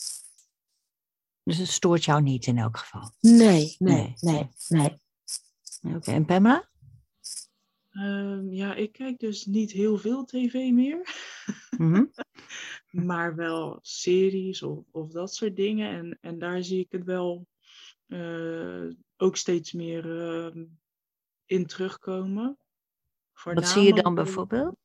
Dus 1.44 1.58
het 1.58 1.68
stoort 1.68 2.04
jou 2.04 2.22
niet 2.22 2.46
in 2.46 2.58
elk 2.58 2.76
geval? 2.76 3.12
Nee, 3.20 3.76
nee, 3.78 4.14
nee, 4.20 4.48
nee. 4.68 5.00
Oké, 5.94 6.10
en 6.12 6.24
Pamela? 6.24 6.70
Um, 7.92 8.52
ja, 8.52 8.74
ik 8.74 8.92
kijk 8.92 9.18
dus 9.18 9.46
niet 9.46 9.72
heel 9.72 9.98
veel 9.98 10.24
tv 10.24 10.70
meer. 10.70 11.08
Mhm. 11.78 12.04
maar 13.08 13.34
wel 13.34 13.78
series 13.82 14.62
of, 14.62 14.84
of 14.90 15.10
dat 15.10 15.34
soort 15.34 15.56
dingen. 15.56 15.90
En, 15.90 16.18
en 16.20 16.38
daar 16.38 16.62
zie 16.62 16.80
ik 16.80 16.92
het 16.92 17.04
wel 17.04 17.46
uh, 18.06 18.90
ook 19.16 19.36
steeds 19.36 19.72
meer 19.72 20.06
uh, 20.06 20.64
in 21.44 21.66
terugkomen. 21.66 22.58
Wat 23.44 23.68
zie 23.68 23.82
je 23.82 24.02
dan 24.02 24.14
bijvoorbeeld? 24.14 24.76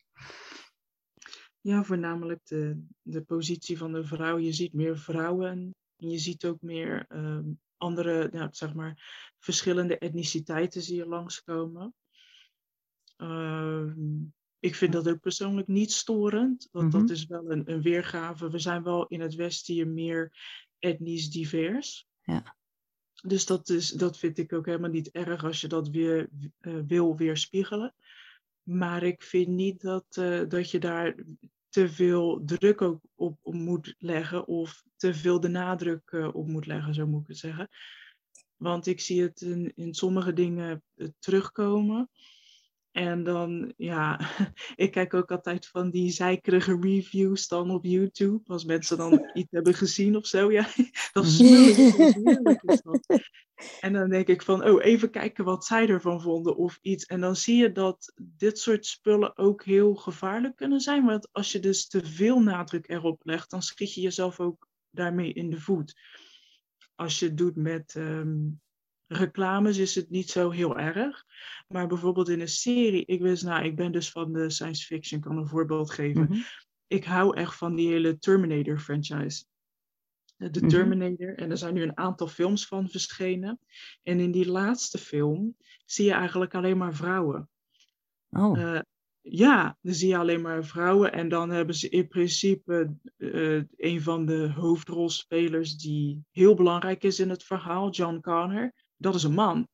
Ja, 1.62 1.84
voornamelijk 1.84 2.46
de, 2.46 2.86
de 3.02 3.22
positie 3.22 3.78
van 3.78 3.92
de 3.94 4.04
vrouw. 4.04 4.38
Je 4.38 4.54
ziet 4.54 4.74
meer 4.74 4.98
vrouwen. 4.98 5.76
En 5.98 6.10
je 6.10 6.18
ziet 6.18 6.46
ook 6.46 6.62
meer 6.62 7.06
uh, 7.10 7.40
andere, 7.78 8.30
ja, 8.32 8.48
zeg 8.52 8.74
maar, 8.74 9.32
verschillende 9.40 9.98
etniciteiten 9.98 10.82
zie 10.82 10.96
je 10.96 11.08
langskomen. 11.08 11.94
Uh, 13.18 13.92
ik 14.60 14.76
vind 14.76 14.94
dat 14.94 15.10
ook 15.10 15.20
persoonlijk 15.20 15.68
niet 15.68 15.92
storend, 15.92 16.68
want 16.72 16.92
dat 16.92 17.02
mhm. 17.02 17.12
is 17.12 17.26
wel 17.26 17.52
een, 17.52 17.72
een 17.72 17.82
weergave. 17.82 18.50
We 18.50 18.60
zijn 18.60 18.84
wel 18.84 19.08
in 19.08 19.22
het 19.22 19.36
Westen 19.36 19.74
hier 19.74 19.88
meer 19.88 20.32
etnisch 20.80 21.30
divers. 21.30 22.08
Ja. 22.22 22.56
Dus 23.24 23.46
dat, 23.46 23.70
is, 23.70 23.90
dat 23.90 24.18
vind 24.18 24.38
ik 24.38 24.54
ook 24.54 24.66
helemaal 24.66 24.90
niet 24.90 25.12
erg 25.12 25.44
als 25.44 25.62
je 25.62 25.68
dat 25.68 25.90
weer 25.90 26.30
uh, 26.62 26.82
wil 26.88 27.18
weerspiegelen. 27.18 27.94
Maar 28.64 29.04
ik 29.04 29.24
vind 29.24 29.48
niet 29.48 29.82
dat, 29.82 30.18
uh, 30.20 30.42
dat 30.48 30.72
je 30.72 30.80
daar 30.80 31.16
te 31.70 31.90
veel 31.90 32.42
druk 32.46 32.82
ook 32.82 33.02
op, 33.16 33.40
moet 33.44 33.96
leggen 33.98 34.48
of 34.48 34.84
te 34.98 35.14
veel 35.14 35.40
de 35.40 35.48
nadruk 35.48 36.12
uh, 36.12 36.36
op 36.36 36.48
moet 36.48 36.66
leggen, 36.66 36.94
zo 36.94 37.08
moet 37.08 37.22
ik 37.22 37.28
het 37.28 37.38
zeggen. 37.38 37.70
Want 38.56 38.88
ik 38.88 39.00
zie 39.00 39.22
het 39.22 39.42
in, 39.42 39.72
in 39.76 39.94
sommige 39.94 40.34
dingen 40.34 40.84
uh, 40.96 41.08
terugkomen. 41.20 42.10
En 42.98 43.24
dan, 43.24 43.74
ja, 43.78 44.20
ik 44.76 44.92
kijk 44.92 45.14
ook 45.14 45.32
altijd 45.32 45.68
van 45.68 45.90
die 45.90 46.12
zeikerige 46.12 46.78
reviews 46.82 47.48
dan 47.48 47.72
op 47.72 47.86
YouTube. 47.86 48.42
Als 48.46 48.66
mensen 48.66 48.98
dan 48.98 49.30
iets 49.34 49.52
hebben 49.52 49.74
gezien 49.74 50.16
of 50.16 50.26
zo. 50.26 50.52
Ja. 50.52 50.68
En 53.80 53.94
dan 53.94 54.10
denk 54.10 54.28
ik 54.28 54.42
van, 54.42 54.66
oh, 54.66 54.84
even 54.84 55.10
kijken 55.10 55.46
wat 55.46 55.66
zij 55.66 55.88
ervan 55.88 56.22
vonden 56.22 56.56
of 56.56 56.80
iets. 56.82 57.06
En 57.06 57.22
dan 57.22 57.36
zie 57.36 57.58
je 57.58 57.72
dat 57.72 58.14
dit 58.16 58.60
soort 58.60 58.86
spullen 58.86 59.38
ook 59.38 59.64
heel 59.64 59.96
gevaarlijk 59.96 60.56
kunnen 60.56 60.80
zijn. 60.80 61.06
Want 61.06 61.30
als 61.32 61.52
je 61.52 61.60
dus 61.60 61.88
te 61.88 62.06
veel 62.06 62.40
nadruk 62.40 62.90
erop 62.90 63.22
legt, 63.24 63.50
dan 63.50 63.62
schiet 63.62 63.94
je 63.94 64.02
jezelf 64.02 64.40
ook 64.40 64.68
daarmee 64.98 65.34
in 65.34 65.50
de 65.50 65.60
voet. 65.60 65.96
Als 66.96 67.20
je 67.20 67.26
het 67.26 67.38
doet 67.38 67.56
met 67.56 67.96
um, 67.98 68.62
reclames 69.08 69.78
is 69.78 69.96
het 69.96 70.10
niet 70.10 70.30
zo 70.30 70.50
heel 70.50 70.78
erg. 70.78 71.26
Maar 71.68 71.88
bijvoorbeeld 71.88 72.30
in 72.30 72.42
een 72.42 72.48
serie, 72.48 73.06
ik 73.06 73.22
wist, 73.22 73.44
nou, 73.44 73.66
ik 73.66 73.76
ben 73.76 73.92
dus 73.92 74.12
van 74.12 74.34
de 74.34 74.50
science 74.50 74.86
fiction, 74.86 75.22
kan 75.22 75.38
een 75.38 75.48
voorbeeld 75.48 75.92
geven. 75.92 76.24
Mhm. 76.24 76.40
Ik 76.88 77.04
hou 77.04 77.38
echt 77.38 77.56
van 77.56 77.76
die 77.76 77.88
hele 77.88 78.18
Terminator 78.18 78.80
franchise. 78.80 79.46
De 80.36 80.60
mhm. 80.60 80.68
Terminator. 80.68 81.38
En 81.38 81.52
er 81.52 81.58
zijn 81.58 81.74
nu 81.74 81.82
een 81.82 81.98
aantal 81.98 82.28
films 82.28 82.66
van 82.68 82.90
verschenen. 82.90 83.60
En 84.04 84.20
in 84.20 84.32
die 84.32 84.52
laatste 84.52 84.98
film 84.98 85.56
zie 85.86 86.06
je 86.06 86.12
eigenlijk 86.12 86.56
alleen 86.56 86.78
maar 86.78 86.96
vrouwen. 86.96 87.50
Oh. 88.30 88.58
Uh, 88.58 88.80
ja, 89.30 89.78
dan 89.82 89.94
zie 89.94 90.08
je 90.08 90.18
alleen 90.18 90.42
maar 90.42 90.66
vrouwen. 90.66 91.14
En 91.14 91.30
dan 91.30 91.50
hebben 91.50 91.76
ze 91.76 91.90
in 91.90 92.08
principe 92.08 92.96
uh, 93.18 93.64
een 93.78 94.02
van 94.02 94.26
de 94.26 94.52
hoofdrolspelers 94.56 95.78
die 95.78 96.24
heel 96.32 96.56
belangrijk 96.56 97.04
is 97.04 97.20
in 97.20 97.30
het 97.30 97.44
verhaal, 97.44 97.90
John 97.90 98.20
Connor 98.20 98.74
dat 98.98 99.16
is 99.16 99.24
een 99.24 99.34
man. 99.34 99.68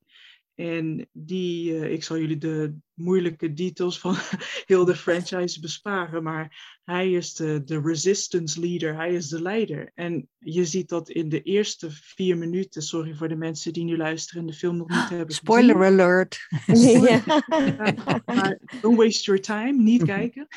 En 0.56 1.10
die, 1.12 1.72
uh, 1.72 1.92
ik 1.92 2.04
zal 2.04 2.18
jullie 2.18 2.38
de 2.38 2.76
moeilijke 2.94 3.54
details 3.54 4.00
van 4.00 4.16
heel 4.66 4.86
de 4.86 4.96
franchise 4.96 5.60
besparen, 5.60 6.24
maar 6.24 6.80
hij 6.84 7.12
is 7.12 7.34
de, 7.34 7.64
de 7.64 7.82
resistance 7.82 8.60
leader, 8.60 8.96
hij 8.96 9.14
is 9.14 9.28
de 9.28 9.42
leider. 9.42 9.92
En 9.94 10.30
je 10.40 10.66
ziet 10.66 10.90
dat 10.90 11.10
in 11.10 11.30
de 11.30 11.42
eerste 11.42 11.92
vier 11.92 12.38
minuten, 12.38 12.82
sorry 12.82 13.14
voor 13.14 13.28
de 13.28 13.36
mensen 13.36 13.74
die 13.74 13.84
nu 13.84 13.98
luisteren 13.98 14.42
en 14.42 14.48
de 14.48 14.54
film 14.54 14.78
nog 14.78 14.90
niet 14.90 15.10
hebben 15.10 15.36
Spoiler 15.36 15.76
gezien. 15.76 15.92
alert! 15.92 16.48
maar 18.36 18.60
don't 18.82 18.98
waste 18.98 19.24
your 19.24 19.42
time, 19.42 19.84
niet 19.84 20.04
kijken. 20.04 20.48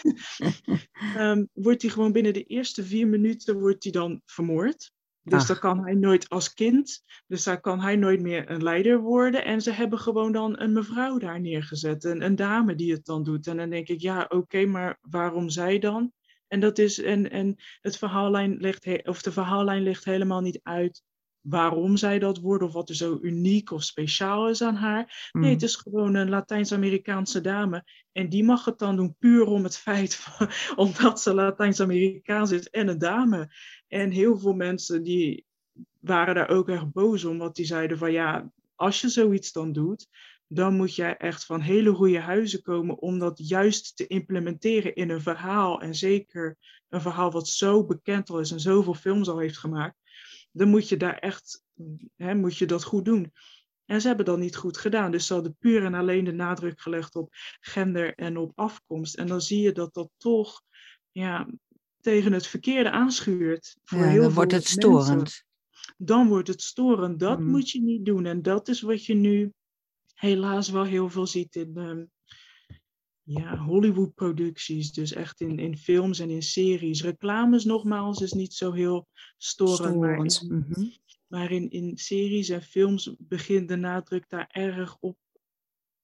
um, 1.16 1.48
wordt 1.52 1.82
hij 1.82 1.90
gewoon 1.90 2.12
binnen 2.12 2.32
de 2.32 2.44
eerste 2.44 2.84
vier 2.84 3.06
minuten 3.06 3.58
wordt 3.58 3.82
hij 3.82 3.92
dan 3.92 4.20
vermoord. 4.24 4.94
Dus 5.28 5.46
dan 5.46 5.58
kan 5.58 5.84
hij 5.84 5.94
nooit 5.94 6.28
als 6.28 6.52
kind, 6.54 7.04
dus 7.26 7.44
daar 7.44 7.60
kan 7.60 7.80
hij 7.80 7.96
nooit 7.96 8.20
meer 8.20 8.50
een 8.50 8.62
leider 8.62 9.00
worden. 9.00 9.44
En 9.44 9.60
ze 9.60 9.70
hebben 9.70 9.98
gewoon 9.98 10.32
dan 10.32 10.60
een 10.60 10.72
mevrouw 10.72 11.18
daar 11.18 11.40
neergezet, 11.40 12.04
een, 12.04 12.22
een 12.22 12.36
dame 12.36 12.74
die 12.74 12.92
het 12.92 13.04
dan 13.04 13.22
doet. 13.22 13.46
En 13.46 13.56
dan 13.56 13.70
denk 13.70 13.88
ik, 13.88 14.00
ja, 14.00 14.26
oké, 14.28 14.64
maar 14.64 14.98
waarom 15.00 15.48
zij 15.48 15.78
dan? 15.78 16.12
En, 16.48 16.60
dat 16.60 16.78
is, 16.78 17.02
en, 17.02 17.30
en 17.30 17.56
het 17.80 17.98
verhaallijn 17.98 18.56
ligt, 18.56 19.06
of 19.08 19.22
de 19.22 19.32
verhaallijn 19.32 19.82
ligt 19.82 20.04
helemaal 20.04 20.40
niet 20.40 20.60
uit 20.62 21.02
waarom 21.40 21.96
zij 21.96 22.18
dat 22.18 22.38
worden 22.38 22.68
of 22.68 22.74
wat 22.74 22.88
er 22.88 22.94
zo 22.94 23.18
uniek 23.22 23.70
of 23.70 23.82
speciaal 23.82 24.48
is 24.48 24.62
aan 24.62 24.74
haar. 24.74 25.30
Nee, 25.32 25.50
het 25.50 25.60
Mm. 25.60 25.66
is 25.66 25.76
gewoon 25.76 26.14
een 26.14 26.28
Latijns-Amerikaanse 26.28 27.40
dame. 27.40 27.84
En 28.12 28.28
die 28.28 28.44
mag 28.44 28.64
het 28.64 28.78
dan 28.78 28.96
doen 28.96 29.16
puur 29.18 29.44
om 29.46 29.64
het 29.64 29.76
feit 29.76 30.14
van, 30.24 30.48
omdat 30.76 31.20
ze 31.20 31.34
Latijns-Amerikaans 31.34 32.50
is 32.50 32.68
en 32.68 32.88
een 32.88 32.98
dame. 32.98 33.48
En 33.88 34.10
heel 34.10 34.38
veel 34.38 34.54
mensen 34.54 35.02
die 35.02 35.46
waren 36.00 36.34
daar 36.34 36.48
ook 36.48 36.68
erg 36.68 36.90
boos 36.90 37.24
om, 37.24 37.38
want 37.38 37.56
die 37.56 37.66
zeiden 37.66 37.98
van 37.98 38.12
ja, 38.12 38.52
als 38.74 39.00
je 39.00 39.08
zoiets 39.08 39.52
dan 39.52 39.72
doet, 39.72 40.08
dan 40.48 40.76
moet 40.76 40.94
jij 40.94 41.16
echt 41.16 41.44
van 41.44 41.60
hele 41.60 41.94
goede 41.94 42.20
huizen 42.20 42.62
komen 42.62 42.98
om 42.98 43.18
dat 43.18 43.48
juist 43.48 43.96
te 43.96 44.06
implementeren 44.06 44.94
in 44.94 45.10
een 45.10 45.20
verhaal. 45.20 45.80
En 45.80 45.94
zeker 45.94 46.56
een 46.88 47.00
verhaal 47.00 47.30
wat 47.30 47.48
zo 47.48 47.84
bekend 47.84 48.30
al 48.30 48.40
is 48.40 48.50
en 48.50 48.60
zoveel 48.60 48.94
films 48.94 49.28
al 49.28 49.38
heeft 49.38 49.58
gemaakt. 49.58 49.96
Dan 50.52 50.68
moet 50.68 50.88
je 50.88 50.96
daar 50.96 51.18
echt, 51.18 51.64
hè, 52.16 52.34
moet 52.34 52.56
je 52.56 52.66
dat 52.66 52.84
goed 52.84 53.04
doen. 53.04 53.32
En 53.84 54.00
ze 54.00 54.06
hebben 54.06 54.26
dat 54.26 54.38
niet 54.38 54.56
goed 54.56 54.76
gedaan. 54.76 55.10
Dus 55.10 55.26
ze 55.26 55.32
hadden 55.32 55.56
puur 55.58 55.84
en 55.84 55.94
alleen 55.94 56.24
de 56.24 56.32
nadruk 56.32 56.80
gelegd 56.80 57.16
op 57.16 57.28
gender 57.60 58.14
en 58.14 58.36
op 58.36 58.52
afkomst. 58.54 59.14
En 59.14 59.26
dan 59.26 59.40
zie 59.40 59.60
je 59.60 59.72
dat 59.72 59.94
dat 59.94 60.10
toch 60.16 60.62
ja, 61.10 61.48
tegen 62.06 62.32
het 62.32 62.46
verkeerde 62.46 62.90
aanschuurt. 62.90 63.76
Voor 63.84 63.98
Ja, 63.98 64.04
heel 64.08 64.22
dan 64.22 64.32
wordt 64.32 64.52
het 64.52 64.60
mensen 64.62 64.80
storend. 64.82 65.44
dan 65.96 66.28
wordt 66.28 66.48
het 66.48 66.62
storend. 66.62 67.18
Dat 67.20 67.38
Mm. 67.38 67.46
moet 67.50 67.70
je 67.70 67.80
niet 67.82 68.04
doen. 68.04 68.26
En 68.26 68.42
dat 68.42 68.68
is 68.68 68.80
wat 68.80 69.04
je 69.06 69.14
nu 69.14 69.52
helaas 70.14 70.68
wel 70.70 70.84
heel 70.84 71.10
veel 71.10 71.26
ziet 71.26 71.54
in 71.56 71.76
ehm, 71.76 72.04
ja, 73.22 73.56
Hollywood-producties. 73.56 74.92
Dus 74.92 75.12
echt 75.12 75.40
in, 75.40 75.58
in 75.58 75.76
films 75.76 76.18
en 76.18 76.30
in 76.30 76.42
series. 76.42 77.02
Reclames 77.02 77.64
nogmaals 77.64 78.20
is 78.20 78.32
niet 78.32 78.54
zo 78.54 78.72
heel 78.72 79.08
storend. 79.36 79.96
Maar, 79.96 80.16
in. 80.24 80.64
Mhm. 80.68 80.88
maar 81.26 81.50
in, 81.50 81.70
in 81.70 81.96
series 81.96 82.48
en 82.48 82.62
films 82.62 83.14
begint 83.18 83.68
de 83.68 83.76
nadruk 83.76 84.28
daar 84.28 84.48
erg 84.52 84.96
op 85.00 85.16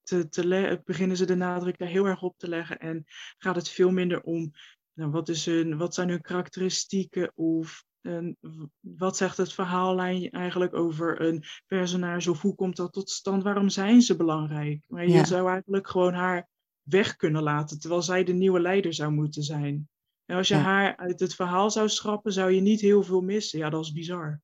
te, 0.02 0.28
te 0.28 0.80
beginnen 0.84 1.16
ze 1.16 1.24
de 1.24 1.34
nadruk 1.36 1.78
daar 1.78 1.88
heel 1.88 2.06
erg 2.06 2.22
op 2.22 2.38
te 2.38 2.48
leggen. 2.48 2.78
En 2.78 3.04
gaat 3.38 3.56
het 3.56 3.68
veel 3.68 3.90
minder 3.90 4.22
om 4.22 4.52
nou, 4.94 5.10
wat, 5.10 5.28
is 5.28 5.46
hun, 5.46 5.76
wat 5.76 5.94
zijn 5.94 6.08
hun 6.08 6.20
karakteristieken 6.20 7.32
of 7.34 7.84
en 8.00 8.36
wat 8.80 9.16
zegt 9.16 9.36
het 9.36 9.52
verhaallijn 9.52 10.30
eigenlijk 10.30 10.74
over 10.74 11.20
een 11.20 11.44
personage 11.66 12.30
of 12.30 12.40
hoe 12.40 12.54
komt 12.54 12.76
dat 12.76 12.92
tot 12.92 13.10
stand? 13.10 13.42
Waarom 13.42 13.68
zijn 13.68 14.02
ze 14.02 14.16
belangrijk? 14.16 14.84
Maar 14.88 15.02
je 15.06 15.12
Ja. 15.12 15.24
zou 15.24 15.48
eigenlijk 15.50 15.88
gewoon 15.88 16.14
haar 16.14 16.48
weg 16.82 17.16
kunnen 17.16 17.42
laten, 17.42 17.78
terwijl 17.80 18.02
zij 18.02 18.24
de 18.24 18.32
nieuwe 18.32 18.60
leider 18.60 18.94
zou 18.94 19.12
moeten 19.12 19.42
zijn. 19.42 19.88
En 20.24 20.36
als 20.36 20.48
je 20.48 20.54
Ja. 20.54 20.60
haar 20.60 20.96
uit 20.96 21.20
het 21.20 21.34
verhaal 21.34 21.70
zou 21.70 21.88
schrappen, 21.88 22.32
zou 22.32 22.50
je 22.50 22.60
niet 22.60 22.80
heel 22.80 23.02
veel 23.02 23.20
missen. 23.20 23.58
Ja, 23.58 23.70
dat 23.70 23.84
is 23.84 23.92
bizar. 23.92 24.40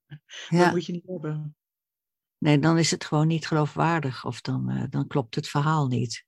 Dat 0.49 0.71
moet 0.71 0.87
je 0.87 0.93
niet 0.93 1.07
hebben. 1.07 1.57
nee, 2.39 2.59
dan 2.59 2.79
is 2.79 2.91
het 2.91 3.05
gewoon 3.05 3.27
niet 3.27 3.47
geloofwaardig 3.47 4.25
of 4.25 4.41
dan, 4.41 4.69
eh, 4.71 4.85
dan 4.91 5.07
klopt 5.07 5.35
het 5.35 5.49
verhaal 5.49 5.87
niet. 5.87 6.25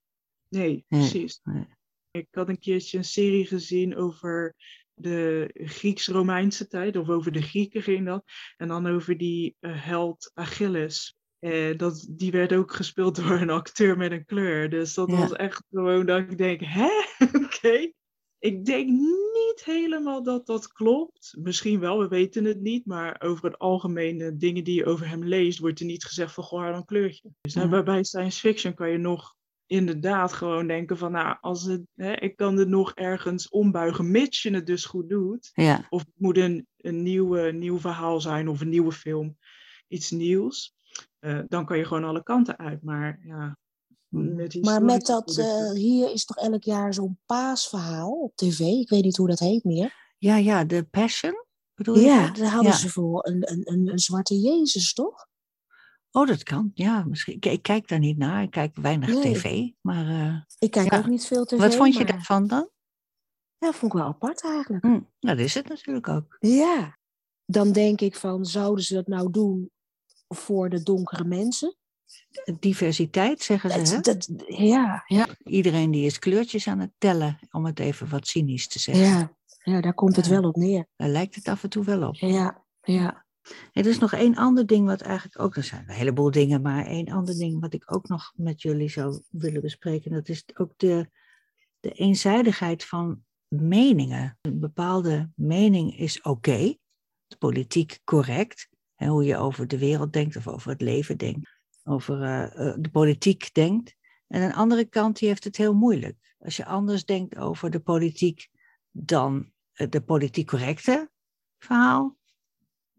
Nee, 0.48 0.84
Nee, 0.88 1.00
precies. 1.00 1.40
nee. 1.42 1.66
Ik 2.10 2.26
had 2.30 2.48
een 2.48 2.58
keertje 2.58 2.98
een 2.98 3.04
serie 3.04 3.46
gezien 3.46 3.96
over 3.96 4.54
de 4.94 5.50
Grieks-Romeinse 5.54 6.66
tijd, 6.66 6.96
of 6.96 7.08
over 7.08 7.32
de 7.32 7.42
Grieken 7.42 7.82
ging 7.82 8.06
dat. 8.06 8.24
En 8.56 8.68
dan 8.68 8.86
over 8.86 9.16
die 9.16 9.56
eh, 9.60 9.84
held 9.84 10.30
Achilles. 10.34 11.16
En 11.38 11.76
dat, 11.76 12.06
die 12.10 12.30
werd 12.30 12.52
ook 12.52 12.72
gespeeld 12.72 13.16
door 13.16 13.30
een 13.40 13.50
acteur 13.50 13.96
met 13.96 14.12
een 14.12 14.24
kleur. 14.24 14.70
Dus 14.70 14.94
dat 14.94 15.10
Ja. 15.10 15.16
was 15.16 15.32
echt 15.32 15.62
gewoon 15.70 16.06
dat 16.06 16.18
ik 16.18 16.38
denk, 16.38 16.60
hè? 16.64 16.88
Oké. 17.44 17.92
Ik 18.38 18.64
denk 18.64 18.88
niet 18.88 19.62
helemaal 19.64 20.22
dat 20.22 20.46
dat 20.46 20.72
klopt. 20.72 21.34
Misschien 21.38 21.80
wel, 21.80 21.98
we 21.98 22.08
weten 22.08 22.44
het 22.44 22.60
niet. 22.60 22.86
Maar 22.86 23.20
over 23.20 23.44
het 23.44 23.58
algemeen, 23.58 24.18
de 24.18 24.36
dingen 24.36 24.64
die 24.64 24.74
je 24.74 24.84
over 24.84 25.08
hem 25.08 25.24
leest, 25.24 25.58
wordt 25.58 25.80
er 25.80 25.86
niet 25.86 26.04
gezegd 26.04 26.34
van, 26.34 26.44
goh, 26.44 26.64
had 26.64 26.74
een 26.76 26.84
kleurtje. 26.84 27.30
Dus 27.40 27.54
Ja. 27.54 27.82
bij 27.82 28.04
science 28.04 28.40
fiction 28.40 28.74
kan 28.74 28.90
je 28.90 28.98
nog 28.98 29.34
inderdaad 29.70 30.32
gewoon 30.32 30.66
denken 30.66 30.98
van, 30.98 31.12
nou, 31.12 31.36
als 31.40 31.62
het, 31.64 31.82
hè, 31.94 32.12
ik 32.12 32.36
kan 32.36 32.56
het 32.56 32.68
nog 32.68 32.94
ergens 32.94 33.48
ombuigen, 33.48 34.10
mits 34.10 34.42
je 34.42 34.50
het 34.54 34.66
dus 34.66 34.84
goed 34.84 35.08
doet. 35.08 35.50
Ja, 35.54 35.86
Of 35.90 36.00
het 36.00 36.14
moet 36.16 36.36
een, 36.36 36.66
een 36.76 37.02
nieuwe, 37.02 37.52
nieuw 37.52 37.78
verhaal 37.78 38.20
zijn 38.20 38.48
of 38.48 38.60
een 38.60 38.68
nieuwe 38.68 38.92
film, 38.92 39.38
iets 39.88 40.10
nieuws. 40.10 40.74
Eh, 41.18 41.40
dan 41.48 41.64
kan 41.64 41.78
je 41.78 41.84
gewoon 41.84 42.04
alle 42.04 42.22
kanten 42.22 42.58
uit. 42.58 42.82
Maar 42.82 43.20
ja, 43.24 43.58
met 44.08 44.58
Maar 44.64 44.82
met 44.82 45.06
dat, 45.06 45.36
eh, 45.38 45.70
hier 45.72 46.12
is 46.12 46.24
toch 46.24 46.36
elk 46.36 46.62
jaar 46.64 46.94
zo'n 46.94 47.18
paasverhaal 47.26 48.10
op 48.12 48.36
tv. 48.36 48.58
Ik 48.60 48.88
weet 48.88 49.04
niet 49.04 49.16
hoe 49.16 49.28
dat 49.28 49.38
heet 49.38 49.64
meer. 49.64 50.14
ja, 50.18 50.36
ja, 50.36 50.64
de 50.64 50.82
Passion, 50.90 51.44
bedoel 51.74 51.94
je 51.96 52.00
Ja, 52.00 52.26
dat? 52.26 52.36
daar 52.36 52.50
hadden 52.50 52.72
Ja. 52.72 52.78
ze 52.78 52.88
voor 52.88 53.26
een, 53.26 53.50
een, 53.52 53.72
een, 53.72 53.88
een 53.88 53.98
zwarte 53.98 54.38
Jezus, 54.38 54.92
toch? 54.94 55.28
Oh, 56.12 56.26
dat 56.26 56.42
kan. 56.42 56.70
Ja, 56.74 57.04
misschien. 57.04 57.34
Ik, 57.34 57.46
ik 57.46 57.62
kijk 57.62 57.88
daar 57.88 57.98
niet 57.98 58.18
naar. 58.18 58.42
Ik 58.42 58.50
kijk 58.50 58.76
weinig 58.76 59.08
Nee. 59.08 59.32
tv. 59.34 59.68
Maar 59.80 60.06
eh, 60.08 60.36
Ik 60.58 60.70
kijk 60.70 60.92
Ja. 60.92 60.98
ook 60.98 61.06
niet 61.06 61.26
veel 61.26 61.44
tv. 61.44 61.56
wat 61.58 61.74
vond 61.74 61.92
je 61.92 61.98
maar- 62.04 62.12
daarvan 62.12 62.46
dan? 62.46 62.68
Ja, 63.58 63.72
vond 63.72 63.92
ik 63.92 63.98
wel 63.98 64.08
apart 64.08 64.44
eigenlijk. 64.44 64.84
Hm, 64.84 64.90
nou, 64.90 65.36
dat 65.36 65.38
is 65.38 65.54
het 65.54 65.68
natuurlijk 65.68 66.08
ook. 66.08 66.36
Ja. 66.40 66.98
Dan 67.44 67.72
denk 67.72 68.00
ik 68.00 68.16
van, 68.16 68.44
zouden 68.44 68.84
ze 68.84 68.94
dat 68.94 69.06
nou 69.06 69.30
doen 69.30 69.70
voor 70.28 70.68
de 70.68 70.82
donkere 70.82 71.24
mensen? 71.24 71.74
Diversiteit, 72.60 73.42
zeggen 73.42 73.70
ze. 73.86 73.94
Hè? 73.94 74.00
Dat, 74.00 74.04
dat, 74.28 74.46
ja, 74.46 75.02
ja, 75.06 75.26
Iedereen 75.44 75.90
die 75.90 76.06
is 76.06 76.18
kleurtjes 76.18 76.66
aan 76.68 76.78
het 76.78 76.90
tellen, 76.98 77.38
om 77.50 77.64
het 77.66 77.78
even 77.78 78.08
wat 78.08 78.26
cynisch 78.26 78.68
te 78.68 78.78
zeggen. 78.78 79.04
ja, 79.04 79.36
ja, 79.62 79.80
daar 79.80 79.94
komt 79.94 80.16
het 80.16 80.26
wel 80.26 80.42
op 80.42 80.56
neer. 80.56 80.86
Daar 80.96 81.08
lijkt 81.08 81.34
het 81.34 81.48
af 81.48 81.62
en 81.62 81.68
toe 81.70 81.84
wel 81.84 82.08
op. 82.08 82.14
Ja, 82.14 82.64
ja. 82.82 83.24
Er 83.72 83.86
is 83.86 83.98
nog 83.98 84.12
één 84.12 84.36
ander 84.36 84.66
ding 84.66 84.86
wat 84.86 85.00
eigenlijk 85.00 85.40
ook, 85.40 85.56
er 85.56 85.62
zijn 85.62 85.84
een 85.88 85.94
heleboel 85.94 86.30
dingen, 86.30 86.62
maar 86.62 86.86
één 86.86 87.08
ander 87.08 87.34
ding 87.34 87.60
wat 87.60 87.74
ik 87.74 87.92
ook 87.92 88.08
nog 88.08 88.32
met 88.36 88.62
jullie 88.62 88.90
zou 88.90 89.22
willen 89.30 89.60
bespreken. 89.60 90.12
Dat 90.12 90.28
is 90.28 90.44
ook 90.54 90.72
de, 90.76 91.10
de 91.80 91.92
eenzijdigheid 91.92 92.84
van 92.84 93.24
meningen. 93.48 94.38
Een 94.40 94.60
bepaalde 94.60 95.30
mening 95.34 95.98
is 95.98 96.22
oké, 96.22 96.74
politiek 97.38 98.00
correct, 98.04 98.68
hè, 98.94 99.06
hoe 99.06 99.24
je 99.24 99.36
over 99.36 99.68
de 99.68 99.78
wereld 99.78 100.12
denkt 100.12 100.36
of 100.36 100.48
over 100.48 100.70
het 100.70 100.80
leven 100.80 101.18
denkt, 101.18 101.50
over 101.84 102.22
eh, 102.22 102.68
eh, 102.68 102.74
de 102.78 102.90
politiek 102.90 103.54
denkt. 103.54 103.94
En 104.26 104.42
een 104.42 104.54
andere 104.54 104.84
kant 104.84 105.18
die 105.18 105.28
heeft 105.28 105.44
het 105.44 105.56
heel 105.56 105.74
moeilijk. 105.74 106.16
Als 106.38 106.56
je 106.56 106.64
anders 106.64 107.04
denkt 107.04 107.36
over 107.36 107.70
de 107.70 107.80
politiek 107.80 108.48
dan 108.90 109.52
eh, 109.72 109.88
de 109.88 110.00
politiek 110.02 110.46
correcte 110.46 111.10
verhaal, 111.58 112.18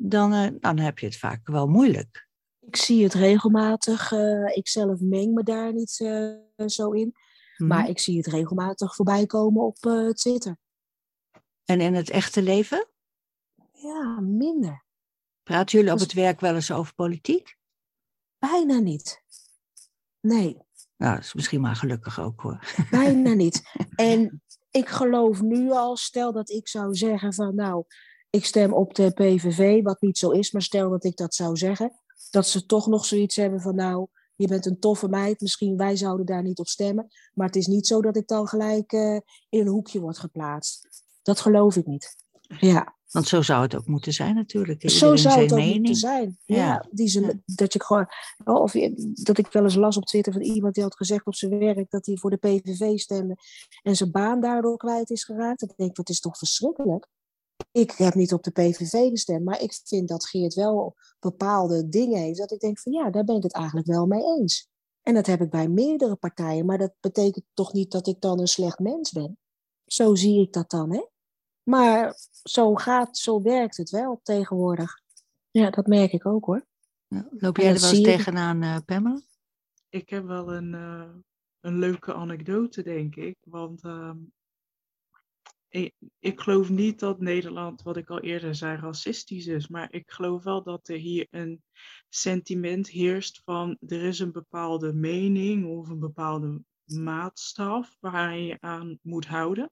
dan, 0.10 0.34
eh, 0.34 0.48
dan 0.60 0.80
heb 0.80 1.00
je 1.00 1.06
het 1.06 1.18
vaak 1.18 1.48
wel 1.48 1.68
moeilijk. 1.68 2.30
Ik 2.60 2.76
zie 2.76 3.04
het 3.04 3.14
regelmatig. 3.14 4.12
eh 4.12 4.56
ik 4.56 4.68
zelf 4.68 5.00
meng 5.00 5.34
me 5.34 5.44
daar 5.44 5.74
niet 5.74 6.00
eh, 6.00 6.68
zo 6.68 6.92
in. 6.92 7.16
Mhm. 7.58 7.70
Maar 7.70 7.90
ik 7.90 8.00
zie 8.00 8.18
het 8.18 8.28
regelmatig 8.28 8.96
voorbij 8.96 9.26
komen 9.26 9.64
op 9.64 9.76
Twitter. 10.14 10.58
En 11.66 11.82
in 11.82 11.94
het 11.94 12.10
echte 12.10 12.42
leven? 12.42 12.88
Ja, 13.72 14.20
minder. 14.20 14.86
Praten 15.44 15.78
jullie 15.78 15.94
op 15.94 15.98
Dus- 15.98 16.08
het 16.08 16.16
werk 16.16 16.40
wel 16.40 16.56
eens 16.56 16.72
over 16.72 16.94
politiek? 16.94 17.58
Bijna 18.40 18.80
niet. 18.80 19.24
Nee, 20.20 20.58
Nou, 20.98 21.16
dat 21.16 21.24
is 21.24 21.34
misschien 21.34 21.62
maar 21.62 21.76
gelukkig 21.76 22.20
ook 22.20 22.42
hoor. 22.42 22.60
bijna 22.92 23.34
niet. 23.34 23.64
En 23.96 24.42
ik 24.72 24.88
geloof 24.90 25.42
nu 25.42 25.72
al, 25.72 25.98
stel 25.98 26.32
dat 26.32 26.50
ik 26.50 26.68
zou 26.68 26.96
zeggen 26.96 27.34
van 27.34 27.56
nou, 27.56 27.86
ik 28.32 28.46
stem 28.46 28.74
op 28.74 28.96
de 28.96 29.12
PVV, 29.12 29.84
wat 29.84 30.02
niet 30.02 30.18
zo 30.18 30.30
is, 30.30 30.52
maar 30.52 30.62
stel 30.62 30.90
dat 30.90 31.04
ik 31.04 31.16
dat 31.18 31.36
zou 31.36 31.58
zeggen, 31.58 31.92
dat 32.30 32.48
ze 32.48 32.66
toch 32.66 32.88
nog 32.88 33.06
zoiets 33.06 33.36
hebben 33.36 33.62
van 33.62 33.76
nou, 33.76 34.08
je 34.36 34.48
bent 34.48 34.66
een 34.66 34.80
toffe 34.80 35.08
meid, 35.08 35.42
misschien 35.42 35.78
wij 35.78 35.96
zouden 35.96 36.26
daar 36.26 36.42
niet 36.42 36.60
op 36.60 36.68
stemmen, 36.68 37.08
maar 37.34 37.48
het 37.48 37.56
is 37.56 37.68
niet 37.68 37.88
zo 37.88 38.02
dat 38.02 38.16
ik 38.16 38.28
dan 38.28 38.48
gelijk 38.48 38.92
eh, 38.92 39.16
in 39.50 39.60
een 39.60 39.68
hoekje 39.68 40.00
word 40.00 40.18
geplaatst. 40.18 41.04
Dat 41.22 41.40
geloof 41.40 41.76
ik 41.76 41.86
niet. 41.86 42.16
Ja, 42.60 42.96
Want 43.10 43.28
zo 43.28 43.42
zou 43.42 43.62
het 43.62 43.76
ook 43.76 43.88
moeten 43.88 44.14
zijn 44.14 44.36
natuurlijk. 44.36 44.82
zo 44.82 44.88
Iedereen 44.88 45.18
zou 45.18 45.18
zijn 45.18 45.40
het 45.44 45.52
ook 45.52 45.58
mening. 45.58 45.76
moeten 45.76 45.96
zijn. 45.96 46.38
Ja, 46.46 46.56
Ja. 46.56 46.86
Die 46.92 47.08
ze. 47.08 47.42
Dat 47.46 47.74
je 47.74 47.84
gewoon, 47.84 48.08
oh, 48.44 48.62
of 48.62 48.72
dat 49.14 49.38
ik 49.38 49.48
wel 49.52 49.64
eens 49.64 49.76
las 49.76 49.98
op 49.98 50.06
Twitter 50.06 50.34
van 50.34 50.42
iemand 50.42 50.74
die 50.74 50.84
had 50.84 50.96
gezegd 50.96 51.26
op 51.26 51.36
zijn 51.36 51.58
werk 51.58 51.90
dat 51.90 52.06
hij 52.06 52.18
voor 52.18 52.30
de 52.30 52.38
PVV 52.38 52.98
stemde 52.98 53.38
en 53.82 53.96
zijn 53.96 54.12
baan 54.12 54.42
daardoor 54.42 54.78
kwijt 54.78 55.10
is 55.10 55.24
geraakt. 55.24 55.60
Dan 55.60 55.74
denk 55.76 55.90
ik, 55.90 55.96
dat 55.96 56.10
is 56.10 56.20
toch 56.20 56.38
verschrikkelijk. 56.38 57.08
Ik 57.72 57.92
heb 57.92 58.14
niet 58.14 58.34
op 58.34 58.44
de 58.44 58.52
PVV 58.52 59.10
gestemd, 59.10 59.46
maar 59.46 59.62
ik 59.62 59.74
vind 59.84 60.08
dat 60.08 60.26
Geert 60.26 60.54
wel 60.54 60.96
bepaalde 61.20 61.90
dingen 61.90 62.20
heeft. 62.20 62.38
Dat 62.38 62.52
ik 62.52 62.60
denk 62.60 62.80
van 62.80 62.92
ja, 62.92 63.10
daar 63.10 63.24
ben 63.24 63.36
ik 63.36 63.44
het 63.44 63.54
eigenlijk 63.54 63.88
wel 63.88 64.06
mee 64.06 64.24
eens. 64.24 64.70
En 65.02 65.14
dat 65.14 65.26
heb 65.26 65.42
ik 65.42 65.50
bij 65.50 65.68
meerdere 65.68 66.16
partijen, 66.16 66.66
maar 66.66 66.78
dat 66.78 66.94
betekent 67.00 67.46
toch 67.54 67.74
niet 67.74 67.92
dat 67.92 68.08
ik 68.08 68.22
dan 68.22 68.40
een 68.40 68.48
slecht 68.48 68.80
mens 68.80 69.12
ben. 69.12 69.38
Zo 69.86 70.16
zie 70.16 70.42
ik 70.42 70.54
dat 70.54 70.70
dan, 70.70 70.94
hè? 70.94 71.06
Maar 71.64 72.16
zo 72.44 72.76
gaat, 72.76 73.18
zo 73.18 73.42
werkt 73.42 73.78
het 73.78 73.90
wel 73.90 74.20
tegenwoordig. 74.24 75.00
Ja, 75.52 75.70
dat 75.70 75.88
merk 75.88 76.12
ik 76.12 76.26
ook 76.26 76.46
hoor. 76.46 76.66
Ja, 77.08 77.28
Loop 77.32 77.58
jij 77.58 77.74
er 77.74 77.80
wel 77.80 77.90
eens 77.90 78.02
tegenaan, 78.02 78.62
eh 78.62 78.78
Pamela? 78.86 79.22
Ik 79.90 80.10
heb 80.10 80.26
wel 80.26 80.54
een, 80.54 80.74
eh, 80.74 81.10
een 81.60 81.80
leuke 81.80 82.14
anekdote, 82.14 82.84
denk 82.84 83.16
ik. 83.16 83.38
Want 83.42 83.84
ehm, 83.84 84.18
ik 86.20 86.40
geloof 86.40 86.70
niet 86.70 87.00
dat 87.00 87.20
Nederland, 87.20 87.82
wat 87.82 87.98
ik 87.98 88.10
al 88.10 88.20
eerder 88.20 88.56
zei, 88.56 88.78
racistisch 88.78 89.48
is. 89.48 89.68
Maar 89.68 89.94
ik 89.94 90.12
geloof 90.12 90.44
wel 90.44 90.64
dat 90.64 90.88
er 90.88 90.98
hier 90.98 91.28
een 91.30 91.64
sentiment 92.10 92.90
heerst 92.90 93.42
van 93.46 93.78
er 93.88 94.04
is 94.04 94.20
een 94.20 94.32
bepaalde 94.32 94.94
mening 94.94 95.66
of 95.66 95.90
een 95.90 96.00
bepaalde 96.00 96.64
maatstaf 96.86 97.98
waar 98.00 98.38
je 98.38 98.58
aan 98.60 99.00
moet 99.02 99.26
houden. 99.26 99.72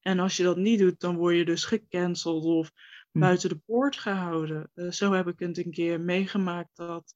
En 0.00 0.18
als 0.18 0.36
je 0.36 0.42
dat 0.42 0.56
niet 0.56 0.78
doet, 0.78 1.00
dan 1.00 1.16
word 1.16 1.36
je 1.36 1.44
dus 1.44 1.64
gecanceld 1.64 2.44
of 2.44 2.72
hm. 3.10 3.18
buiten 3.18 3.48
de 3.48 3.58
poort 3.66 3.96
gehouden. 3.96 4.70
Uh, 4.74 4.90
zo 4.90 5.12
heb 5.12 5.26
ik 5.26 5.38
het 5.38 5.58
een 5.58 5.70
keer 5.70 6.00
meegemaakt 6.00 6.76
dat 6.76 7.14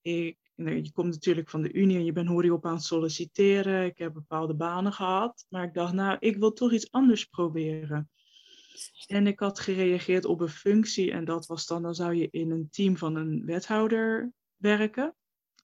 ik 0.00 0.38
je 0.64 0.92
komt 0.92 1.12
natuurlijk 1.12 1.50
van 1.50 1.62
de 1.62 1.72
Unie 1.72 1.96
en 1.96 2.04
je 2.04 2.12
bent 2.12 2.28
hoor 2.28 2.44
je 2.44 2.52
op 2.52 2.66
aan 2.66 2.74
het 2.74 2.82
solliciteren. 2.82 3.84
Ik 3.84 3.98
heb 3.98 4.12
bepaalde 4.12 4.54
banen 4.54 4.92
gehad. 4.92 5.46
Maar 5.48 5.64
ik 5.64 5.74
dacht, 5.74 5.92
nou, 5.92 6.16
ik 6.20 6.36
wil 6.36 6.52
toch 6.52 6.72
iets 6.72 6.90
anders 6.90 7.24
proberen. 7.24 8.10
En 9.06 9.26
ik 9.26 9.38
had 9.38 9.60
gereageerd 9.60 10.24
op 10.24 10.40
een 10.40 10.48
functie 10.48 11.12
en 11.12 11.24
dat 11.24 11.46
was 11.46 11.66
dan, 11.66 11.82
dan 11.82 11.94
zou 11.94 12.14
je 12.14 12.28
in 12.30 12.50
een 12.50 12.68
team 12.70 12.96
van 12.96 13.16
een 13.16 13.44
wethouder 13.44 14.32
werken. 14.56 15.14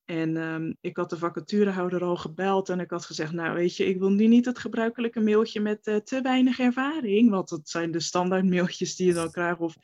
En 0.05 0.37
ehm, 0.37 0.73
ik 0.81 0.97
had 0.97 1.11
de 1.11 1.19
vacaturehouder 1.19 2.03
al 2.03 2.17
gebeld 2.17 2.69
en 2.69 2.81
ik 2.81 2.91
had 2.91 3.05
gezegd, 3.05 3.33
nou 3.33 3.55
weet 3.55 3.77
je, 3.77 3.85
ik 3.85 3.99
wil 3.99 4.11
nu 4.11 4.27
niet 4.27 4.45
het 4.45 4.59
gebruikelijke 4.59 5.21
mailtje 5.21 5.61
met 5.61 5.87
uh, 5.87 5.97
te 5.97 6.21
weinig 6.21 6.59
ervaring. 6.59 7.31
Want 7.31 7.49
dat 7.49 7.69
zijn 7.69 7.91
de 7.91 8.01
standaard 8.01 8.45
mailtjes 8.45 8.97
die 8.97 9.07
je 9.07 9.13
dan 9.13 9.31
krijgt. 9.31 9.61
Of 9.61 9.77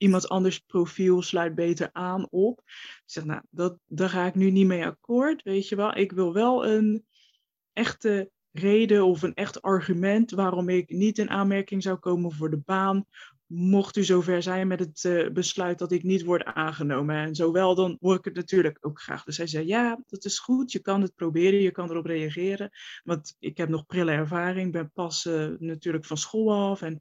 iemand 0.00 0.28
anders 0.28 0.58
profiel 0.58 1.22
sluit 1.22 1.54
beter 1.54 1.88
aan 1.92 2.26
op. 2.30 2.62
Ik 2.66 3.02
zeg, 3.04 3.24
nou, 3.24 3.42
dat, 3.50 3.78
daar 3.86 4.08
ga 4.08 4.26
ik 4.26 4.34
nu 4.34 4.50
niet 4.50 4.66
mee 4.66 4.86
akkoord, 4.86 5.42
weet 5.42 5.68
je 5.68 5.76
wel. 5.76 5.96
Ik 5.96 6.12
wil 6.12 6.32
wel 6.32 6.66
een 6.66 7.06
echte 7.72 8.30
reden 8.52 9.04
of 9.04 9.22
een 9.22 9.34
echt 9.34 9.62
argument 9.62 10.30
waarom 10.30 10.68
ik 10.68 10.90
niet 10.90 11.18
in 11.18 11.30
aanmerking 11.30 11.82
zou 11.82 11.96
komen 11.96 12.32
voor 12.32 12.50
de 12.50 12.62
baan 12.64 13.06
mocht 13.50 13.96
u 13.96 14.04
zover 14.04 14.42
zijn 14.42 14.68
met 14.68 14.80
het 14.80 15.04
uh, 15.04 15.30
besluit 15.30 15.78
dat 15.78 15.92
ik 15.92 16.02
niet 16.02 16.24
word 16.24 16.44
aangenomen. 16.44 17.16
En 17.16 17.34
zowel 17.34 17.74
dan 17.74 17.96
hoor 18.00 18.16
ik 18.16 18.24
het 18.24 18.34
natuurlijk 18.34 18.78
ook 18.80 19.00
graag. 19.00 19.24
Dus 19.24 19.36
hij 19.36 19.46
zei, 19.46 19.66
ja, 19.66 20.02
dat 20.06 20.24
is 20.24 20.38
goed, 20.38 20.72
je 20.72 20.78
kan 20.78 21.02
het 21.02 21.14
proberen, 21.14 21.60
je 21.60 21.70
kan 21.70 21.90
erop 21.90 22.06
reageren. 22.06 22.70
Want 23.04 23.36
ik 23.38 23.56
heb 23.56 23.68
nog 23.68 23.86
prille 23.86 24.12
ervaring, 24.12 24.72
ben 24.72 24.90
pas 24.92 25.24
uh, 25.24 25.48
natuurlijk 25.58 26.04
van 26.04 26.16
school 26.16 26.70
af 26.70 26.82
en 26.82 27.00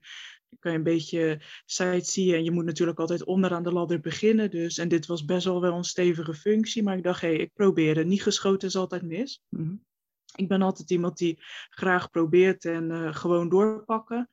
kan 0.60 0.72
je 0.72 0.78
een 0.78 0.84
beetje 0.84 1.42
sightseeën. 1.66 2.36
En 2.36 2.44
je 2.44 2.52
moet 2.52 2.66
natuurlijk 2.66 3.00
altijd 3.00 3.24
onderaan 3.24 3.64
de 3.64 3.72
ladder 3.72 4.00
beginnen. 4.00 4.52
Dus, 4.52 4.78
en 4.78 4.88
dit 4.88 5.06
was 5.06 5.26
best 5.26 5.46
wel 5.46 5.62
wel 5.62 5.78
een 5.78 5.84
stevige 5.84 6.34
functie, 6.34 6.84
maar 6.84 6.98
ik 6.98 7.04
dacht, 7.04 7.22
hé, 7.22 7.28
hey, 7.28 7.38
ik 7.38 7.54
probeer 7.54 7.98
het. 7.98 8.08
Niet 8.08 8.24
geschoten 8.24 8.68
is 8.68 8.76
altijd 8.76 9.02
mis. 9.02 9.42
Mm 9.50 9.66
-hmm. 9.66 9.88
Ik 10.36 10.48
ben 10.48 10.62
altijd 10.62 10.92
iemand 10.92 11.18
die 11.18 11.44
graag 11.70 12.10
probeert 12.10 12.66
en 12.66 12.90
uh, 12.90 13.16
gewoon 13.16 13.50
doorpakken. 13.50 14.30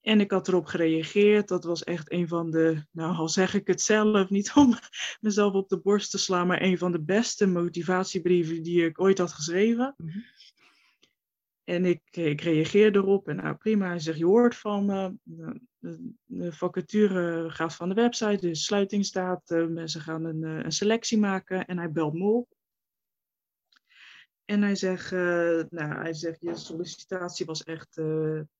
En 0.00 0.20
ik 0.20 0.30
had 0.30 0.48
erop 0.48 0.66
gereageerd. 0.66 1.48
Dat 1.48 1.64
was 1.64 1.84
echt 1.84 2.12
een 2.12 2.28
van 2.28 2.50
de, 2.50 2.86
nou 2.90 3.16
al 3.16 3.28
zeg 3.28 3.54
ik 3.54 3.66
het 3.66 3.80
zelf, 3.80 4.30
niet 4.30 4.52
om 4.54 4.74
mezelf 5.20 5.52
op 5.52 5.68
de 5.68 5.80
borst 5.80 6.10
te 6.10 6.18
slaan, 6.18 6.46
maar 6.46 6.62
een 6.62 6.78
van 6.78 6.92
de 6.92 7.02
beste 7.02 7.46
motivatiebrieven 7.46 8.62
die 8.62 8.84
ik 8.84 9.00
ooit 9.00 9.18
had 9.18 9.32
geschreven. 9.32 9.94
Mm 9.96 10.08
-hmm. 10.08 10.24
En 11.64 11.84
ik, 11.84 12.02
ik 12.10 12.40
reageerde 12.40 12.98
erop 12.98 13.28
en 13.28 13.36
nou 13.36 13.54
prima, 13.54 13.86
hij 13.86 13.98
zegt 13.98 14.18
je 14.18 14.24
hoort 14.24 14.56
van 14.56 14.84
me. 14.84 15.14
De, 15.22 15.60
de, 16.24 16.52
vacature 16.52 17.50
gaat 17.50 17.74
van 17.74 17.88
de 17.88 17.94
website, 17.94 18.46
de 18.46 18.54
sluitingsdatum 18.54 19.78
en 19.78 19.88
ze 19.88 20.00
gaan 20.00 20.24
een, 20.24 20.44
eh, 20.44 20.64
een 20.64 20.72
selectie 20.72 21.18
maken 21.18 21.66
en 21.66 21.78
hij 21.78 21.92
belt 21.92 22.14
me 22.14 22.24
op. 22.24 22.48
En 24.44 24.62
hij 24.62 24.74
zegt, 24.74 25.12
uh, 25.12 25.62
nou, 25.68 25.94
hij 25.94 26.14
zegt 26.14 26.40
je 26.40 26.56
sollicitatie 26.56 27.46
was 27.46 27.62
echt, 27.62 27.96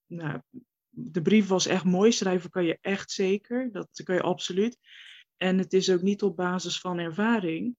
nou, 0.06 0.40
de 0.88 1.22
brief 1.22 1.46
was 1.46 1.66
echt 1.66 1.84
mooi, 1.84 2.12
schrijven 2.12 2.50
kan 2.50 2.64
je 2.64 2.78
echt 2.80 3.10
zeker, 3.10 3.72
dat 3.72 4.00
kan 4.04 4.14
je 4.14 4.22
absoluut. 4.22 4.78
En 5.36 5.58
het 5.58 5.72
is 5.72 5.90
ook 5.90 6.02
niet 6.02 6.22
op 6.22 6.36
basis 6.36 6.80
van 6.80 6.98
ervaring. 6.98 7.76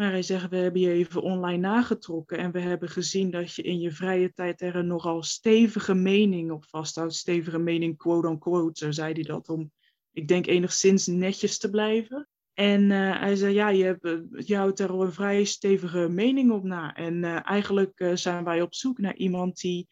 Maar 0.00 0.10
hij 0.10 0.22
zegt, 0.22 0.50
we 0.50 0.56
hebben 0.56 0.80
je 0.80 0.90
even 0.90 1.22
online 1.22 1.56
nagetrokken 1.56 2.38
en 2.38 2.52
we 2.52 2.60
hebben 2.60 2.88
gezien 2.88 3.30
dat 3.30 3.54
je 3.54 3.62
in 3.62 3.80
je 3.80 3.90
vrije 3.90 4.32
tijd 4.32 4.60
er 4.60 4.76
een 4.76 4.86
nogal 4.86 5.22
stevige 5.22 5.94
mening 5.94 6.50
op 6.50 6.64
vasthoudt. 6.64 7.14
Stevige 7.14 7.58
mening, 7.58 7.96
quote 7.96 8.28
unquote, 8.28 8.84
zo 8.84 8.90
zei 8.90 9.12
hij 9.12 9.22
dat, 9.22 9.48
om, 9.48 9.72
ik 10.12 10.28
denk, 10.28 10.46
enigszins 10.46 11.06
netjes 11.06 11.58
te 11.58 11.70
blijven. 11.70 12.28
En 12.54 12.82
uh, 12.82 13.18
hij 13.18 13.36
zei, 13.36 13.54
ja, 13.54 13.68
je, 13.68 13.84
hebt, 13.84 14.04
eh, 14.04 14.18
je 14.30 14.56
houdt 14.56 14.78
er 14.78 15.00
een 15.00 15.12
vrij 15.12 15.44
stevige 15.44 16.08
mening 16.08 16.50
op 16.50 16.64
na. 16.64 16.94
En 16.94 17.22
uh, 17.22 17.48
eigenlijk 17.48 18.10
zijn 18.14 18.44
wij 18.44 18.62
op 18.62 18.74
zoek 18.74 18.98
naar 18.98 19.16
iemand 19.16 19.60
die 19.60 19.88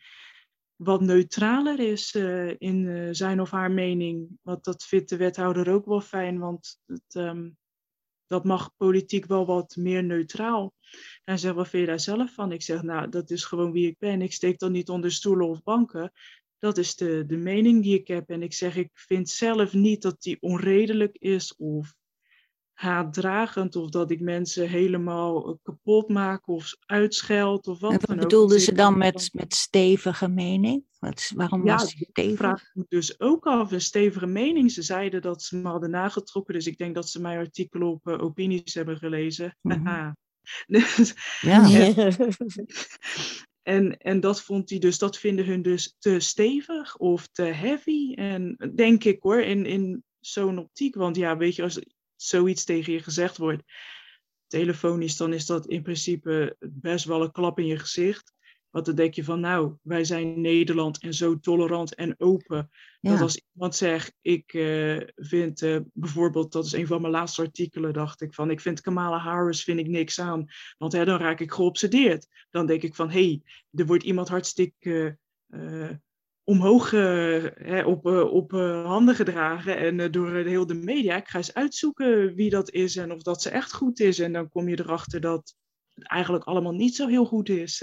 wat 0.76 1.00
neutraler 1.00 1.78
is 1.80 2.14
in 2.58 3.08
zijn 3.14 3.40
of 3.40 3.50
haar 3.50 3.70
mening. 3.70 4.28
Want 4.42 4.64
dat 4.64 4.84
vindt 4.84 5.08
de 5.08 5.16
wethouder 5.16 5.72
ook 5.72 5.86
wel 5.86 6.00
fijn, 6.00 6.38
want 6.38 6.80
het, 6.86 7.14
um, 7.14 7.56
dat 8.28 8.44
mag 8.44 8.76
politiek 8.76 9.26
wel 9.26 9.46
wat 9.46 9.76
meer 9.76 10.04
neutraal. 10.04 10.74
En 11.24 11.38
zegt, 11.38 11.54
wat 11.54 11.68
vind 11.68 11.82
je 11.82 11.88
daar 11.88 12.00
zelf 12.00 12.34
van? 12.34 12.52
Ik 12.52 12.62
zeg, 12.62 12.82
nou, 12.82 13.08
dat 13.08 13.30
is 13.30 13.44
gewoon 13.44 13.72
wie 13.72 13.86
ik 13.86 13.98
ben. 13.98 14.22
Ik 14.22 14.32
steek 14.32 14.58
dan 14.58 14.72
niet 14.72 14.88
onder 14.88 15.12
stoelen 15.12 15.48
of 15.48 15.62
banken. 15.62 16.12
Dat 16.58 16.78
is 16.78 16.94
de, 16.94 17.24
de 17.26 17.36
mening 17.36 17.82
die 17.82 17.98
ik 17.98 18.08
heb. 18.08 18.28
En 18.30 18.42
ik 18.42 18.52
zeg, 18.52 18.76
ik 18.76 18.90
vind 18.92 19.28
zelf 19.28 19.72
niet 19.72 20.02
dat 20.02 20.22
die 20.22 20.36
onredelijk 20.40 21.16
is 21.18 21.56
of 21.56 21.94
haatdragend 22.78 23.76
of 23.76 23.90
dat 23.90 24.10
ik 24.10 24.20
mensen 24.20 24.68
helemaal 24.68 25.58
kapot 25.62 26.08
maak 26.08 26.48
of 26.48 26.76
uitscheld 26.86 27.66
of 27.66 27.80
wat 27.80 27.92
en 27.92 27.98
wat 28.06 28.16
bedoelden 28.16 28.60
ze 28.60 28.72
dan 28.72 28.98
met, 28.98 29.30
met 29.32 29.54
stevige 29.54 30.28
mening? 30.28 30.84
Wat, 30.98 31.32
waarom 31.34 31.66
ja, 31.66 31.76
was 31.76 31.94
die 31.94 32.06
stevig? 32.10 32.36
vraag 32.36 32.70
me 32.72 32.84
dus 32.88 33.20
ook 33.20 33.46
af, 33.46 33.72
een 33.72 33.80
stevige 33.80 34.26
mening. 34.26 34.70
Ze 34.70 34.82
zeiden 34.82 35.22
dat 35.22 35.42
ze 35.42 35.56
me 35.56 35.68
hadden 35.68 35.90
nagetrokken, 35.90 36.54
dus 36.54 36.66
ik 36.66 36.78
denk 36.78 36.94
dat 36.94 37.08
ze 37.08 37.20
mijn 37.20 37.38
artikelen 37.38 37.88
op 37.88 38.08
uh, 38.08 38.22
opinies 38.22 38.74
hebben 38.74 38.98
gelezen. 38.98 39.56
Mm 39.62 39.86
-hmm. 39.86 40.16
dus, 40.66 41.14
ja. 41.40 41.68
en, 43.62 43.96
en 43.96 44.20
dat 44.20 44.42
vond 44.42 44.70
hij 44.70 44.78
dus, 44.78 44.98
dat 44.98 45.18
vinden 45.18 45.44
hun 45.44 45.62
dus 45.62 45.94
te 45.98 46.20
stevig 46.20 46.96
of 46.96 47.28
te 47.32 47.42
heavy. 47.42 48.12
En 48.14 48.72
denk 48.74 49.04
ik 49.04 49.22
hoor, 49.22 49.40
in, 49.40 49.66
in 49.66 50.04
zo'n 50.20 50.58
optiek, 50.58 50.94
want 50.94 51.16
ja, 51.16 51.36
weet 51.36 51.54
je, 51.54 51.62
als 51.62 51.80
zoiets 52.22 52.64
tegen 52.64 52.92
je 52.92 53.02
gezegd 53.02 53.36
wordt, 53.36 53.62
telefonisch, 54.46 55.16
dan 55.16 55.32
is 55.32 55.46
dat 55.46 55.66
in 55.66 55.82
principe 55.82 56.56
best 56.58 57.04
wel 57.04 57.22
een 57.22 57.32
klap 57.32 57.58
in 57.58 57.66
je 57.66 57.78
gezicht. 57.78 58.36
Want 58.70 58.86
dan 58.86 58.94
denk 58.94 59.14
je 59.14 59.24
van, 59.24 59.40
nou, 59.40 59.74
wij 59.82 60.04
zijn 60.04 60.40
Nederland 60.40 60.98
en 60.98 61.14
zo 61.14 61.38
tolerant 61.38 61.94
en 61.94 62.14
open. 62.18 62.70
Ja. 63.00 63.10
Dat 63.10 63.20
als 63.20 63.40
iemand 63.52 63.74
zegt, 63.74 64.14
ik 64.20 64.52
uh, 64.52 65.00
vind 65.14 65.62
uh, 65.62 65.78
bijvoorbeeld, 65.92 66.52
dat 66.52 66.64
is 66.64 66.72
een 66.72 66.86
van 66.86 67.00
mijn 67.00 67.12
laatste 67.12 67.42
artikelen, 67.42 67.92
dacht 67.92 68.20
ik 68.20 68.34
van, 68.34 68.50
ik 68.50 68.60
vind 68.60 68.80
Kamala 68.80 69.18
Harris 69.18 69.64
vind 69.64 69.78
ik 69.78 69.88
niks 69.88 70.20
aan. 70.20 70.46
Want 70.78 70.92
hè, 70.92 71.04
dan 71.04 71.18
raak 71.18 71.40
ik 71.40 71.52
geobsedeerd. 71.52 72.26
Dan 72.50 72.66
denk 72.66 72.82
ik 72.82 72.94
van, 72.94 73.10
hé, 73.10 73.24
hey, 73.24 73.42
er 73.72 73.86
wordt 73.86 74.04
iemand 74.04 74.28
hartstikke 74.28 75.18
uh, 75.48 75.90
omhoog 76.48 76.92
uh, 76.92 77.86
op, 77.86 78.06
uh, 78.06 78.32
op 78.32 78.52
uh, 78.52 78.84
handen 78.86 79.14
gedragen 79.14 79.76
en 79.76 80.10
door 80.10 80.34
heel 80.34 80.66
de 80.66 80.74
media. 80.74 81.16
Ik 81.16 81.28
ga 81.28 81.38
eens 81.38 81.54
uitzoeken 81.54 82.34
wie 82.34 82.50
dat 82.50 82.70
is 82.70 82.96
en 82.96 83.12
of 83.12 83.22
dat 83.22 83.42
ze 83.42 83.50
echt 83.50 83.72
goed 83.72 84.00
is. 84.00 84.18
En 84.18 84.32
dan 84.32 84.48
kom 84.48 84.68
je 84.68 84.80
erachter 84.80 85.20
dat 85.20 85.54
het 85.94 86.08
eigenlijk 86.08 86.44
allemaal 86.44 86.72
niet 86.72 86.94
zo 86.94 87.06
heel 87.06 87.24
goed 87.24 87.48
is. 87.48 87.82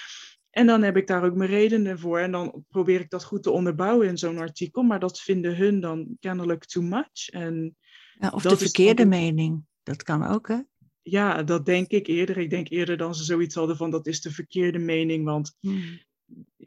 en 0.60 0.66
dan 0.66 0.82
heb 0.82 0.96
ik 0.96 1.06
daar 1.06 1.24
ook 1.24 1.34
mijn 1.34 1.50
redenen 1.50 1.98
voor. 1.98 2.18
En 2.18 2.32
dan 2.32 2.64
probeer 2.68 3.00
ik 3.00 3.10
dat 3.10 3.24
goed 3.24 3.42
te 3.42 3.50
onderbouwen 3.50 4.08
in 4.08 4.18
zo'n 4.18 4.38
artikel. 4.38 4.82
Maar 4.82 5.00
dat 5.00 5.20
vinden 5.20 5.56
hun 5.56 5.80
dan 5.80 6.16
kennelijk 6.20 6.64
too 6.64 6.82
much. 6.82 7.28
En 7.30 7.76
ja, 8.18 8.30
of 8.30 8.42
de 8.42 8.56
verkeerde 8.56 9.06
mening. 9.06 9.64
Dat 9.82 10.02
kan 10.02 10.26
ook, 10.26 10.48
hè? 10.48 10.58
Ja, 11.02 11.42
dat 11.42 11.66
denk 11.66 11.90
ik 11.90 12.06
eerder. 12.06 12.38
Ik 12.38 12.50
denk 12.50 12.68
eerder 12.68 12.96
dan 12.96 13.14
ze 13.14 13.24
zoiets 13.24 13.54
hadden 13.54 13.76
van 13.76 13.90
dat 13.90 14.06
is 14.06 14.20
de 14.20 14.30
verkeerde 14.30 14.78
mening. 14.78 15.24
Want 15.24 15.56
hmm 15.60 16.10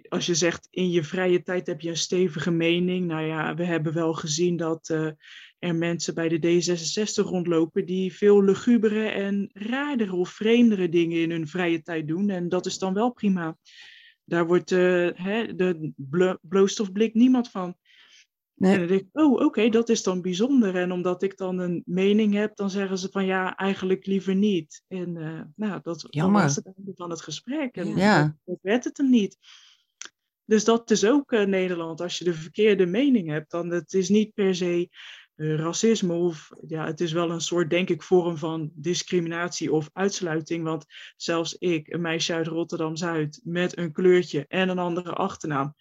als 0.10 0.26
je 0.26 0.36
zegt 0.36 0.68
in 0.72 0.92
je 0.92 1.04
vrije 1.04 1.44
tijd 1.44 1.68
heb 1.68 1.82
je 1.82 1.90
een 1.90 1.98
stevige 1.98 2.52
mening. 2.52 3.08
Nou 3.08 3.26
ja, 3.26 3.56
we 3.56 3.66
hebben 3.66 3.94
wel 3.94 4.14
gezien 4.14 4.58
dat 4.58 4.90
uh, 4.90 5.10
er 5.60 5.76
mensen 5.76 6.14
bij 6.14 6.30
de 6.30 6.40
D66 6.40 7.28
rondlopen 7.28 7.86
die 7.86 8.14
veel 8.14 8.44
lugubere 8.44 9.08
en 9.08 9.50
raardere 9.54 10.16
of 10.16 10.30
vreemdere 10.30 10.90
dingen 10.90 11.22
in 11.22 11.32
hun 11.32 11.48
vrije 11.48 11.82
tijd 11.82 12.08
doen. 12.08 12.30
En 12.30 12.50
dat 12.50 12.66
is 12.66 12.78
dan 12.78 12.94
wel 12.94 13.12
prima. 13.12 13.58
Daar 14.24 14.48
wordt 14.48 14.72
uh, 14.72 15.10
hè, 15.14 15.56
de 15.56 15.92
bloostofblik 16.42 17.14
niemand 17.14 17.50
van. 17.50 17.76
Nee. 18.56 18.74
En 18.74 18.80
dan 18.80 18.88
denk 18.88 19.02
ik, 19.02 19.08
oh 19.12 19.32
oké, 19.32 19.44
okay, 19.44 19.70
dat 19.70 19.90
is 19.90 20.04
dan 20.04 20.22
bijzonder. 20.22 20.76
En 20.76 20.92
omdat 20.92 21.24
ik 21.24 21.38
dan 21.38 21.60
een 21.60 21.84
mening 21.86 22.34
heb, 22.34 22.56
dan 22.56 22.70
zeggen 22.70 22.98
ze 22.98 23.10
van 23.12 23.26
ja, 23.26 23.56
eigenlijk 23.56 24.06
liever 24.06 24.36
niet. 24.36 24.84
En 24.88 25.16
uh, 25.16 25.42
nou, 25.56 25.80
dat 25.84 26.08
was 26.12 26.56
het 26.56 26.66
einde 26.66 26.92
van 26.96 27.10
het 27.10 27.22
gesprek. 27.22 27.76
En 27.76 27.96
ja. 27.96 28.36
dat 28.46 28.60
werd 28.62 28.84
het 28.84 28.98
hem 28.98 29.10
niet. 29.10 29.38
Dus 30.46 30.64
dat 30.64 30.92
is 30.92 31.06
ook 31.06 31.32
uh, 31.32 31.46
Nederland. 31.46 32.02
Als 32.02 32.18
je 32.18 32.24
de 32.24 32.34
verkeerde 32.34 32.86
mening 32.86 33.30
hebt, 33.30 33.52
dan 33.52 33.70
het 33.70 33.94
is 33.94 34.10
niet 34.10 34.34
per 34.34 34.56
se 34.56 34.90
eh, 35.36 35.56
racisme 35.56 36.14
of 36.14 36.52
ja, 36.68 36.86
het 36.86 37.02
is 37.02 37.12
wel 37.12 37.32
een 37.32 37.42
soort, 37.42 37.70
denk 37.70 37.90
ik, 37.90 38.04
vorm 38.04 38.38
van 38.38 38.72
discriminatie 38.74 39.72
of 39.72 39.90
uitsluiting. 39.94 40.64
Want 40.64 40.86
zelfs 41.16 41.54
ik, 41.54 41.94
een 41.94 42.02
meisje 42.02 42.34
uit 42.34 42.48
Rotterdam-Zuid 42.48 43.42
met 43.44 43.78
een 43.78 43.92
kleurtje 43.92 44.46
en 44.48 44.70
een 44.70 44.80
andere 44.80 45.14
achternaam, 45.14 45.76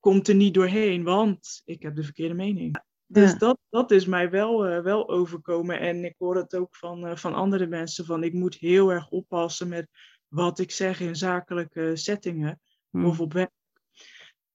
komt 0.00 0.28
er 0.28 0.34
niet 0.34 0.54
doorheen, 0.54 1.04
want 1.04 1.62
ik 1.64 1.82
heb 1.82 1.96
de 1.96 2.02
verkeerde 2.02 2.34
mening. 2.34 2.82
Dus 3.06 3.38
dat, 3.38 3.58
dat 3.68 3.90
is 3.90 4.06
mij 4.06 4.30
wel, 4.30 4.70
uh, 4.70 4.82
wel 4.82 5.08
overkomen. 5.08 5.80
En 5.80 6.04
ik 6.04 6.14
hoor 6.18 6.36
het 6.36 6.56
ook 6.56 6.76
van, 6.76 7.06
uh, 7.06 7.16
van 7.16 7.34
andere 7.34 7.66
mensen, 7.66 8.04
van 8.04 8.22
ik 8.22 8.32
moet 8.32 8.54
heel 8.54 8.92
erg 8.92 9.08
oppassen 9.08 9.68
met 9.68 9.88
wat 10.28 10.58
ik 10.58 10.70
zeg 10.70 11.00
in 11.00 11.16
zakelijke 11.16 11.96
settingen 11.96 12.60
Hmm. 12.90 13.04
of 13.04 13.20
op 13.20 13.32
werk. 13.32 13.52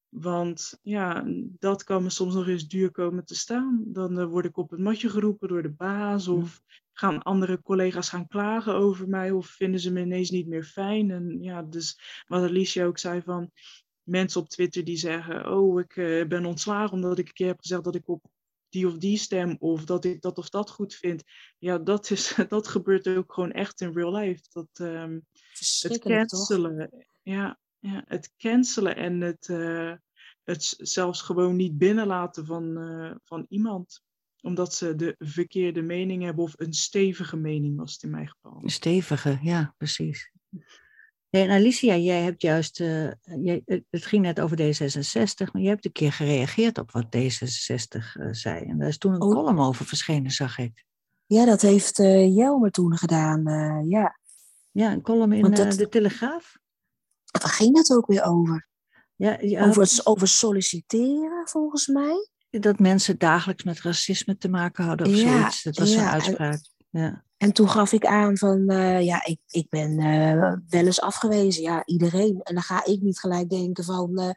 Want 0.10 0.80
ja, 0.82 1.24
dat 1.60 1.84
kan 1.84 2.04
me 2.04 2.10
soms 2.10 2.34
nog 2.34 2.48
eens 2.48 2.68
duur 2.68 2.92
komen 2.92 3.26
te 3.26 3.36
staan. 3.36 3.84
Dan 3.86 4.20
uh, 4.20 4.26
word 4.26 4.46
ik 4.46 4.58
op 4.58 4.70
het 4.70 4.80
matje 4.80 5.10
geroepen 5.10 5.48
door 5.48 5.62
de 5.62 5.74
baas 5.74 6.28
of 6.28 6.62
gaan 6.92 7.24
andere 7.24 7.62
collega's 7.62 8.10
gaan 8.10 8.28
klagen 8.28 8.74
over 8.74 9.08
mij 9.08 9.32
of 9.32 9.48
vinden 9.48 9.80
ze 9.80 9.92
me 9.92 10.02
ineens 10.02 10.30
niet 10.30 10.48
meer 10.48 10.64
fijn. 10.64 11.12
En 11.12 11.42
ja, 11.42 11.62
dus 11.64 12.00
wat 12.28 12.44
Alicia 12.44 12.86
ook 12.86 12.98
zei 12.98 13.22
van 13.22 13.52
mensen 14.06 14.42
op 14.42 14.50
Twitter 14.50 14.84
die 14.84 14.98
zeggen, 14.98 15.52
oh 15.52 15.80
ik 15.80 15.96
uh, 15.96 16.28
ben 16.28 16.46
ontslagen 16.46 16.92
omdat 16.92 17.18
ik 17.18 17.28
een 17.28 17.34
keer 17.34 17.48
heb 17.48 17.60
gezegd 17.60 17.84
dat 17.84 17.96
ik 17.96 18.08
op 18.08 18.24
die 18.70 18.88
of 18.88 18.98
die 18.98 19.18
stem 19.18 19.56
of 19.60 19.86
dat 19.86 20.06
ik 20.06 20.22
dat 20.22 20.38
of 20.38 20.50
dat 20.50 20.70
goed 20.70 20.96
vind. 20.96 21.24
Ja, 21.58 21.78
dat, 21.78 22.10
is, 22.10 22.36
dat 22.48 22.68
gebeurt 22.68 23.08
ook 23.08 23.34
gewoon 23.34 23.52
echt 23.52 23.82
in 23.82 23.94
real 23.94 24.16
life. 24.16 24.44
Dat, 24.52 24.68
um, 24.74 25.26
het 25.80 26.00
cancelen, 26.00 26.90
toch? 26.90 27.02
Ja, 27.24 27.60
ja, 27.80 28.04
het 28.08 28.34
cancelen 28.38 28.96
en 28.96 29.22
het, 29.22 29.48
uh, 29.48 29.94
het 30.44 30.74
zelfs 30.78 31.22
gewoon 31.22 31.56
niet 31.56 31.78
binnenlaten 31.78 32.46
van, 32.46 32.78
uh, 32.78 33.16
van 33.24 33.46
iemand. 33.50 34.04
Omdat 34.42 34.74
ze 34.74 34.96
de 34.96 35.16
verkeerde 35.18 35.82
mening 35.82 36.24
hebben 36.24 36.44
of 36.44 36.54
een 36.56 36.74
stevige 36.74 37.38
mening 37.38 37.78
was 37.78 37.94
het 37.94 38.04
in 38.04 38.10
mijn 38.10 38.28
geval. 38.28 38.60
Een 38.64 38.70
stevige, 38.70 39.40
ja, 39.42 39.74
precies. 39.78 40.32
Ja, 41.36 41.42
en 41.42 41.50
Alicia, 41.50 41.96
jij 41.96 42.22
hebt 42.22 42.42
juist, 42.42 42.80
uh, 42.80 43.12
jij, 43.24 43.64
het 43.66 44.06
ging 44.06 44.22
net 44.22 44.40
over 44.40 44.58
D66, 44.58 45.52
maar 45.52 45.62
je 45.62 45.68
hebt 45.68 45.86
een 45.86 45.92
keer 45.92 46.12
gereageerd 46.12 46.78
op 46.78 46.92
wat 46.92 47.06
D66 47.06 48.20
uh, 48.20 48.28
zei. 48.32 48.66
En 48.66 48.78
daar 48.78 48.88
is 48.88 48.98
toen 48.98 49.14
een 49.14 49.22
oh. 49.22 49.34
column 49.34 49.60
over 49.60 49.86
verschenen, 49.86 50.32
zag 50.32 50.58
ik. 50.58 50.86
Ja, 51.26 51.46
dat 51.46 51.62
heeft 51.62 52.00
uh, 52.00 52.36
Jelmer 52.36 52.72
toen 52.72 52.98
gedaan, 52.98 53.44
ja. 53.90 54.20
Ja, 54.72 54.92
een 54.92 55.02
column 55.02 55.34
in 55.34 55.52
dat, 55.52 55.72
de 55.72 55.90
Telegraaf. 55.90 56.58
Waar 57.42 57.52
ging 57.52 57.78
het 57.78 57.92
ook 57.92 58.08
weer 58.08 58.24
over? 58.24 58.68
Ja, 59.16 59.38
ja, 59.42 59.66
over, 59.66 60.00
over 60.04 60.28
solliciteren, 60.28 61.48
volgens 61.48 61.88
mij. 61.88 62.30
Dat 62.50 62.80
mensen 62.80 63.18
dagelijks 63.18 63.64
met 63.64 63.82
racisme 63.82 64.38
te 64.38 64.50
maken 64.50 64.86
hadden 64.86 65.08
of 65.08 65.14
ja, 65.14 65.38
zoiets. 65.38 65.64
Dat 65.64 65.78
was 65.78 65.94
ja, 65.94 66.00
zo'n 66.00 66.08
uitspraak. 66.08 66.60
Ja. 66.90 67.25
En 67.38 67.54
toen 67.54 67.70
gaf 67.70 67.92
ik 67.92 68.06
aan 68.06 68.38
van, 68.38 68.72
uh, 68.72 69.02
ja, 69.02 69.26
ik, 69.26 69.40
ik 69.50 69.70
ben 69.70 70.00
uh, 70.00 70.54
wel 70.68 70.86
eens 70.86 71.02
afgewezen. 71.02 71.64
Ja, 71.64 71.86
iedereen. 71.86 72.42
En 72.44 72.54
dan 72.54 72.64
ga 72.64 72.86
ik 72.86 73.02
niet 73.02 73.20
gelijk 73.20 73.50
denken 73.50 73.84
van, 73.84 74.20
uh, 74.20 74.30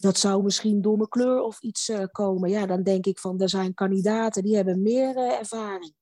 dat 0.00 0.18
zou 0.18 0.42
misschien 0.42 0.82
door 0.82 0.96
mijn 0.96 1.08
kleur 1.08 1.40
of 1.40 1.60
iets 1.60 1.92
komen. 2.12 2.50
Ja, 2.50 2.66
dan 2.66 2.82
denk 2.82 3.06
ik 3.06 3.18
van, 3.18 3.40
er 3.40 3.48
zijn 3.48 3.74
kandidaten 3.74 4.42
die 4.42 4.56
hebben 4.56 4.82
meer 4.82 5.16
ervaring. 5.16 5.94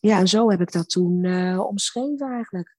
Ja, 0.00 0.18
en 0.18 0.28
zo 0.28 0.50
heb 0.50 0.60
ik 0.60 0.72
dat 0.72 0.88
toen 0.88 1.26
omschreven 1.58 2.30
eigenlijk. 2.30 2.76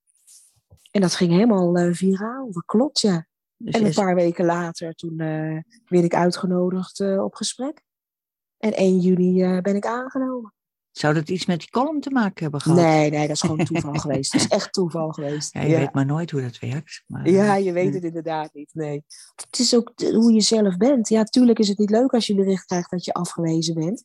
En 0.91 1.01
dat 1.01 1.15
ging 1.15 1.31
helemaal 1.31 1.93
viraal, 1.93 2.51
dat 2.51 2.65
klopt, 2.65 2.99
ja. 2.99 3.27
Dus 3.57 3.73
en 3.73 3.85
een 3.85 3.93
paar 3.93 4.15
weken 4.15 4.45
later, 4.45 4.93
toen 4.93 5.17
werd 5.85 6.03
ik 6.03 6.15
uitgenodigd 6.15 6.99
op 6.99 7.35
gesprek. 7.35 7.81
En 8.57 8.73
1 8.73 8.99
juli 8.99 9.61
ben 9.61 9.75
ik 9.75 9.85
aangenomen. 9.85 10.53
Zou 10.99 11.13
dat 11.13 11.29
iets 11.29 11.45
met 11.45 11.59
die 11.59 11.69
column 11.69 11.99
te 11.99 12.09
maken 12.09 12.41
hebben 12.41 12.61
gehad? 12.61 12.77
Nee, 12.77 13.09
nee, 13.09 13.27
dat 13.27 13.35
is 13.35 13.41
gewoon 13.41 13.65
toeval 13.65 13.93
geweest. 14.05 14.31
Dat 14.31 14.41
is 14.41 14.47
echt 14.47 14.73
toeval 14.73 15.11
geweest. 15.11 15.53
Ja, 15.53 15.61
je 15.61 15.69
ja. 15.69 15.77
weet 15.77 15.93
maar 15.93 16.05
nooit 16.05 16.31
hoe 16.31 16.41
dat 16.41 16.59
werkt. 16.59 17.03
Maar, 17.07 17.29
ja, 17.29 17.55
je 17.55 17.71
weet 17.71 17.93
het 17.93 18.03
inderdaad 18.03 18.53
niet, 18.53 18.69
nee. 18.73 19.03
Het 19.35 19.59
is 19.59 19.75
ook 19.75 19.91
hoe 19.95 20.33
je 20.33 20.41
zelf 20.41 20.77
bent. 20.77 21.09
Ja, 21.09 21.23
tuurlijk 21.23 21.59
is 21.59 21.67
het 21.67 21.77
niet 21.77 21.89
leuk 21.89 22.13
als 22.13 22.27
je 22.27 22.35
bericht 22.35 22.65
krijgt 22.65 22.91
dat 22.91 23.05
je 23.05 23.13
afgewezen 23.13 23.73
bent. 23.73 24.03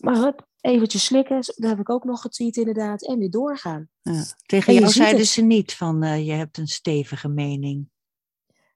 Maar 0.00 0.16
hup, 0.16 0.48
eventjes 0.60 1.04
slikken, 1.04 1.36
dat 1.36 1.70
heb 1.70 1.78
ik 1.78 1.90
ook 1.90 2.04
nog 2.04 2.20
getweet 2.20 2.56
inderdaad, 2.56 3.06
en 3.06 3.18
weer 3.18 3.30
doorgaan. 3.30 3.88
Ja. 4.02 4.24
Tegen 4.46 4.74
jou 4.74 4.88
zeiden 4.88 5.26
ze 5.26 5.42
niet 5.42 5.74
van, 5.74 6.04
uh, 6.04 6.26
je 6.26 6.32
hebt 6.32 6.58
een 6.58 6.68
stevige 6.68 7.28
mening. 7.28 7.88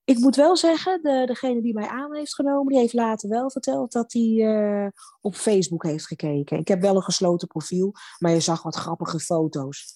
Ik 0.07 0.19
moet 0.19 0.37
wel 0.37 0.57
zeggen, 0.57 1.03
de, 1.03 1.23
degene 1.27 1.63
die 1.63 1.75
mij 1.75 1.89
aan 1.89 2.15
heeft 2.15 2.35
genomen, 2.35 2.67
die 2.67 2.79
heeft 2.79 2.93
later 2.93 3.29
wel 3.29 3.51
verteld 3.51 3.93
dat 3.93 4.13
hij 4.13 4.23
uh, 4.23 4.89
op 5.21 5.35
Facebook 5.35 5.83
heeft 5.83 6.07
gekeken. 6.07 6.59
Ik 6.59 6.69
heb 6.69 6.81
wel 6.81 6.97
een 6.97 7.03
gesloten 7.03 7.49
profiel, 7.49 7.93
maar 8.19 8.33
je 8.33 8.41
zag 8.41 8.63
wat 8.63 8.77
grappige 8.77 9.21
foto's. 9.21 9.95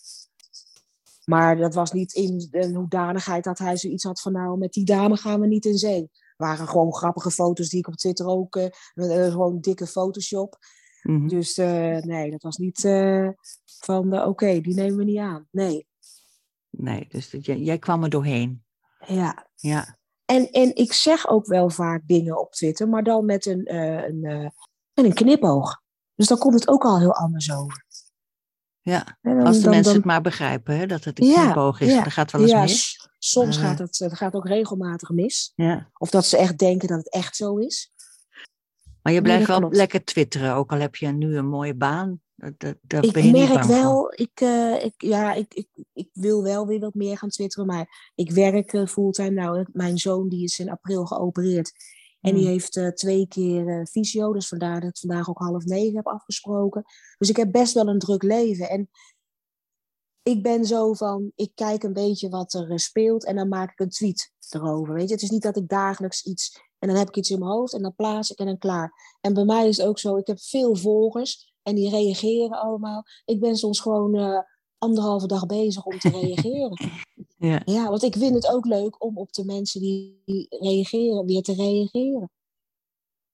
Maar 1.24 1.56
dat 1.56 1.74
was 1.74 1.92
niet 1.92 2.12
in 2.12 2.48
de 2.50 2.72
hoedanigheid 2.74 3.44
dat 3.44 3.58
hij 3.58 3.76
zoiets 3.76 4.04
had 4.04 4.20
van 4.20 4.32
nou, 4.32 4.58
met 4.58 4.72
die 4.72 4.84
dame 4.84 5.16
gaan 5.16 5.40
we 5.40 5.46
niet 5.46 5.64
in 5.64 5.78
zee. 5.78 6.00
Het 6.00 6.34
waren 6.36 6.68
gewoon 6.68 6.94
grappige 6.94 7.30
foto's 7.30 7.68
die 7.68 7.78
ik 7.78 7.88
op 7.88 7.96
Twitter 7.96 8.26
ook, 8.26 8.56
uh, 8.56 8.66
gewoon 9.32 9.60
dikke 9.60 9.86
Photoshop. 9.86 10.56
Mm-hmm. 11.02 11.28
Dus 11.28 11.56
nee, 11.56 12.30
dat 12.30 12.42
was 12.42 12.56
niet 12.56 12.80
van 13.64 14.14
oké, 14.14 14.28
okay, 14.28 14.60
die 14.60 14.74
nemen 14.74 14.96
we 14.96 15.04
niet 15.04 15.18
aan. 15.18 15.48
Nee. 15.50 15.86
Nee, 16.70 17.06
dus 17.08 17.30
dat, 17.30 17.44
jij, 17.44 17.58
jij 17.58 17.78
kwam 17.78 18.02
er 18.02 18.10
doorheen. 18.10 18.64
Ja. 19.06 19.48
Ja. 19.54 19.98
En, 20.30 20.50
en 20.50 20.74
ik 20.74 20.92
zeg 20.92 21.28
ook 21.28 21.46
wel 21.46 21.70
vaak 21.70 22.02
dingen 22.06 22.40
op 22.40 22.52
Twitter, 22.52 22.88
maar 22.88 23.02
dan 23.02 23.24
met 23.24 23.46
een, 23.46 23.72
uh, 23.72 24.08
een, 24.08 24.24
uh, 24.24 24.48
met 24.94 25.04
een 25.04 25.14
knipoog. 25.14 25.82
Dus 26.14 26.26
dan 26.26 26.38
komt 26.38 26.54
het 26.54 26.68
ook 26.68 26.84
al 26.84 26.98
heel 26.98 27.14
anders 27.14 27.52
over. 27.52 27.84
Ja, 28.80 29.18
dan, 29.20 29.42
als 29.42 29.56
de 29.56 29.62
dan, 29.62 29.70
mensen 29.70 29.92
dan... 29.92 29.94
het 29.94 30.04
maar 30.04 30.20
begrijpen, 30.20 30.76
hè, 30.76 30.86
dat 30.86 31.04
het 31.04 31.20
een 31.20 31.26
ja, 31.26 31.44
knipoog 31.44 31.80
is. 31.80 31.92
Ja, 31.92 32.02
dat 32.02 32.12
gaat 32.12 32.30
wel 32.30 32.40
eens 32.40 32.50
ja, 32.50 32.60
mis. 32.60 33.08
Soms 33.18 33.56
uh, 33.56 33.62
gaat 33.62 33.78
het, 33.78 33.98
het 33.98 34.16
gaat 34.16 34.34
ook 34.34 34.46
regelmatig 34.46 35.08
mis. 35.08 35.52
Ja. 35.54 35.90
Of 35.98 36.10
dat 36.10 36.24
ze 36.26 36.36
echt 36.36 36.58
denken 36.58 36.88
dat 36.88 36.98
het 36.98 37.12
echt 37.12 37.36
zo 37.36 37.56
is. 37.56 37.92
Maar 39.02 39.12
je 39.12 39.22
blijft 39.22 39.38
nee, 39.38 39.48
wel 39.48 39.58
klopt. 39.58 39.76
lekker 39.76 40.04
twitteren, 40.04 40.54
ook 40.54 40.72
al 40.72 40.78
heb 40.78 40.96
je 40.96 41.06
nu 41.06 41.36
een 41.36 41.48
mooie 41.48 41.74
baan. 41.74 42.20
Dat, 42.40 42.74
dat 42.80 43.04
ik 43.04 43.12
ben 43.12 43.24
je 43.24 43.30
merk 43.30 43.64
wel, 43.64 44.12
ik, 44.14 44.40
uh, 44.40 44.84
ik, 44.84 44.94
ja, 44.96 45.32
ik, 45.32 45.54
ik, 45.54 45.68
ik 45.92 46.08
wil 46.12 46.42
wel 46.42 46.66
weer 46.66 46.80
wat 46.80 46.94
meer 46.94 47.18
gaan 47.18 47.28
twitteren, 47.28 47.66
maar 47.66 48.12
ik 48.14 48.30
werk 48.30 48.72
uh, 48.72 48.86
fulltime. 48.86 49.30
Nou, 49.30 49.66
mijn 49.72 49.98
zoon 49.98 50.28
die 50.28 50.44
is 50.44 50.58
in 50.58 50.70
april 50.70 51.06
geopereerd 51.06 51.72
en 52.20 52.34
die 52.34 52.42
Hmm. 52.42 52.50
heeft 52.50 52.76
uh, 52.76 52.88
twee 52.88 53.28
keer 53.28 53.86
fysio, 53.90 54.32
dus 54.32 54.48
vandaar 54.48 54.80
dat 54.80 54.88
ik 54.88 54.98
vandaag 54.98 55.28
ook 55.28 55.38
half 55.38 55.64
negen 55.64 55.96
heb 55.96 56.06
afgesproken. 56.06 56.84
Dus 57.18 57.28
ik 57.28 57.36
heb 57.36 57.52
best 57.52 57.74
wel 57.74 57.88
een 57.88 57.98
druk 57.98 58.22
leven 58.22 58.68
en 58.68 58.90
ik 60.22 60.42
ben 60.42 60.64
zo 60.64 60.92
van, 60.92 61.32
ik 61.34 61.50
kijk 61.54 61.82
een 61.82 61.92
beetje 61.92 62.28
wat 62.28 62.52
er 62.52 62.80
speelt 62.80 63.24
en 63.24 63.36
dan 63.36 63.48
maak 63.48 63.70
ik 63.72 63.80
een 63.80 63.88
tweet 63.88 64.32
erover. 64.48 64.94
Weet 64.94 65.08
je, 65.08 65.14
het 65.14 65.22
is 65.22 65.30
niet 65.30 65.42
dat 65.42 65.56
ik 65.56 65.68
dagelijks 65.68 66.22
iets 66.22 66.60
en 66.78 66.88
dan 66.88 66.96
heb 66.96 67.08
ik 67.08 67.16
iets 67.16 67.30
in 67.30 67.38
mijn 67.38 67.50
hoofd 67.50 67.72
en 67.72 67.82
dan 67.82 67.94
plaats 67.94 68.30
ik 68.30 68.38
en 68.38 68.46
dan 68.46 68.58
klaar. 68.58 68.92
En 69.20 69.34
bij 69.34 69.44
mij 69.44 69.68
is 69.68 69.76
het 69.76 69.86
ook 69.86 69.98
zo, 69.98 70.16
ik 70.16 70.26
heb 70.26 70.40
veel 70.40 70.76
volgers 70.76 71.49
en 71.62 71.74
die 71.74 71.90
reageren 71.90 72.60
allemaal. 72.60 73.04
Ik 73.24 73.40
ben 73.40 73.56
soms 73.56 73.80
gewoon 73.80 74.16
uh, 74.16 74.38
anderhalve 74.78 75.26
dag 75.26 75.46
bezig 75.46 75.84
om 75.84 75.98
te 75.98 76.08
reageren. 76.20 76.78
Ja. 77.38 77.62
ja, 77.64 77.88
want 77.88 78.02
ik 78.02 78.16
vind 78.16 78.34
het 78.34 78.48
ook 78.48 78.64
leuk 78.64 79.04
om 79.04 79.18
op 79.18 79.32
de 79.32 79.44
mensen 79.44 79.80
die 79.80 80.46
reageren 80.48 81.26
weer 81.26 81.42
te 81.42 81.54
reageren. 81.54 82.30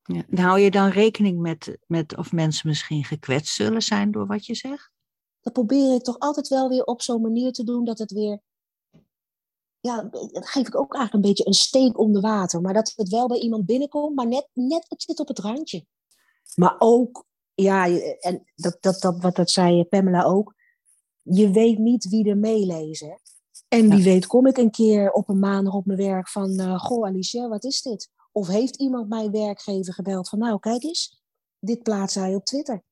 Ja. 0.02 0.24
En 0.28 0.38
hou 0.38 0.60
je 0.60 0.70
dan 0.70 0.88
rekening 0.88 1.40
met, 1.40 1.78
met 1.86 2.16
of 2.16 2.32
mensen 2.32 2.68
misschien 2.68 3.04
gekwetst 3.04 3.54
zullen 3.54 3.82
zijn 3.82 4.10
door 4.10 4.26
wat 4.26 4.46
je 4.46 4.54
zegt? 4.54 4.90
Dat 5.40 5.52
probeer 5.52 5.94
ik 5.94 6.02
toch 6.02 6.18
altijd 6.18 6.48
wel 6.48 6.68
weer 6.68 6.84
op 6.84 7.02
zo'n 7.02 7.22
manier 7.22 7.52
te 7.52 7.64
doen 7.64 7.84
dat 7.84 7.98
het 7.98 8.12
weer 8.12 8.40
ja, 9.86 10.02
dat 10.32 10.48
geef 10.48 10.66
ik 10.66 10.76
ook 10.76 10.94
eigenlijk 10.94 11.14
een 11.14 11.30
beetje 11.30 11.46
een 11.46 11.52
steek 11.52 11.98
onder 11.98 12.22
water. 12.22 12.60
Maar 12.60 12.74
dat 12.74 12.92
het 12.96 13.08
wel 13.08 13.28
bij 13.28 13.38
iemand 13.38 13.66
binnenkomt, 13.66 14.14
maar 14.14 14.26
net, 14.26 14.48
net 14.52 14.86
het 14.88 15.02
zit 15.02 15.20
op 15.20 15.28
het 15.28 15.38
randje. 15.38 15.86
Maar 16.54 16.76
ook, 16.78 17.25
ja, 17.56 17.88
en 18.20 18.44
dat, 18.54 18.76
dat, 18.80 19.00
dat, 19.00 19.22
wat 19.22 19.36
dat 19.36 19.50
zei 19.50 19.84
Pamela 19.84 20.24
ook, 20.24 20.54
je 21.22 21.50
weet 21.50 21.78
niet 21.78 22.08
wie 22.08 22.28
er 22.28 22.38
meelezen. 22.38 23.20
En 23.68 23.88
wie 23.88 23.98
ja. 23.98 24.04
weet 24.04 24.26
kom 24.26 24.46
ik 24.46 24.56
een 24.56 24.70
keer 24.70 25.10
op 25.12 25.28
een 25.28 25.38
maandag 25.38 25.74
op 25.74 25.86
mijn 25.86 25.98
werk 25.98 26.28
van, 26.28 26.60
uh, 26.60 26.78
goh 26.78 27.06
Alicia, 27.06 27.48
wat 27.48 27.64
is 27.64 27.82
dit? 27.82 28.10
Of 28.32 28.48
heeft 28.48 28.76
iemand 28.76 29.08
mijn 29.08 29.30
werkgever 29.30 29.94
gebeld 29.94 30.28
van, 30.28 30.38
nou 30.38 30.58
kijk 30.58 30.82
eens, 30.82 31.22
dit 31.58 31.82
plaatst 31.82 32.14
hij 32.14 32.34
op 32.34 32.44
Twitter. 32.44 32.82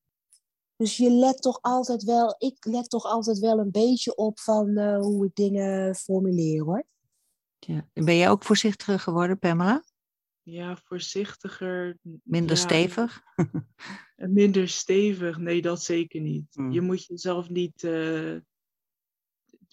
Dus 0.76 0.96
je 0.96 1.10
let 1.10 1.42
toch 1.42 1.58
altijd 1.60 2.02
wel, 2.02 2.34
ik 2.38 2.64
let 2.64 2.90
toch 2.90 3.04
altijd 3.04 3.38
wel 3.38 3.58
een 3.58 3.70
beetje 3.70 4.16
op 4.16 4.38
van 4.38 4.68
uh, 4.68 5.00
hoe 5.00 5.26
ik 5.26 5.34
dingen 5.34 5.94
formuleer 5.94 6.64
hoor. 6.64 6.86
Ja. 7.58 7.88
Ben 7.92 8.16
jij 8.16 8.30
ook 8.30 8.44
voorzichtiger 8.44 8.98
geworden, 8.98 9.38
Pamela? 9.38 9.82
Ja, 10.44 10.76
voorzichtiger. 10.76 11.98
Minder 12.22 12.56
ja, 12.56 12.62
stevig? 12.62 13.22
minder 14.16 14.68
stevig, 14.68 15.38
nee, 15.38 15.62
dat 15.62 15.82
zeker 15.82 16.20
niet. 16.20 16.54
Hmm. 16.54 16.72
Je 16.72 16.80
moet 16.80 17.06
jezelf 17.06 17.48
niet, 17.48 17.82
uh, 17.82 18.36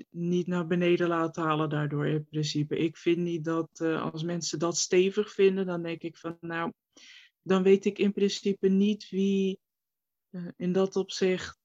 niet 0.10 0.48
naar 0.48 0.68
beneden 0.68 1.08
laten 1.08 1.44
halen 1.44 1.70
daardoor 1.70 2.08
in 2.08 2.26
principe. 2.26 2.78
Ik 2.78 2.98
vind 2.98 3.18
niet 3.18 3.44
dat 3.44 3.80
uh, 3.82 4.12
als 4.12 4.24
mensen 4.24 4.60
dat 4.60 4.78
stevig 4.78 5.32
vinden, 5.32 5.66
dan 5.66 5.84
denk 5.84 6.02
ik 6.02 6.18
van 6.18 6.38
nou, 6.40 6.72
dan 7.42 7.64
weet 7.64 7.86
ik 7.86 7.98
in 7.98 8.12
principe 8.12 8.68
niet 8.68 9.10
wie 9.10 9.60
uh, 10.30 10.48
in 10.56 10.72
dat 10.72 10.96
opzicht 10.96 11.60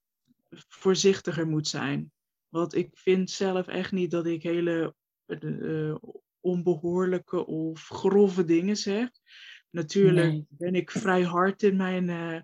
voorzichtiger 0.67 1.47
moet 1.47 1.67
zijn. 1.67 2.11
Want 2.49 2.75
ik 2.75 2.89
vind 2.97 3.29
zelf 3.29 3.67
echt 3.67 3.91
niet 3.91 4.11
dat 4.11 4.25
ik 4.25 4.43
hele 4.43 4.95
onbehoorlijke 6.47 7.45
of 7.45 7.87
grove 7.87 8.45
dingen 8.45 8.75
zeg. 8.75 9.09
Natuurlijk 9.69 10.31
nee. 10.31 10.45
ben 10.49 10.75
ik 10.75 10.91
vrij 10.91 11.21
hard 11.21 11.63
in 11.63 11.75
mijn, 11.75 12.09
uh, 12.09 12.41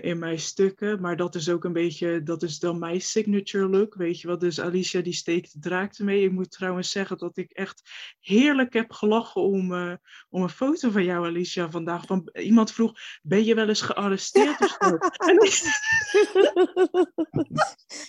in 0.00 0.18
mijn 0.18 0.38
stukken, 0.38 1.00
maar 1.00 1.16
dat 1.16 1.34
is 1.34 1.48
ook 1.48 1.64
een 1.64 1.72
beetje, 1.72 2.22
dat 2.22 2.42
is 2.42 2.58
dan 2.58 2.78
mijn 2.78 3.00
signature 3.00 3.68
look, 3.68 3.94
weet 3.94 4.20
je 4.20 4.28
wat. 4.28 4.40
Dus 4.40 4.60
Alicia 4.60 5.00
die 5.00 5.12
steekt 5.12 5.52
de 5.52 5.58
draak 5.58 5.94
ermee. 5.94 6.24
Ik 6.24 6.32
moet 6.32 6.50
trouwens 6.50 6.90
zeggen 6.90 7.18
dat 7.18 7.36
ik 7.36 7.50
echt 7.50 7.82
heerlijk 8.20 8.72
heb 8.72 8.92
gelachen 8.92 9.42
om, 9.42 9.72
uh, 9.72 9.92
om 10.30 10.42
een 10.42 10.48
foto 10.48 10.90
van 10.90 11.04
jou, 11.04 11.26
Alicia, 11.26 11.70
vandaag. 11.70 12.06
Van, 12.06 12.28
iemand 12.32 12.72
vroeg, 12.72 12.92
ben 13.22 13.44
je 13.44 13.54
wel 13.54 13.68
eens 13.68 13.80
gearresteerd 13.80 14.60
of 14.60 14.76
zo? 14.80 14.98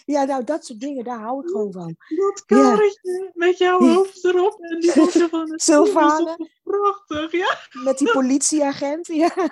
ja, 0.13 0.23
nou, 0.23 0.43
dat 0.43 0.65
soort 0.65 0.79
dingen, 0.79 1.03
daar 1.03 1.19
hou 1.19 1.43
ik 1.43 1.49
gewoon 1.49 1.71
van. 1.71 1.95
Dat 2.15 2.45
karretje 2.45 3.11
ja. 3.23 3.31
met 3.34 3.57
jouw 3.57 3.79
hoofd 3.79 4.23
erop 4.25 4.59
en 4.61 4.79
die 4.79 4.91
foto 5.01 5.27
van 5.27 5.51
het 5.51 5.61
Sylvane. 5.61 6.49
Prachtig, 6.64 7.32
ja. 7.32 7.57
Met 7.84 7.97
die 7.97 8.11
politieagent, 8.20 9.07
ja. 9.07 9.34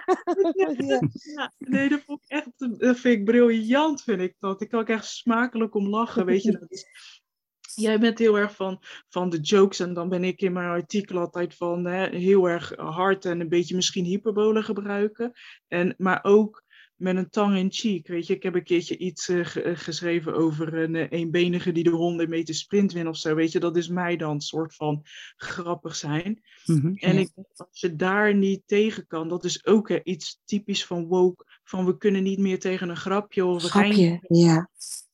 ja. 0.53 1.01
ja. 1.35 1.53
Nee, 1.57 1.89
dat 1.89 2.01
vond 2.05 2.21
ik 2.23 2.29
echt, 2.29 2.49
dat 2.57 2.99
vind 2.99 3.19
ik 3.19 3.25
briljant, 3.25 4.03
vind 4.03 4.21
ik 4.21 4.35
dat. 4.39 4.61
Ik 4.61 4.69
kan 4.69 4.79
ook 4.79 4.89
echt 4.89 5.05
smakelijk 5.05 5.75
om 5.75 5.87
lachen, 5.87 6.25
weet 6.25 6.43
je. 6.43 6.51
Dat 7.71 7.83
jij 7.83 7.99
bent 7.99 8.19
heel 8.19 8.37
erg 8.37 8.55
van, 8.55 8.83
van 9.09 9.29
de 9.29 9.39
jokes 9.39 9.79
en 9.79 9.93
dan 9.93 10.09
ben 10.09 10.23
ik 10.23 10.41
in 10.41 10.53
mijn 10.53 10.69
artikel 10.69 11.19
altijd 11.19 11.55
van 11.55 11.85
hè, 11.85 12.17
heel 12.17 12.49
erg 12.49 12.73
hard 12.75 13.25
en 13.25 13.39
een 13.39 13.49
beetje 13.49 13.75
misschien 13.75 14.05
hyperbole 14.05 14.63
gebruiken. 14.63 15.31
En, 15.67 15.95
maar 15.97 16.19
ook 16.23 16.63
met 17.01 17.15
een 17.15 17.29
tang 17.29 17.57
in 17.57 17.71
cheek. 17.71 18.07
Weet 18.07 18.27
je, 18.27 18.35
ik 18.35 18.43
heb 18.43 18.55
een 18.55 18.63
keertje 18.63 18.97
iets 18.97 19.29
uh, 19.29 19.45
geschreven 19.73 20.33
over 20.33 20.73
een 20.73 20.93
uh, 20.93 21.05
eenbenige 21.09 21.71
die 21.71 21.83
de 21.83 21.89
100 21.89 22.29
meter 22.29 22.55
sprint 22.55 22.91
wint 22.91 23.07
of 23.07 23.17
zo. 23.17 23.35
Weet 23.35 23.51
je, 23.51 23.59
dat 23.59 23.77
is 23.77 23.87
mij 23.87 24.17
dan 24.17 24.41
soort 24.41 24.75
van 24.75 25.01
grappig 25.35 25.95
zijn. 25.95 26.41
Mm-hmm, 26.65 26.95
en 26.95 27.17
ik, 27.17 27.29
als 27.55 27.79
je 27.79 27.95
daar 27.95 28.35
niet 28.35 28.61
tegen 28.65 29.07
kan, 29.07 29.29
dat 29.29 29.43
is 29.43 29.65
ook 29.65 29.89
uh, 29.89 29.99
iets 30.03 30.41
typisch 30.45 30.85
van 30.85 31.05
woke. 31.05 31.45
Van 31.63 31.85
we 31.85 31.97
kunnen 31.97 32.23
niet 32.23 32.39
meer 32.39 32.59
tegen 32.59 32.89
een 32.89 32.97
grapje 32.97 33.45
of 33.45 33.63
een 33.63 33.69
grapje, 33.69 34.19
ja. 34.27 34.69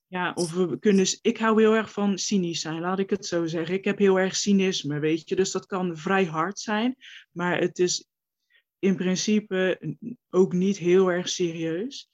Ja, 0.09 0.31
of 0.35 0.53
we 0.53 0.79
kunnen. 0.79 1.05
Ik 1.21 1.37
hou 1.37 1.61
heel 1.61 1.75
erg 1.75 1.91
van 1.91 2.17
cynisch 2.17 2.61
zijn, 2.61 2.79
laat 2.79 2.99
ik 2.99 3.09
het 3.09 3.25
zo 3.25 3.45
zeggen. 3.45 3.75
Ik 3.75 3.85
heb 3.85 3.97
heel 3.97 4.19
erg 4.19 4.35
cynisme, 4.35 4.99
weet 4.99 5.29
je. 5.29 5.35
Dus 5.35 5.51
dat 5.51 5.65
kan 5.65 5.97
vrij 5.97 6.25
hard 6.25 6.59
zijn, 6.59 6.95
maar 7.31 7.59
het 7.59 7.79
is 7.79 8.07
in 8.79 8.95
principe 8.95 9.79
ook 10.29 10.53
niet 10.53 10.77
heel 10.77 11.11
erg 11.11 11.29
serieus. 11.29 12.09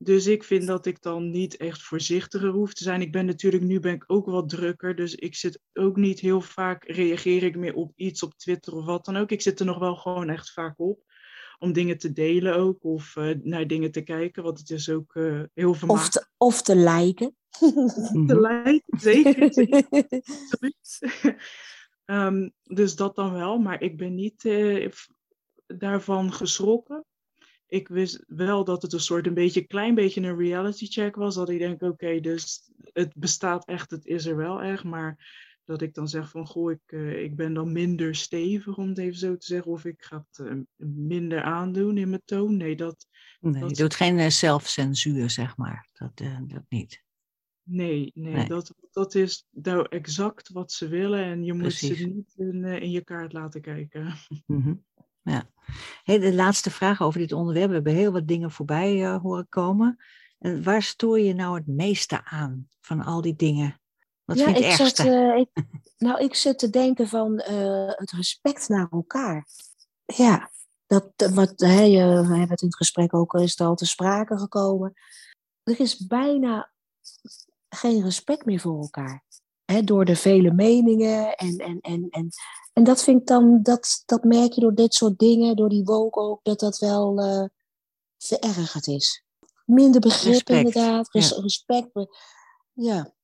Dus 0.00 0.26
ik 0.26 0.44
vind 0.44 0.66
dat 0.66 0.86
ik 0.86 1.02
dan 1.02 1.30
niet 1.30 1.56
echt 1.56 1.82
voorzichtiger 1.82 2.48
hoef 2.48 2.74
te 2.74 2.82
zijn. 2.82 3.00
Ik 3.00 3.12
ben 3.12 3.26
natuurlijk, 3.26 3.62
nu 3.62 3.80
ben 3.80 3.94
ik 3.94 4.04
ook 4.06 4.26
wat 4.26 4.48
drukker. 4.48 4.96
Dus 4.96 5.14
ik 5.14 5.34
zit 5.34 5.60
ook 5.72 5.96
niet 5.96 6.20
heel 6.20 6.40
vaak, 6.40 6.84
reageer 6.84 7.42
ik 7.42 7.56
meer 7.56 7.74
op 7.74 7.92
iets 7.96 8.22
op 8.22 8.34
Twitter 8.34 8.74
of 8.74 8.84
wat 8.84 9.04
dan 9.04 9.16
ook. 9.16 9.30
Ik 9.30 9.42
zit 9.42 9.60
er 9.60 9.66
nog 9.66 9.78
wel 9.78 9.96
gewoon 9.96 10.28
echt 10.28 10.52
vaak 10.52 10.80
op. 10.80 11.00
Om 11.58 11.72
dingen 11.72 11.98
te 11.98 12.12
delen 12.12 12.56
ook. 12.56 12.84
Of 12.84 13.16
uh, 13.16 13.34
naar 13.42 13.66
dingen 13.66 13.90
te 13.90 14.00
kijken. 14.00 14.42
Want 14.42 14.58
het 14.58 14.70
is 14.70 14.88
ook 14.88 15.14
uh, 15.14 15.42
heel 15.54 15.74
vermakelijk. 15.74 16.16
Of 16.16 16.22
te, 16.22 16.26
of 16.36 16.62
te 16.62 16.76
liken. 16.76 17.36
te 18.26 18.40
liken, 18.40 19.00
zeker. 19.00 19.52
um, 22.26 22.52
dus 22.80 22.96
dat 22.96 23.16
dan 23.16 23.32
wel. 23.32 23.58
Maar 23.58 23.82
ik 23.82 23.96
ben 23.96 24.14
niet... 24.14 24.44
Uh, 24.44 24.88
daarvan 25.76 26.32
geschrokken. 26.32 27.04
Ik 27.66 27.88
wist 27.88 28.24
wel 28.26 28.64
dat 28.64 28.82
het 28.82 28.92
een 28.92 29.00
soort 29.00 29.26
een 29.26 29.34
beetje 29.34 29.66
klein 29.66 29.94
beetje 29.94 30.20
een 30.20 30.36
reality 30.36 30.86
check 30.86 31.16
was. 31.16 31.34
Dat 31.34 31.48
ik 31.48 31.58
denk, 31.58 31.82
oké, 31.82 32.20
dus 32.20 32.70
het 32.92 33.12
bestaat 33.16 33.66
echt, 33.66 33.90
het 33.90 34.06
is 34.06 34.26
er 34.26 34.36
wel 34.36 34.62
echt. 34.62 34.84
Maar 34.84 35.36
dat 35.64 35.82
ik 35.82 35.94
dan 35.94 36.08
zeg 36.08 36.30
van, 36.30 36.46
goh, 36.46 36.70
ik, 36.70 36.80
uh, 36.86 37.22
ik 37.22 37.36
ben 37.36 37.54
dan 37.54 37.72
minder 37.72 38.14
stevig, 38.14 38.76
om 38.76 38.88
het 38.88 38.98
even 38.98 39.18
zo 39.18 39.36
te 39.36 39.46
zeggen. 39.46 39.72
Of 39.72 39.84
ik 39.84 40.02
ga 40.02 40.26
het 40.30 40.46
uh, 40.46 40.60
minder 40.86 41.42
aandoen 41.42 41.98
in 41.98 42.08
mijn 42.08 42.22
toon. 42.24 42.56
Nee, 42.56 42.76
dat... 42.76 43.06
Nee, 43.40 43.60
dat... 43.60 43.70
je 43.70 43.82
doet 43.82 43.94
geen 43.94 44.18
uh, 44.18 44.28
zelfcensuur, 44.28 45.30
zeg 45.30 45.56
maar. 45.56 45.88
Dat, 45.92 46.16
dat 46.16 46.64
niet. 46.68 47.02
Nee, 47.62 48.10
nee, 48.14 48.34
nee, 48.34 48.48
Dat, 48.48 48.74
dat 48.90 49.14
is 49.14 49.46
nou 49.50 49.86
exact 49.88 50.48
wat 50.48 50.72
ze 50.72 50.88
willen. 50.88 51.24
En 51.24 51.44
je 51.44 51.56
Precies. 51.56 51.88
moet 51.88 51.98
ze 51.98 52.06
niet 52.06 52.34
in, 52.36 52.64
in 52.64 52.90
je 52.90 53.04
kaart 53.04 53.32
laten 53.32 53.60
kijken. 53.60 54.14
Mm-hmm. 54.46 54.84
Ja. 55.22 55.50
Hey, 56.02 56.18
de 56.18 56.34
laatste 56.34 56.70
vraag 56.70 57.02
over 57.02 57.20
dit 57.20 57.32
onderwerp. 57.32 57.68
We 57.68 57.74
hebben 57.74 57.94
heel 57.94 58.12
wat 58.12 58.26
dingen 58.26 58.50
voorbij 58.50 58.94
uh, 58.94 59.20
horen 59.22 59.48
komen. 59.48 60.04
En 60.38 60.62
waar 60.62 60.82
stoor 60.82 61.20
je 61.20 61.34
nou 61.34 61.56
het 61.56 61.66
meeste 61.66 62.24
aan 62.24 62.68
van 62.80 63.04
al 63.04 63.20
die 63.20 63.36
dingen? 63.36 63.80
Wat 64.24 64.38
ja, 64.38 64.44
vind 64.44 64.56
je 64.56 64.64
ik 64.64 64.70
het 64.70 64.80
ergste? 64.80 65.02
Zat, 65.02 65.12
uh, 65.12 65.36
ik, 65.36 65.48
nou, 66.06 66.20
ik 66.20 66.34
zit 66.34 66.58
te 66.58 66.70
denken 66.70 67.08
van 67.08 67.42
uh, 67.50 67.88
het 67.88 68.10
respect 68.10 68.68
naar 68.68 68.88
elkaar. 68.90 69.46
Ja, 70.04 70.50
dat, 70.86 71.12
wat, 71.34 71.52
hè, 71.56 71.80
je, 71.80 72.04
we 72.06 72.28
hebben 72.28 72.48
het 72.48 72.62
in 72.62 72.66
het 72.66 72.76
gesprek 72.76 73.14
ook 73.14 73.34
is 73.34 73.60
al 73.60 73.74
te 73.74 73.86
sprake 73.86 74.38
gekomen. 74.38 74.92
Er 75.62 75.80
is 75.80 76.06
bijna 76.06 76.70
geen 77.68 78.02
respect 78.02 78.44
meer 78.44 78.60
voor 78.60 78.80
elkaar. 78.80 79.24
Hè, 79.72 79.84
door 79.84 80.04
de 80.04 80.16
vele 80.16 80.52
meningen 80.52 81.36
en, 81.36 81.56
en, 81.56 81.80
en, 81.80 82.06
en 82.10 82.30
en 82.78 82.84
dat 82.84 83.02
vind 83.02 83.20
ik 83.20 83.26
dan, 83.26 83.62
dat, 83.62 84.02
dat 84.06 84.24
merk 84.24 84.52
je 84.52 84.60
door 84.60 84.74
dit 84.74 84.94
soort 84.94 85.18
dingen, 85.18 85.56
door 85.56 85.68
die 85.68 85.84
woke 85.84 86.20
ook, 86.20 86.44
dat 86.44 86.60
dat 86.60 86.78
wel 86.78 87.18
uh, 87.18 87.44
verergerd 88.18 88.86
is. 88.86 89.24
Minder 89.64 90.00
begrip 90.00 90.32
Respect, 90.32 90.58
inderdaad, 90.58 91.12
res, 91.12 91.28
ja. 91.28 91.40
respect. 91.40 91.90
Ja. 92.72 93.14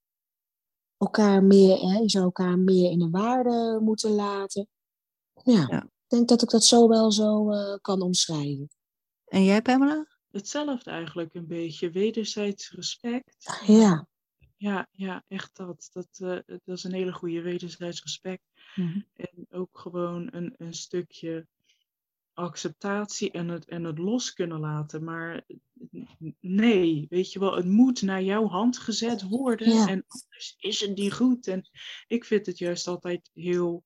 Elkaar 0.97 1.42
meer, 1.42 1.78
hè, 1.78 1.99
je 1.99 2.11
zou 2.11 2.24
elkaar 2.24 2.59
meer 2.59 2.90
in 2.90 2.99
de 2.99 3.11
waarde 3.11 3.78
moeten 3.82 4.11
laten. 4.11 4.68
Ja, 5.42 5.66
Ja. 5.70 5.82
ik 5.82 5.90
denk 6.07 6.28
dat 6.28 6.42
ik 6.42 6.51
dat 6.51 6.64
zo 6.64 6.88
wel 6.88 7.12
zo 7.12 7.51
eh, 7.51 7.78
kan 7.80 8.03
omschrijven. 8.03 8.68
En 9.24 9.45
jij, 9.45 9.62
Pamela? 9.62 10.07
Hetzelfde 10.30 10.90
eigenlijk 10.90 11.34
een 11.34 11.47
beetje. 11.47 11.90
Wederzijds 11.90 12.70
respect. 12.70 13.61
Ja, 13.66 14.09
Ja, 14.65 14.89
ja, 14.91 15.25
echt 15.29 15.57
dat. 15.57 15.89
Dat, 15.93 16.09
eh, 16.21 16.57
dat 16.65 16.77
is 16.77 16.85
een 16.85 16.93
hele 16.93 17.12
goede 17.12 17.43
wederzijds 17.43 18.03
respect. 18.03 18.43
Mhm. 18.75 19.01
En 19.15 19.47
ook 19.51 19.79
gewoon 19.79 20.29
een, 20.31 20.55
een 20.57 20.75
stukje 20.75 21.47
acceptatie 22.33 23.31
en 23.31 23.49
het, 23.49 23.65
en 23.65 23.85
het 23.85 23.99
los 23.99 24.33
kunnen 24.33 24.61
laten. 24.61 25.05
Maar 25.05 25.47
nee, 26.41 27.07
weet 27.09 27.33
je 27.33 27.39
wel, 27.39 27.57
het 27.57 27.67
moet 27.67 28.03
naar 28.03 28.23
jouw 28.23 28.47
hand 28.47 28.79
gezet 28.79 29.23
worden. 29.23 29.69
Ja. 29.69 29.89
En 29.89 30.05
anders 30.07 30.55
is 30.59 30.81
het 30.81 30.97
niet 30.97 31.12
goed. 31.12 31.47
En 31.47 31.69
ik 32.07 32.25
vind 32.25 32.47
het 32.47 32.59
juist 32.59 32.87
altijd 32.87 33.31
heel, 33.33 33.85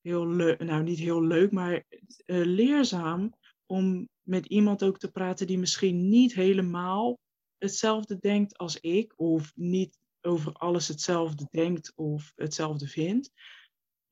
heel 0.00 0.28
leuk, 0.28 0.58
nou 0.58 0.82
niet 0.82 0.98
heel 0.98 1.22
leuk, 1.22 1.52
maar 1.52 1.84
eh, 2.24 2.44
leerzaam 2.44 3.34
om 3.66 4.08
met 4.22 4.46
iemand 4.46 4.84
ook 4.84 4.98
te 4.98 5.10
praten 5.10 5.46
die 5.46 5.58
misschien 5.58 6.08
niet 6.08 6.34
helemaal 6.34 7.18
hetzelfde 7.58 8.18
denkt 8.18 8.58
als 8.58 8.80
ik. 8.80 9.12
Of 9.16 9.52
niet 9.54 10.02
over 10.24 10.52
alles 10.52 10.88
hetzelfde 10.88 11.46
denkt 11.50 11.92
of 11.94 12.32
hetzelfde 12.36 12.86
vindt 12.86 13.32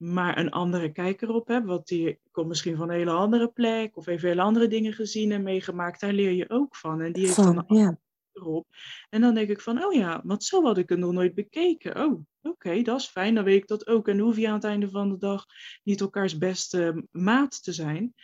maar 0.03 0.39
een 0.39 0.51
andere 0.51 0.93
kijk 0.93 1.23
erop 1.23 1.49
hebt. 1.49 1.67
Want 1.67 1.87
die 1.87 2.21
komt 2.31 2.49
misschien 2.49 2.77
van 2.77 2.91
een 2.91 2.97
hele 2.97 3.11
andere 3.11 3.49
plek 3.49 3.97
of 3.97 4.05
heeft 4.05 4.23
hele 4.23 4.43
andere 4.43 4.69
dingen 4.69 4.93
gezien 4.93 5.33
en 5.33 5.43
meegemaakt. 5.43 6.01
Daar 6.01 6.13
leer 6.13 6.33
je 6.33 6.51
ook 6.51 6.77
van. 6.77 7.01
En 7.01 7.13
die 7.13 7.25
heeft 7.25 7.37
dan 7.37 7.55
van, 7.55 7.65
een 7.67 7.77
ja. 7.77 7.99
erop. 8.33 8.67
En 9.09 9.21
dan 9.21 9.35
denk 9.35 9.49
ik 9.49 9.61
van, 9.61 9.85
oh 9.85 9.93
ja, 9.93 10.21
want 10.25 10.45
zo 10.45 10.63
had 10.63 10.79
ik 10.79 10.89
het 10.89 10.99
nog 10.99 11.13
nooit 11.13 11.35
bekeken. 11.35 12.05
Oh, 12.05 12.21
oké, 12.43 12.83
dat 12.83 13.01
is 13.01 13.07
fijn, 13.07 13.35
dan 13.35 13.45
weet 13.45 13.63
ik 13.63 13.69
dat 13.69 13.87
ook. 13.87 14.09
En 14.09 14.17
dan 14.17 14.27
hoef 14.27 14.37
je 14.37 14.49
aan 14.49 14.55
het 14.55 14.65
einde 14.65 14.91
van 14.91 15.09
de 15.09 15.19
dag 15.19 15.47
niet 15.83 16.01
elkaars 16.01 16.39
beste 16.39 17.07
maat 17.11 17.63
te 17.63 17.73
zijn. 17.73 18.15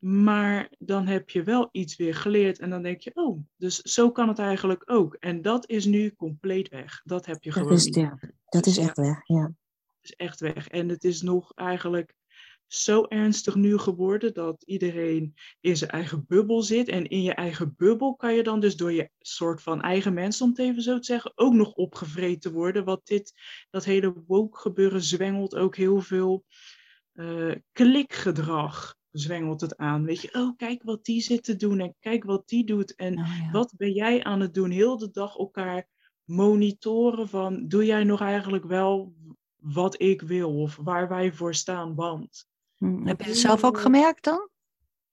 Maar 0.00 0.70
dan 0.78 1.06
heb 1.06 1.30
je 1.30 1.42
wel 1.42 1.68
iets 1.72 1.96
weer 1.96 2.14
geleerd 2.14 2.58
en 2.58 2.70
dan 2.70 2.82
denk 2.82 3.00
je, 3.00 3.10
oh, 3.14 3.42
dus 3.56 3.76
zo 3.76 4.10
kan 4.10 4.28
het 4.28 4.38
eigenlijk 4.38 4.82
ook. 4.90 5.14
En 5.14 5.42
dat 5.42 5.68
is 5.68 5.84
nu 5.84 6.14
compleet 6.14 6.68
weg. 6.68 7.00
Dat 7.04 7.26
heb 7.26 7.42
je 7.42 7.50
Dat 7.50 7.58
gewoon 7.58 7.74
is, 7.74 7.84
niet. 7.84 7.94
ja, 7.94 8.18
dat 8.44 8.66
is 8.66 8.78
echt 8.78 8.96
weg, 8.96 9.26
ja. 9.26 9.52
is 10.00 10.14
echt 10.14 10.40
weg. 10.40 10.68
En 10.68 10.88
het 10.88 11.04
is 11.04 11.22
nog 11.22 11.52
eigenlijk 11.54 12.14
zo 12.66 13.04
ernstig 13.04 13.54
nu 13.54 13.78
geworden 13.78 14.34
dat 14.34 14.62
iedereen 14.62 15.34
in 15.60 15.76
zijn 15.76 15.90
eigen 15.90 16.24
bubbel 16.28 16.62
zit. 16.62 16.88
En 16.88 17.08
in 17.08 17.22
je 17.22 17.34
eigen 17.34 17.74
bubbel 17.76 18.14
kan 18.14 18.34
je 18.34 18.42
dan 18.42 18.60
dus 18.60 18.76
door 18.76 18.92
je 18.92 19.10
soort 19.18 19.62
van 19.62 19.82
eigen 19.82 20.14
mensen, 20.14 20.44
om 20.44 20.50
het 20.50 20.58
even 20.58 20.82
zo 20.82 20.98
te 20.98 21.04
zeggen, 21.04 21.32
ook 21.34 21.52
nog 21.52 21.72
opgevreten 21.72 22.52
worden. 22.52 22.84
Want 22.84 23.06
dit, 23.06 23.32
dat 23.70 23.84
hele 23.84 24.14
woke 24.26 24.58
gebeuren 24.58 25.02
zwengelt 25.02 25.56
ook 25.56 25.76
heel 25.76 26.00
veel 26.00 26.44
eh, 27.12 27.54
klikgedrag. 27.72 28.98
Zwengelt 29.10 29.60
het 29.60 29.76
aan. 29.76 30.04
Weet 30.04 30.20
je, 30.20 30.34
oh, 30.34 30.56
kijk 30.56 30.82
wat 30.82 31.04
die 31.04 31.20
zit 31.20 31.44
te 31.44 31.56
doen 31.56 31.80
en 31.80 31.94
kijk 32.00 32.24
wat 32.24 32.48
die 32.48 32.64
doet. 32.64 32.94
En 32.94 33.14
Nou 33.14 33.26
ja. 33.28 33.50
wat 33.50 33.74
ben 33.76 33.92
jij 33.92 34.24
aan 34.24 34.40
het 34.40 34.54
doen? 34.54 34.70
Heel 34.70 34.98
de 34.98 35.10
dag 35.10 35.36
elkaar 35.36 35.88
monitoren 36.24 37.28
van, 37.28 37.68
doe 37.68 37.84
jij 37.84 38.04
nog 38.04 38.20
eigenlijk 38.20 38.64
wel 38.64 39.14
wat 39.56 40.00
ik 40.00 40.22
wil 40.22 40.60
of 40.60 40.76
waar 40.76 41.08
wij 41.08 41.32
voor 41.32 41.54
staan, 41.54 41.94
want. 41.94 42.46
Hm, 42.76 43.06
Heb 43.06 43.20
je 43.20 43.28
het 43.28 43.38
zelf 43.38 43.64
ook 43.64 43.78
gemerkt 43.78 44.24
dan? 44.24 44.48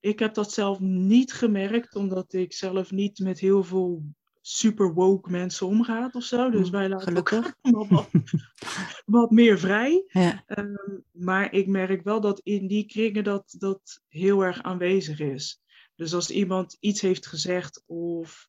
ik 0.00 0.18
heb 0.18 0.34
dat 0.34 0.52
zelf 0.52 0.80
niet 0.80 1.32
gemerkt, 1.32 1.96
omdat 1.96 2.32
ik 2.32 2.52
zelf 2.52 2.90
niet 2.90 3.18
met 3.18 3.38
heel 3.38 3.64
veel 3.64 4.02
super 4.50 4.94
woke 4.94 5.30
mensen 5.30 5.66
omgaat 5.66 6.14
of 6.14 6.22
zo. 6.24 6.50
Dus 6.50 6.66
Mm, 6.66 6.70
wij 6.72 6.88
laten 6.88 7.06
gelukkig. 7.08 7.54
wat, 7.60 8.08
wat 9.06 9.30
meer 9.30 9.58
vrij. 9.58 10.04
Ja, 10.08 10.42
Ehm, 10.46 10.74
maar 11.12 11.52
ik 11.52 11.66
merk 11.66 12.02
wel 12.02 12.20
dat 12.20 12.40
in 12.44 12.66
die 12.66 12.86
kringen 12.86 13.24
dat, 13.24 13.54
dat 13.58 14.00
heel 14.08 14.44
erg 14.44 14.62
aanwezig 14.62 15.20
is. 15.20 15.60
Dus 15.94 16.14
als 16.14 16.30
iemand 16.30 16.76
iets 16.80 17.00
heeft 17.00 17.26
gezegd 17.26 17.82
of 17.86 18.48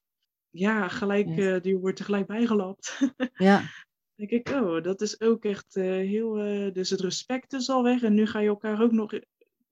ja, 0.49 0.87
gelijk, 0.87 1.27
Ja. 1.27 1.55
eh, 1.55 1.61
die 1.61 1.77
wordt 1.77 1.99
er 1.99 2.05
gelijk 2.05 2.27
bijgelapt. 2.27 2.99
ja, 3.33 3.61
denk 4.15 4.29
ik, 4.29 4.49
oh, 4.49 4.83
dat 4.83 5.01
is 5.01 5.21
ook 5.21 5.43
echt 5.45 5.75
eh, 5.75 5.83
heel... 5.85 6.37
eh, 6.37 6.73
dus 6.73 6.89
het 6.89 6.99
respect 6.99 7.53
is 7.53 7.69
al 7.69 7.83
weg 7.83 8.01
en 8.03 8.13
nu 8.13 8.25
ga 8.27 8.39
je 8.39 8.47
elkaar 8.47 8.81
ook 8.81 8.91
nog 8.91 9.13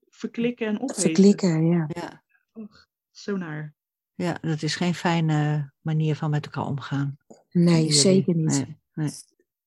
verklikken 0.08 0.66
en 0.66 0.80
opeten. 0.80 1.02
Verklikken, 1.02 1.66
ja. 1.66 1.84
ja. 1.88 2.22
Och, 2.52 2.86
zo 3.10 3.36
naar. 3.36 3.74
ja, 4.14 4.38
dat 4.40 4.62
is 4.62 4.76
geen 4.76 4.94
fijne 4.94 5.70
manier 5.88 6.16
van 6.16 6.30
met 6.30 6.44
elkaar 6.44 6.66
omgaan. 6.66 7.18
Nee, 7.50 7.76
Jullie. 7.76 7.92
zeker 7.92 8.34
niet. 8.34 8.46
Nee, 8.46 8.78
nee. 8.94 9.10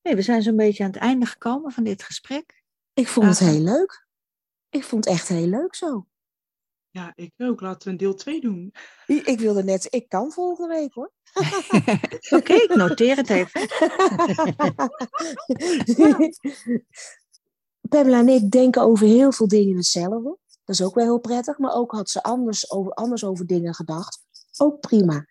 Nee, 0.02 0.16
we 0.16 0.22
zijn 0.22 0.42
zo'n 0.42 0.56
beetje 0.56 0.84
aan 0.84 0.92
het 0.92 1.00
einde 1.00 1.26
gekomen 1.26 1.72
van 1.72 1.84
dit 1.84 2.04
gesprek. 2.04 2.64
Ik 2.94 3.08
vond 3.08 3.28
het 3.28 3.40
heel 3.40 3.62
leuk. 3.62 4.08
Ik 4.70 4.84
vond 4.84 5.06
het 5.06 5.14
echt 5.14 5.28
heel 5.28 5.48
leuk 5.48 5.76
zo. 5.76 6.06
Ja, 6.90 7.12
ik 7.16 7.34
ook. 7.38 7.62
Laten 7.62 7.84
we 7.84 7.90
een 7.90 7.98
deel 7.98 8.16
2 8.16 8.42
doen. 8.42 8.74
Ik 9.06 9.40
wilde 9.40 9.64
net, 9.64 9.88
ik 9.90 10.10
kan 10.10 10.32
volgende 10.32 10.76
week 10.76 10.94
hoor. 10.94 11.12
Oké, 12.38 12.54
ik 12.54 12.76
noteer 12.76 13.16
het 13.16 13.30
even. 13.30 13.62
Pamela 17.90 18.20
en 18.20 18.30
ik 18.30 18.52
denken 18.52 18.82
over 18.82 19.08
heel 19.08 19.32
veel 19.32 19.48
dingen 19.48 19.76
hetzelfde. 19.76 20.38
Dat 20.64 20.76
is 20.76 20.82
ook 20.82 20.96
wel 20.96 21.04
heel 21.04 21.20
prettig. 21.20 21.58
Maar 21.58 21.74
ook 21.74 21.92
had 21.92 22.10
ze 22.10 22.24
anders 22.24 22.72
over, 22.72 22.94
anders 22.94 23.24
over 23.24 23.46
dingen 23.46 23.74
gedacht. 23.74 24.24
Ook 24.58 24.80
prima. 24.80 25.26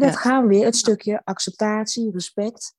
Dat 0.00 0.12
Ja. 0.12 0.18
gaan 0.18 0.42
we 0.42 0.48
weer. 0.48 0.64
Het 0.64 0.76
stukje 0.76 1.20
acceptatie, 1.24 2.10
respect. 2.12 2.74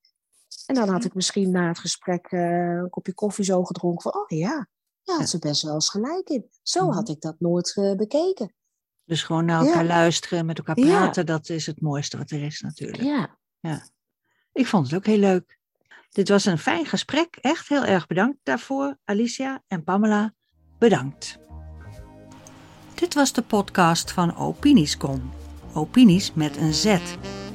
En 0.65 0.75
dan 0.75 0.89
had 0.89 1.03
ik 1.05 1.13
misschien 1.13 1.51
na 1.51 1.67
het 1.67 1.79
gesprek 1.79 2.25
eh, 2.25 2.39
een 2.75 2.89
kopje 2.89 3.13
koffie 3.13 3.45
zo 3.45 3.63
gedronken. 3.63 4.01
Van, 4.11 4.21
oh 4.21 4.27
ja, 4.37 4.67
daar 5.03 5.17
had 5.17 5.29
ze 5.29 5.39
best 5.39 5.61
wel 5.63 5.73
eens 5.73 5.89
gelijk 5.89 6.29
in. 6.29 6.49
Zo 6.61 6.85
Mhm. 6.85 6.95
had 6.95 7.09
ik 7.09 7.21
dat 7.21 7.35
nooit 7.39 7.75
eh, 7.75 7.95
bekeken. 7.95 8.53
Dus 9.05 9.23
gewoon 9.23 9.45
naar 9.45 9.65
elkaar 9.65 9.81
Ja. 9.83 9.87
luisteren, 9.87 10.45
met 10.45 10.57
elkaar 10.57 10.79
Ja. 10.79 10.85
praten, 10.85 11.25
dat 11.25 11.49
is 11.49 11.65
het 11.65 11.81
mooiste 11.81 12.17
wat 12.17 12.31
er 12.31 12.43
is 12.43 12.61
natuurlijk. 12.61 13.03
Ja, 13.03 13.37
Ik 14.53 14.67
vond 14.67 14.85
het 14.87 14.95
ook 14.95 15.05
heel 15.05 15.17
leuk. 15.17 15.59
Dit 16.09 16.29
was 16.29 16.45
een 16.45 16.57
fijn 16.57 16.85
gesprek. 16.85 17.35
Echt 17.41 17.67
heel 17.69 17.83
erg 17.85 18.07
bedankt 18.07 18.37
daarvoor. 18.43 18.97
Alicia 19.03 19.63
en 19.67 19.83
Pamela, 19.83 20.33
bedankt. 20.79 21.37
Dit 22.93 23.13
was 23.13 23.33
de 23.33 23.41
podcast 23.41 24.11
van 24.11 24.37
Opiniescom. 24.37 25.33
Opinies 25.77 26.31
met 26.33 26.57
een 26.57 26.73
Z. 26.73 26.97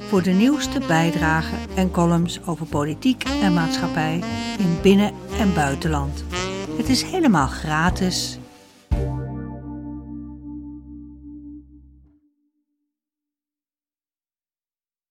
Voor 0.07 0.21
de 0.23 0.31
nieuwste 0.31 0.79
bijdragen 0.87 1.57
en 1.75 1.91
columns 1.91 2.39
over 2.45 2.65
politiek 2.65 3.23
en 3.23 3.53
maatschappij 3.53 4.23
in 4.59 4.77
binnen- 4.81 5.13
en 5.39 5.53
buitenland. 5.53 6.23
Het 6.77 6.89
is 6.89 7.03
helemaal 7.03 7.47
gratis. 7.47 8.39